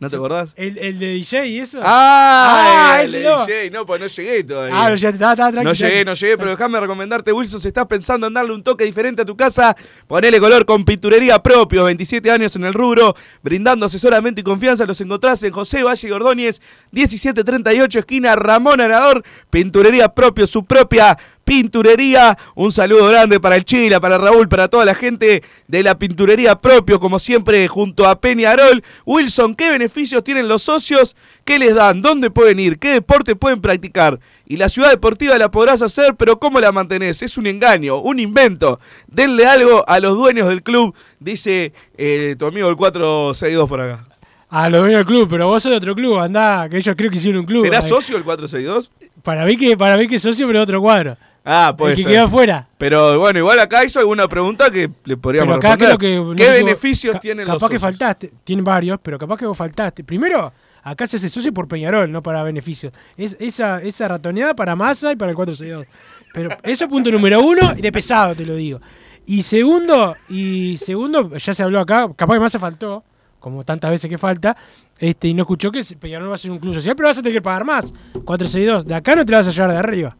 ¿No 0.00 0.08
te 0.08 0.16
acordás? 0.16 0.48
¿El, 0.56 0.78
el 0.78 0.98
de 0.98 1.08
DJ 1.12 1.46
y 1.46 1.58
eso? 1.60 1.78
¡Ah! 1.82 2.96
el 3.00 3.06
ese 3.08 3.18
de 3.20 3.24
no. 3.28 3.44
DJ. 3.46 3.70
No, 3.70 3.84
pues 3.84 4.00
no 4.00 4.06
llegué 4.06 4.42
todavía. 4.44 4.82
Ah, 4.82 4.88
no, 4.88 4.94
ya 4.96 5.10
estaba, 5.10 5.32
estaba 5.32 5.50
tranqui, 5.52 5.66
No 5.66 5.72
llegué, 5.74 5.90
tranqui. 5.90 6.04
no 6.06 6.14
llegué, 6.14 6.38
pero 6.38 6.50
déjame 6.52 6.80
recomendarte, 6.80 7.32
Wilson, 7.32 7.60
si 7.60 7.68
estás 7.68 7.84
pensando 7.84 8.26
en 8.26 8.32
darle 8.34 8.54
un 8.54 8.62
toque 8.62 8.84
diferente 8.84 9.20
a 9.22 9.24
tu 9.26 9.36
casa, 9.36 9.76
ponele 10.06 10.40
color 10.40 10.64
con 10.64 10.86
pinturería 10.86 11.38
propio, 11.42 11.84
27 11.84 12.30
años 12.30 12.56
en 12.56 12.64
el 12.64 12.72
rubro, 12.72 13.14
brindando 13.42 13.84
asesoramiento 13.84 14.40
y 14.40 14.44
confianza, 14.44 14.86
los 14.86 15.00
encontrás 15.02 15.42
en 15.42 15.52
José 15.52 15.82
Valle 15.82 16.08
y 16.08 16.10
Ordóñez, 16.10 16.62
1738, 16.92 17.98
esquina 17.98 18.36
Ramón 18.36 18.80
Arador, 18.80 19.22
pinturería 19.50 20.08
propio, 20.08 20.46
su 20.46 20.64
propia 20.64 21.18
pinturería. 21.44 22.38
Un 22.54 22.72
saludo 22.72 23.08
grande 23.08 23.40
para 23.40 23.56
el 23.56 23.64
Chila, 23.64 24.00
para 24.00 24.18
Raúl, 24.18 24.48
para 24.48 24.68
toda 24.68 24.84
la 24.84 24.94
gente 24.94 25.42
de 25.68 25.82
la 25.82 25.98
pinturería 25.98 26.56
propio, 26.60 27.00
como 27.00 27.18
siempre, 27.18 27.66
junto 27.68 28.06
a 28.06 28.20
Peñarol. 28.20 28.82
Wilson, 29.04 29.54
¿qué 29.54 29.70
beneficios 29.70 30.24
tienen 30.24 30.48
los 30.48 30.62
socios? 30.62 31.16
¿Qué 31.44 31.58
les 31.58 31.74
dan? 31.74 32.02
¿Dónde 32.02 32.30
pueden 32.30 32.60
ir? 32.60 32.78
¿Qué 32.78 32.90
deporte 32.90 33.36
pueden 33.36 33.60
practicar? 33.60 34.20
Y 34.46 34.56
la 34.56 34.68
ciudad 34.68 34.90
deportiva 34.90 35.38
la 35.38 35.50
podrás 35.50 35.82
hacer, 35.82 36.16
pero 36.16 36.38
¿cómo 36.38 36.60
la 36.60 36.72
mantenés? 36.72 37.22
Es 37.22 37.36
un 37.36 37.46
engaño, 37.46 37.98
un 37.98 38.18
invento. 38.18 38.80
Denle 39.06 39.46
algo 39.46 39.88
a 39.88 40.00
los 40.00 40.16
dueños 40.16 40.48
del 40.48 40.62
club, 40.62 40.94
dice 41.18 41.72
eh, 41.96 42.34
tu 42.38 42.46
amigo 42.46 42.68
el 42.68 42.76
462 42.76 43.68
por 43.68 43.80
acá. 43.80 44.06
A 44.48 44.68
los 44.68 44.80
dueños 44.80 44.98
del 44.98 45.06
club, 45.06 45.28
pero 45.30 45.46
vos 45.46 45.62
sos 45.62 45.70
de 45.70 45.76
otro 45.76 45.94
club, 45.94 46.18
andá, 46.18 46.68
que 46.68 46.78
ellos 46.78 46.96
creo 46.96 47.10
que 47.10 47.18
hicieron 47.18 47.42
un 47.42 47.46
club. 47.46 47.64
¿Será 47.64 47.80
socio 47.80 48.16
el 48.16 48.24
462? 48.24 48.90
Para 49.22 49.44
mí 49.44 49.56
que, 49.56 49.76
para 49.76 49.96
mí 49.96 50.08
que 50.08 50.16
es 50.16 50.22
socio, 50.22 50.46
pero 50.48 50.58
de 50.58 50.62
otro 50.64 50.80
cuadro. 50.80 51.16
Ah, 51.44 51.74
el 51.78 51.96
que 51.96 52.04
quedó 52.04 52.24
afuera. 52.24 52.68
Pero 52.76 53.18
bueno, 53.18 53.38
igual 53.38 53.58
acá 53.60 53.84
hizo 53.84 53.98
alguna 53.98 54.28
pregunta 54.28 54.70
que 54.70 54.90
le 55.04 55.16
podríamos 55.16 55.58
Pero 55.58 55.68
acá 55.72 55.76
creo 55.78 55.96
responder. 55.96 56.36
que. 56.36 56.44
¿Qué 56.44 56.50
beneficios 56.50 57.14
ca- 57.14 57.20
tienen 57.20 57.46
los 57.46 57.56
Capaz 57.56 57.70
que 57.70 57.78
faltaste. 57.78 58.32
Tienen 58.44 58.64
varios, 58.64 58.98
pero 59.02 59.18
capaz 59.18 59.38
que 59.38 59.46
vos 59.46 59.56
faltaste. 59.56 60.04
Primero, 60.04 60.52
acá 60.82 61.06
se 61.06 61.16
hace 61.16 61.28
socio 61.30 61.52
por 61.54 61.66
Peñarol, 61.66 62.10
no 62.12 62.22
para 62.22 62.42
beneficios. 62.42 62.92
Es 63.16 63.36
esa, 63.40 63.80
esa 63.82 64.06
ratoneada 64.08 64.54
para 64.54 64.76
Massa 64.76 65.12
y 65.12 65.16
para 65.16 65.30
el 65.30 65.36
462. 65.36 65.86
Pero 66.32 66.56
eso 66.62 66.86
punto 66.88 67.10
número 67.10 67.40
uno, 67.40 67.72
y 67.76 67.80
de 67.80 67.90
pesado 67.90 68.34
te 68.36 68.44
lo 68.46 68.54
digo. 68.54 68.80
Y 69.26 69.42
segundo, 69.42 70.14
y 70.28 70.76
segundo, 70.76 71.36
ya 71.36 71.52
se 71.54 71.62
habló 71.62 71.80
acá, 71.80 72.08
capaz 72.16 72.34
que 72.34 72.40
Massa 72.40 72.58
faltó, 72.58 73.02
como 73.38 73.64
tantas 73.64 73.90
veces 73.90 74.08
que 74.10 74.18
falta, 74.18 74.56
este, 74.98 75.28
y 75.28 75.34
no 75.34 75.42
escuchó 75.42 75.70
que 75.72 75.80
Peñarol 75.98 76.30
va 76.30 76.34
a 76.34 76.38
ser 76.38 76.50
un 76.50 76.58
club 76.58 76.74
social, 76.74 76.94
pero 76.94 77.08
vas 77.08 77.18
a 77.18 77.22
tener 77.22 77.38
que 77.38 77.42
pagar 77.42 77.64
más. 77.64 77.92
462. 78.12 78.86
De 78.86 78.94
acá 78.94 79.14
no 79.16 79.24
te 79.24 79.32
la 79.32 79.38
vas 79.38 79.48
a 79.48 79.50
llevar 79.50 79.72
de 79.72 79.78
arriba. 79.78 80.16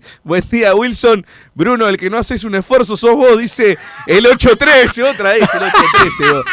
Buen 0.24 0.44
día, 0.50 0.74
Wilson. 0.74 1.26
Bruno, 1.54 1.88
el 1.88 1.96
que 1.96 2.10
no 2.10 2.18
haces 2.18 2.44
un 2.44 2.54
esfuerzo 2.54 2.96
sos 2.96 3.14
vos, 3.14 3.38
dice 3.38 3.78
el 4.06 4.26
813. 4.26 5.02
Otra 5.02 5.32
vez 5.32 5.42
el 5.54 5.62
813. 5.62 6.32
vos. 6.32 6.44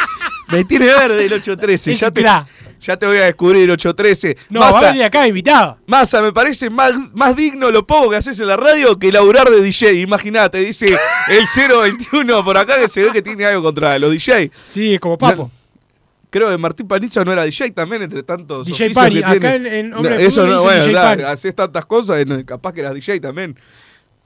Me 0.48 0.64
tiene 0.64 0.86
verde 0.86 1.24
el 1.24 1.32
813. 1.32 1.92
Es 1.92 2.00
Ya 2.00 2.10
te, 2.10 2.22
ya 2.22 2.96
te 2.96 3.06
voy 3.06 3.16
a 3.16 3.24
descubrir 3.24 3.62
el 3.64 3.70
813. 3.70 4.36
No, 4.50 4.60
va 4.60 4.68
a 4.68 4.82
venir 4.82 5.04
acá 5.04 5.26
invitado. 5.26 5.78
Massa, 5.86 6.20
me 6.22 6.32
parece 6.32 6.70
más, 6.70 6.92
más 7.14 7.34
digno 7.34 7.70
lo 7.70 7.86
poco 7.86 8.10
que 8.10 8.16
haces 8.16 8.38
en 8.40 8.48
la 8.48 8.56
radio 8.56 8.98
que 8.98 9.10
laburar 9.10 9.48
de 9.48 9.60
DJ. 9.60 9.94
Imagínate, 9.94 10.58
dice 10.58 10.98
el 11.28 11.44
021 11.56 12.44
por 12.44 12.58
acá 12.58 12.78
que 12.78 12.88
se 12.88 13.02
ve 13.02 13.12
que 13.12 13.22
tiene 13.22 13.44
algo 13.46 13.62
contra 13.62 13.98
los 13.98 14.10
DJ. 14.12 14.50
Sí, 14.68 14.94
es 14.94 15.00
como 15.00 15.16
Papo. 15.16 15.50
Creo 16.34 16.50
que 16.50 16.58
Martín 16.58 16.88
Panizza 16.88 17.24
no 17.24 17.32
era 17.32 17.44
DJ 17.44 17.70
también, 17.70 18.02
entre 18.02 18.24
tantos. 18.24 18.66
DJ 18.66 18.90
Pani, 18.90 19.20
que 19.20 19.24
acá 19.24 19.38
tiene. 19.52 19.56
en- 19.56 19.66
en 19.86 19.94
Hombre 19.94 20.16
No, 20.16 20.20
Eso 20.20 20.44
no, 20.48 20.62
bueno, 20.64 20.92
da, 20.92 21.30
haces 21.30 21.54
tantas 21.54 21.86
cosas, 21.86 22.24
capaz 22.44 22.72
que 22.72 22.80
eras 22.80 22.92
DJ 22.92 23.20
también. 23.20 23.56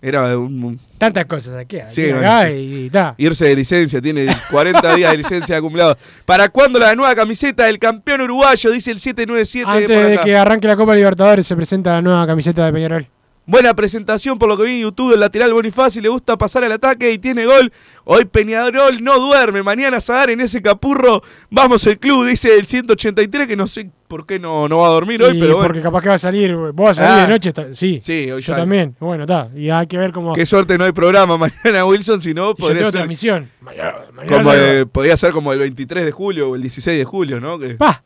Era 0.00 0.38
un, 0.38 0.64
un- 0.64 0.80
Tantas 0.96 1.26
cosas 1.26 1.54
aquí. 1.56 1.80
aquí, 1.80 1.90
Sí, 1.94 2.08
acá 2.08 2.44
bueno, 2.44 2.56
y, 2.56 2.84
y 2.86 2.90
ta. 2.90 3.14
irse 3.18 3.44
de 3.44 3.54
licencia, 3.56 4.00
tiene 4.00 4.26
40 4.50 4.94
días 4.94 5.10
de 5.10 5.18
licencia 5.18 5.58
acumulados. 5.58 5.98
¿Para 6.24 6.48
cuándo 6.48 6.78
la 6.78 6.94
nueva 6.94 7.14
camiseta 7.14 7.66
del 7.66 7.78
campeón 7.78 8.22
uruguayo? 8.22 8.70
Dice 8.70 8.90
el 8.90 9.00
797 9.00 9.66
Antes 9.70 9.88
de 10.18 10.24
que 10.24 10.34
arranque 10.34 10.66
la 10.66 10.76
Copa 10.76 10.94
Libertadores 10.94 11.46
se 11.46 11.54
presenta 11.56 11.90
la 11.92 12.00
nueva 12.00 12.26
camiseta 12.26 12.64
de 12.64 12.72
Peñarol. 12.72 13.06
Buena 13.50 13.72
presentación 13.72 14.38
por 14.38 14.46
lo 14.46 14.58
que 14.58 14.64
vi 14.64 14.72
en 14.74 14.80
YouTube 14.82 15.12
del 15.12 15.20
lateral 15.20 15.54
Bonifaci, 15.54 16.02
le 16.02 16.10
gusta 16.10 16.36
pasar 16.36 16.64
al 16.64 16.72
ataque 16.72 17.10
y 17.10 17.16
tiene 17.16 17.46
gol. 17.46 17.72
Hoy 18.04 18.26
Peñarol 18.26 19.02
no 19.02 19.18
duerme, 19.18 19.62
mañana 19.62 20.02
Sadar 20.02 20.28
en 20.28 20.42
ese 20.42 20.60
capurro. 20.60 21.22
Vamos 21.48 21.86
el 21.86 21.98
club, 21.98 22.26
dice 22.26 22.54
el 22.54 22.66
183, 22.66 23.48
que 23.48 23.56
no 23.56 23.66
sé 23.66 23.90
por 24.06 24.26
qué 24.26 24.38
no, 24.38 24.68
no 24.68 24.80
va 24.80 24.88
a 24.88 24.90
dormir 24.90 25.22
hoy, 25.22 25.38
Y 25.38 25.40
pero 25.40 25.54
bueno. 25.54 25.66
porque 25.66 25.80
capaz 25.80 26.02
que 26.02 26.08
va 26.10 26.16
a 26.16 26.18
salir, 26.18 26.54
vos 26.54 26.74
vas 26.74 26.98
a 27.00 27.06
salir 27.06 27.20
Ah. 27.22 27.26
de 27.26 27.32
noche. 27.32 27.48
está- 27.48 27.72
sí, 27.72 28.00
Sí, 28.02 28.30
hoy 28.30 28.42
yo 28.42 28.54
también. 28.54 28.94
Bueno, 29.00 29.24
está. 29.24 29.48
Y 29.56 29.70
hay 29.70 29.86
que 29.86 29.96
ver 29.96 30.12
cómo. 30.12 30.34
Qué 30.34 30.44
suerte 30.44 30.76
no 30.76 30.84
hay 30.84 30.92
programa 30.92 31.38
mañana, 31.64 31.86
Wilson, 31.86 32.20
si 32.20 32.34
no 32.34 32.54
podría 32.54 32.82
ser 32.82 32.92
transmisión. 32.92 33.50
Mañana, 33.62 33.94
mañana 34.14 34.42
como 34.42 34.90
podría 34.92 35.16
ser 35.16 35.32
como 35.32 35.54
el 35.54 35.58
23 35.60 36.04
de 36.04 36.12
julio 36.12 36.50
o 36.50 36.54
el 36.54 36.60
16 36.60 36.98
de 36.98 37.04
julio, 37.06 37.40
¿no? 37.40 37.58
Que- 37.58 37.76
Pa, 37.76 38.02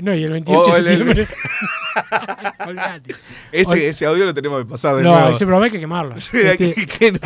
No, 0.00 0.14
y 0.14 0.24
el 0.24 0.32
28 0.32 0.60
O 0.62 0.72
de 0.74 0.78
el- 0.80 0.86
el- 0.86 0.96
septiembre. 0.96 1.28
Olvídate. 2.66 3.12
Ol- 3.12 3.18
ese, 3.52 3.88
ese 3.88 4.06
audio 4.06 4.24
lo 4.24 4.32
tenemos 4.32 4.62
que 4.64 4.68
pasar 4.70 4.96
de 4.96 5.02
No, 5.02 5.12
nuevo. 5.12 5.28
ese 5.28 5.38
programa 5.44 5.66
hay 5.66 5.70
que 5.70 5.80
quemarlo. 5.80 6.14
Sí, 6.20 6.38
Este, 6.38 6.74
que, 6.74 6.86
que 6.86 7.12
no, 7.12 7.18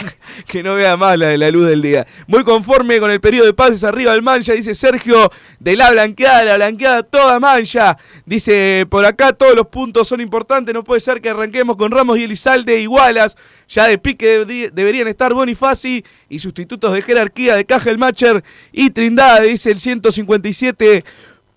que 0.49 0.63
no 0.63 0.75
vea 0.75 0.97
más 0.97 1.17
la, 1.19 1.37
la 1.37 1.51
luz 1.51 1.69
del 1.69 1.81
día. 1.83 2.07
Muy 2.27 2.43
conforme 2.43 2.99
con 2.99 3.11
el 3.13 3.21
periodo 3.21 3.47
de 3.47 3.55
pases 3.55 3.85
arriba 3.85 4.13
del 4.13 4.23
mancha, 4.23 4.55
dice 4.55 4.75
Sergio, 4.75 5.31
de 5.61 5.77
la 5.77 5.91
blanqueada, 5.93 6.43
la 6.45 6.57
blanqueada 6.57 7.03
toda 7.05 7.39
mancha. 7.39 7.97
Dice, 8.27 8.87
por 8.91 9.05
acá 9.05 9.33
todos 9.33 9.55
los 9.55 9.69
puntos 9.69 10.09
son 10.09 10.21
importantes, 10.21 10.75
no 10.75 10.83
puede 10.83 11.01
ser 11.01 11.21
que 11.21 11.29
arranquemos 11.31 11.77
con 11.77 11.91
Ramos 11.93 12.19
y 12.19 12.25
Elizalde 12.25 12.81
igualas. 12.81 13.37
Ya 13.69 13.87
de 13.87 13.99
pique 13.99 14.41
deberí- 14.45 14.71
deberían 14.73 15.07
estar 15.09 15.33
Bonifaci 15.33 16.05
y 16.29 16.39
sustitutos 16.41 16.93
de 16.93 17.03
jerarquía 17.03 17.55
de 17.55 17.65
Caja 17.65 17.89
el 17.91 17.99
Macher 17.99 18.43
y 18.73 18.91
Trindade, 18.91 19.47
dice 19.49 19.71
el 19.71 19.79
157. 19.79 21.05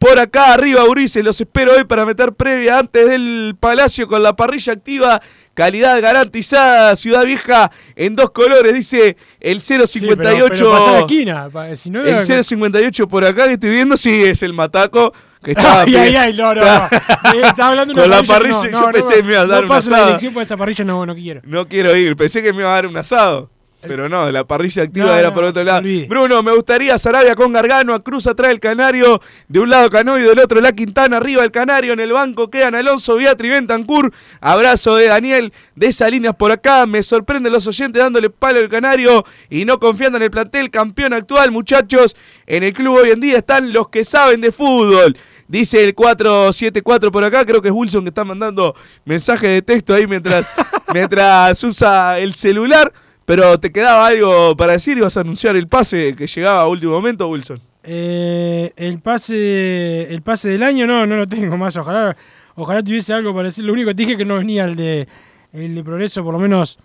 Por 0.08 0.20
acá 0.20 0.53
arriba, 0.53 0.84
Urice, 0.86 1.24
los 1.24 1.41
espero 1.41 1.74
hoy 1.74 1.84
para 1.86 2.06
meter 2.06 2.32
previa 2.34 2.78
antes 2.78 3.08
del 3.10 3.56
Palacio 3.60 4.08
con 4.08 4.22
la 4.22 4.36
parrilla 4.36 4.74
activa. 4.74 5.20
Calidad 5.56 5.99
garantizada, 6.01 6.95
Ciudad 6.95 7.26
Vieja 7.26 7.72
en 7.95 8.16
dos 8.16 8.30
colores, 8.30 8.76
dice 8.76 9.18
el 9.39 9.62
sí, 9.62 9.74
pero- 9.74 9.88
058. 9.88 10.53
pero 10.53 10.72
pasá 10.72 10.91
la 10.91 10.99
esquina. 10.99 11.49
pa- 11.51 11.76
Si 11.76 11.89
no, 11.89 12.03
el 12.03 12.24
058 12.43 13.08
por 13.08 13.26
acá 13.26 13.47
que 13.47 13.53
estoy 13.53 13.70
viendo, 13.72 13.97
sí, 13.97 14.26
es 14.26 14.43
el 14.43 14.53
mataco 14.53 15.12
que 15.43 15.51
estaba. 15.51 15.82
Ay, 15.84 15.95
ay, 15.95 16.16
ay, 16.16 16.34
no, 16.34 16.53
no. 16.53 16.62
no. 16.64 16.89
Eh, 17.34 17.41
Estaba 17.43 17.70
hablando 17.70 17.93
de 17.95 18.01
Con 18.01 18.08
una 18.10 18.22
la 18.22 18.28
parrilla, 18.28 18.70
no, 18.72 18.80
yo 18.82 18.91
pensé 18.91 19.16
que 19.16 19.24
me 19.24 19.32
iba 19.34 19.41
a 19.41 19.45
dar 19.47 19.60
no 19.62 19.64
un 19.64 19.70
paso 19.70 19.89
la 19.89 19.95
asado. 19.95 20.08
dirección 20.10 20.34
por 20.36 20.43
esa 20.43 20.56
parrilla, 20.58 20.86
no, 20.86 21.06
no 21.06 21.16
quiero. 21.16 21.41
No 21.45 21.68
quiero 21.68 21.95
ir, 21.95 22.16
pensé 22.16 22.43
que 22.43 22.53
me 22.53 22.60
iba 22.62 22.70
a 22.72 22.76
dar 22.76 22.86
un 22.88 22.97
asado. 22.97 23.49
Pero 23.88 24.10
no, 24.10 24.32
la 24.32 24.46
parrilla 24.46 24.84
activa 24.84 25.08
No, 25.08 25.16
era 25.16 25.30
no, 25.30 25.34
por 25.34 25.44
otro 25.46 25.64
lado. 25.64 25.82
Bruno, 26.08 26.44
me 26.44 26.54
gustaría 26.54 26.98
Sarabia 26.98 27.36
con 27.36 27.54
Gargano, 27.54 27.94
a 27.94 28.04
Cruz 28.04 28.28
atrás 28.28 28.50
del 28.50 28.60
Canario, 28.60 29.22
de 29.48 29.60
un 29.60 29.70
lado 29.70 29.90
Canoyo, 29.90 30.30
del 30.30 30.40
otro 30.40 30.62
La 30.62 30.72
Quintana, 30.74 31.18
arriba 31.18 31.44
el 31.44 31.52
Canario, 31.52 31.94
en 31.94 32.00
el 32.00 32.12
banco 32.12 32.50
quedan 32.50 32.76
Alonso, 32.76 33.16
Beatri, 33.16 33.50
Bentancur. 33.50 34.14
Abrazo 34.42 34.96
de 34.96 35.08
Daniel 35.08 35.54
de 35.76 35.88
esas 35.88 36.12
líneas 36.12 36.36
por 36.36 36.52
acá. 36.52 36.86
Me 36.86 37.04
sorprenden 37.04 37.54
los 37.54 37.68
oyentes 37.68 38.02
dándole 38.02 38.30
palo 38.30 38.60
al 38.60 38.70
Canario 38.70 39.26
y 39.50 39.66
no 39.66 39.80
confiando 39.80 40.18
en 40.18 40.24
el 40.24 40.32
plantel 40.32 40.70
campeón 40.70 41.14
actual, 41.14 41.52
muchachos. 41.52 42.16
En 42.46 42.64
el 42.64 42.74
club 42.74 42.98
hoy 42.98 43.12
en 43.12 43.20
día 43.20 43.38
están 43.38 43.72
los 43.72 43.90
que 43.90 44.04
saben 44.04 44.42
de 44.42 44.52
fútbol. 44.52 45.16
Dice 45.48 45.84
el 45.84 45.94
474 45.94 47.12
por 47.12 47.24
acá, 47.24 47.46
creo 47.46 47.62
que 47.62 47.68
es 47.68 47.74
Wilson 47.74 48.04
que 48.04 48.10
está 48.10 48.24
mandando 48.24 48.76
mensaje 49.06 49.48
de 49.48 49.62
texto 49.62 49.94
ahí 49.94 50.08
mientras, 50.08 50.54
mientras 50.94 51.64
usa 51.64 52.18
el 52.20 52.34
celular. 52.34 52.92
Pero 53.26 53.60
te 53.60 53.72
quedaba 53.72 54.08
algo 54.08 54.56
para 54.56 54.74
decir 54.74 54.98
y 54.98 55.02
vas 55.02 55.18
a 55.18 55.22
anunciar 55.22 55.56
el 55.56 55.68
pase 55.68 56.16
que 56.16 56.28
llegaba 56.28 56.62
a 56.62 56.68
último 56.68 56.94
momento, 56.94 57.28
Wilson. 57.28 57.60
Eh, 57.84 58.72
el 58.76 59.00
pase 59.00 60.12
el 60.12 60.22
pase 60.22 60.50
del 60.50 60.64
año 60.64 60.88
no, 60.88 61.06
no 61.06 61.16
lo 61.16 61.28
tengo 61.28 61.58
más. 61.58 61.76
Ojalá, 61.78 62.16
ojalá 62.56 62.84
tuviese 62.84 63.14
algo 63.14 63.34
para 63.34 63.46
decir. 63.46 63.66
Lo 63.66 63.74
único 63.74 63.90
que 63.90 63.96
te 63.96 64.04
dije 64.04 64.18
que 64.18 64.26
no 64.26 64.38
venía 64.38 64.66
el 64.66 64.76
de 64.76 65.08
el 65.54 65.76
de 65.76 65.84
progreso, 65.84 66.24
por 66.24 66.34
lo 66.34 66.40
menos 66.40 66.80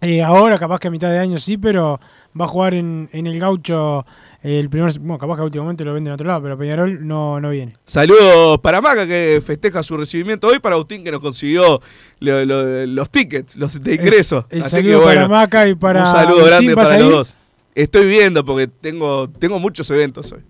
eh, 0.00 0.22
ahora, 0.22 0.58
capaz 0.58 0.80
que 0.80 0.88
a 0.88 0.90
mitad 0.90 1.08
de 1.08 1.18
año 1.18 1.38
sí, 1.38 1.56
pero 1.56 1.98
va 2.38 2.44
a 2.44 2.48
jugar 2.48 2.74
en, 2.74 3.08
en 3.12 3.26
el 3.26 3.38
gaucho 3.40 4.04
el 4.44 4.68
primer. 4.68 4.98
Bueno, 5.00 5.18
capaz 5.18 5.36
que 5.36 5.42
últimamente 5.42 5.84
lo 5.84 5.94
venden 5.94 6.10
en 6.10 6.14
otro 6.14 6.26
lado, 6.28 6.42
pero 6.42 6.56
Peñarol 6.58 7.06
no, 7.06 7.40
no 7.40 7.50
viene. 7.50 7.74
Saludos 7.86 8.60
para 8.60 8.80
Maca 8.80 9.06
que 9.06 9.42
festeja 9.44 9.82
su 9.82 9.96
recibimiento 9.96 10.46
hoy, 10.48 10.58
para 10.58 10.74
Agustín 10.76 11.02
que 11.02 11.10
nos 11.10 11.20
consiguió 11.20 11.80
lo- 12.20 12.44
lo- 12.44 12.86
los 12.86 13.10
tickets, 13.10 13.56
los 13.56 13.82
de 13.82 13.94
ingreso. 13.94 14.46
El 14.50 14.62
Así 14.62 14.76
saludo 14.76 14.98
que 14.98 15.04
bueno, 15.04 15.20
para 15.22 15.28
Maca 15.28 15.66
y 15.68 15.74
para. 15.74 16.00
un 16.00 16.06
saludo 16.12 16.28
Agustín, 16.40 16.46
grande 16.46 16.74
¿vas 16.74 16.84
para 16.84 16.96
a 16.96 17.00
los 17.00 17.10
dos. 17.10 17.34
Estoy 17.74 18.06
viendo 18.06 18.44
porque 18.44 18.68
tengo, 18.68 19.28
tengo 19.30 19.58
muchos 19.58 19.90
eventos 19.90 20.30
hoy. 20.30 20.40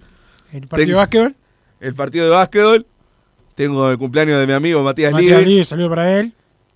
¿El 0.53 0.67
partido 0.67 0.77
Tengo- 0.77 0.87
de 0.89 0.95
básquetbol? 0.95 1.37
El 1.81 1.95
partido 1.95 2.25
de 2.27 2.31
básquetbol. 2.33 2.87
Tengo 3.55 3.91
el 3.91 3.99
cumpleaños 3.99 4.39
de 4.41 4.47
mi 4.49 4.53
amigo 4.53 4.83
Matías, 4.83 5.13
Matías 5.13 5.43
Libre. 5.45 5.65
Saludo 5.65 5.89
para 5.91 6.19
él. 6.19 6.33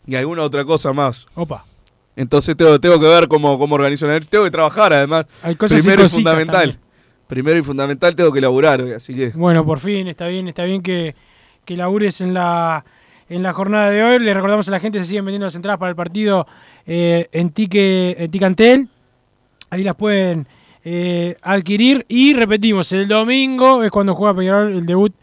Y 0.07 0.15
alguna 0.15 0.43
otra 0.45 0.65
cosa 0.65 0.93
más. 0.93 1.27
Opa. 1.35 1.65
Entonces 2.15 2.57
tengo, 2.57 2.81
tengo 2.81 2.99
que 3.01 3.07
ver 3.07 3.27
cómo, 3.29 3.59
cómo 3.59 3.75
organizo. 3.75 4.11
el- 4.11 4.27
Tengo 4.29 4.45
que 4.45 4.51
trabajar 4.51 4.93
además. 4.93 5.27
Hay 5.43 5.55
cosas 5.57 5.81
Primero 5.83 6.05
y 6.05 6.09
fundamental. 6.09 6.55
también. 6.73 6.88
Primero 7.29 7.59
y 7.59 7.63
fundamental 7.63 8.17
tengo 8.17 8.33
que 8.33 8.41
laburar 8.41 8.81
así 8.97 9.15
que. 9.15 9.29
Bueno, 9.31 9.65
por 9.65 9.79
fin, 9.79 10.09
está 10.09 10.27
bien, 10.27 10.49
está 10.49 10.65
bien 10.65 10.83
que, 10.83 11.15
que 11.67 11.77
labures 11.77 12.23
en 12.23 12.33
la, 12.33 12.85
en 13.29 13.43
la 13.43 13.53
jornada 13.53 13.91
de 13.91 14.03
hoy. 14.03 14.19
Le 14.19 14.33
recordamos 14.33 14.67
a 14.69 14.71
la 14.71 14.81
gente 14.81 14.99
se 14.99 15.05
siguen 15.05 15.27
vendiendo 15.27 15.45
las 15.47 15.55
entradas 15.55 15.79
para 15.79 15.91
el 15.91 15.97
partido 15.97 16.47
eh, 16.87 17.29
en, 17.33 17.51
Tique, 17.51 18.17
en 18.19 18.31
Ticantel. 18.31 18.89
Ahí 19.69 19.85
las 19.85 19.95
pueden 19.95 20.49
eh, 20.83 21.37
adquirir. 21.43 22.07
Y 22.09 22.33
repetimos, 22.33 22.91
el 22.93 23.07
domingo 23.07 23.85
es 23.85 23.91
cuando 23.91 24.15
juega 24.15 24.35
Peñarol 24.35 24.73
el 24.73 24.87
debut 24.87 25.15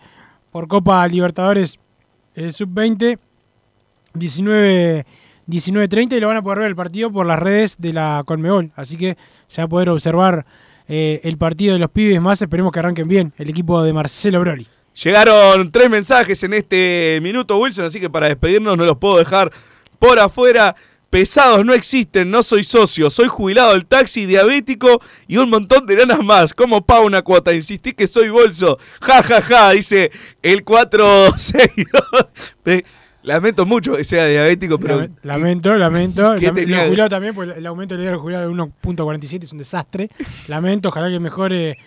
por 0.52 0.68
Copa 0.68 1.08
Libertadores 1.08 1.80
eh, 2.36 2.52
Sub-20, 2.52 3.18
19, 4.14 5.06
19.30 5.48 6.18
y 6.18 6.20
lo 6.20 6.28
van 6.28 6.38
a 6.38 6.44
poder 6.44 6.60
ver 6.60 6.68
el 6.68 6.76
partido 6.76 7.12
por 7.12 7.26
las 7.26 7.40
redes 7.40 7.78
de 7.80 7.94
la 7.94 8.22
Conmebol. 8.28 8.72
Así 8.76 8.96
que 8.96 9.18
se 9.48 9.62
va 9.62 9.66
a 9.66 9.70
poder 9.70 9.90
observar 9.90 10.46
eh, 10.88 11.22
el 11.24 11.38
partido 11.38 11.74
de 11.74 11.80
los 11.80 11.92
pibes 11.92 12.22
más. 12.22 12.42
Esperemos 12.42 12.72
que 12.72 12.80
arranquen 12.80 13.08
bien 13.08 13.34
el 13.38 13.50
equipo 13.50 13.82
de 13.84 13.94
Marcelo 13.94 14.40
Broly. 14.40 14.68
Llegaron 15.04 15.72
tres 15.72 15.90
mensajes 15.90 16.42
en 16.44 16.54
este 16.54 17.20
minuto, 17.22 17.58
Wilson, 17.58 17.86
así 17.86 18.00
que 18.00 18.10
para 18.10 18.28
despedirnos 18.28 18.78
no 18.78 18.86
los 18.86 18.98
puedo 18.98 19.18
dejar 19.18 19.52
por 20.00 20.20
afuera. 20.20 20.76
Pesados 21.10 21.66
no 21.66 21.74
existen, 21.74 22.30
no 22.30 22.44
soy 22.44 22.64
socio, 22.64 23.10
soy 23.10 23.28
jubilado 23.28 23.72
del 23.72 23.86
taxi, 23.86 24.26
diabético 24.26 25.02
y 25.28 25.38
un 25.38 25.50
montón 25.50 25.86
de 25.86 25.96
ganas 25.96 26.24
más. 26.24 26.54
¿Cómo 26.54 26.86
pago 26.86 27.06
una 27.06 27.22
cuota? 27.22 27.54
Insistí 27.54 27.94
que 27.94 28.08
soy 28.08 28.30
bolso. 28.30 28.80
Ja, 29.02 29.24
ja, 29.24 29.42
ja, 29.42 29.72
dice 29.72 30.12
el 30.42 30.64
462. 30.64 32.26
Lamento 33.26 33.66
mucho 33.66 33.96
que 33.96 34.04
sea 34.04 34.26
diabético, 34.28 34.80
pero... 34.80 35.02
Lame- 35.02 35.10
Lamento, 35.24 35.76
lamento. 35.76 36.36
¿Qué 36.40 36.48
Lam- 36.48 36.56
tenía 36.56 36.86
Lo 36.88 37.10
también, 37.10 37.34
porque 37.36 37.54
el 37.60 37.66
aumento 37.66 37.98
del 37.98 38.16
jubilado 38.18 38.48
de 38.48 38.54
1.47 38.54 39.44
es 39.44 39.52
un 39.52 39.58
desastre. 39.58 40.10
Lamento, 40.48 40.90
ojalá 40.90 41.10
que 41.10 41.20
mejore, 41.20 41.78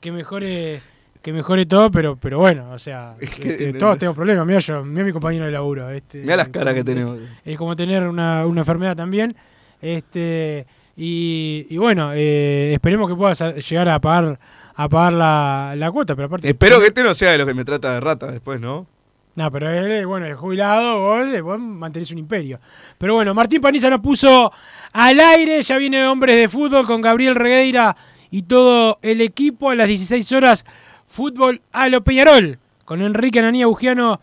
que 0.00 0.12
mejore, 0.12 0.80
que 1.22 1.32
mejore 1.32 1.66
todo, 1.66 1.90
pero, 1.90 2.16
pero 2.16 2.38
bueno, 2.38 2.70
o 2.72 2.78
sea, 2.78 3.14
este, 3.20 3.72
no- 3.72 3.78
todos 3.78 3.98
tengo 3.98 4.14
problemas. 4.14 4.46
Mira 4.46 4.58
yo, 4.58 4.84
mira 4.84 5.04
mi 5.04 5.12
compañero 5.12 5.46
de 5.46 5.50
laburo. 5.50 5.90
Este, 5.90 6.18
Mirá 6.18 6.36
las 6.36 6.48
caras 6.50 6.74
que 6.74 6.84
tenemos. 6.84 7.18
Es 7.44 7.56
como 7.56 7.74
tener 7.74 8.06
una, 8.06 8.46
una 8.46 8.60
enfermedad 8.60 8.94
también. 8.96 9.34
Este, 9.80 10.66
y, 10.96 11.66
y 11.70 11.76
bueno, 11.78 12.12
eh, 12.14 12.72
esperemos 12.74 13.08
que 13.08 13.14
puedas 13.16 13.40
llegar 13.68 13.88
a 13.88 13.98
pagar, 14.00 14.38
a 14.74 14.88
pagar 14.88 15.12
la, 15.14 15.74
la 15.76 15.90
cuota, 15.90 16.14
pero 16.14 16.26
aparte. 16.26 16.48
Espero 16.48 16.78
que 16.80 16.86
este 16.88 17.02
no 17.02 17.14
sea 17.14 17.32
de 17.32 17.38
los 17.38 17.46
que 17.46 17.54
me 17.54 17.64
trata 17.64 17.94
de 17.94 18.00
rata 18.00 18.30
después, 18.30 18.60
¿no? 18.60 18.86
No, 19.34 19.50
pero 19.50 19.70
él, 19.70 20.06
bueno, 20.06 20.26
el 20.26 20.34
jubilado, 20.34 21.00
vos, 21.00 21.26
eh, 21.28 21.40
vos 21.40 21.58
mantenés 21.58 22.10
un 22.10 22.18
imperio. 22.18 22.60
Pero 22.98 23.14
bueno, 23.14 23.32
Martín 23.32 23.62
Paniza 23.62 23.88
nos 23.88 24.00
puso 24.00 24.52
al 24.92 25.20
aire, 25.20 25.62
ya 25.62 25.78
viene 25.78 26.06
Hombres 26.06 26.36
de 26.36 26.48
Fútbol 26.48 26.86
con 26.86 27.00
Gabriel 27.00 27.34
Regueira 27.34 27.96
y 28.30 28.42
todo 28.42 28.98
el 29.00 29.20
equipo 29.22 29.70
a 29.70 29.74
las 29.74 29.88
16 29.88 30.32
horas, 30.32 30.66
fútbol 31.06 31.62
a 31.72 31.88
lo 31.88 32.04
Peñarol, 32.04 32.58
con 32.84 33.00
Enrique 33.00 33.38
Ananía 33.38 33.66
Bugiano 33.66 34.20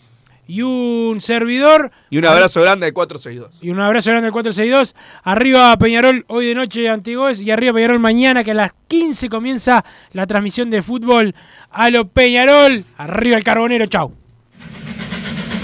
y 0.48 0.64
un 0.64 1.22
servidor. 1.22 1.92
Y 2.10 2.18
un 2.18 2.26
abrazo 2.26 2.62
grande 2.62 2.88
de 2.88 2.92
462. 2.92 3.64
Y 3.64 3.70
un 3.70 3.80
abrazo 3.80 4.10
grande 4.10 4.28
al 4.28 4.34
462. 4.34 4.96
Arriba 5.24 5.78
Peñarol 5.78 6.26
hoy 6.28 6.48
de 6.48 6.56
noche 6.56 6.90
Antigos 6.90 7.40
y 7.40 7.52
arriba 7.52 7.74
Peñarol 7.74 8.00
mañana 8.00 8.44
que 8.44 8.52
a 8.52 8.56
las 8.56 8.74
15 8.88 9.30
comienza 9.30 9.86
la 10.12 10.26
transmisión 10.26 10.72
de 10.72 10.82
fútbol 10.82 11.36
a 11.70 11.90
lo 11.92 12.08
Peñarol. 12.08 12.84
Arriba 12.98 13.38
el 13.38 13.44
Carbonero, 13.44 13.86
chau. 13.86 14.12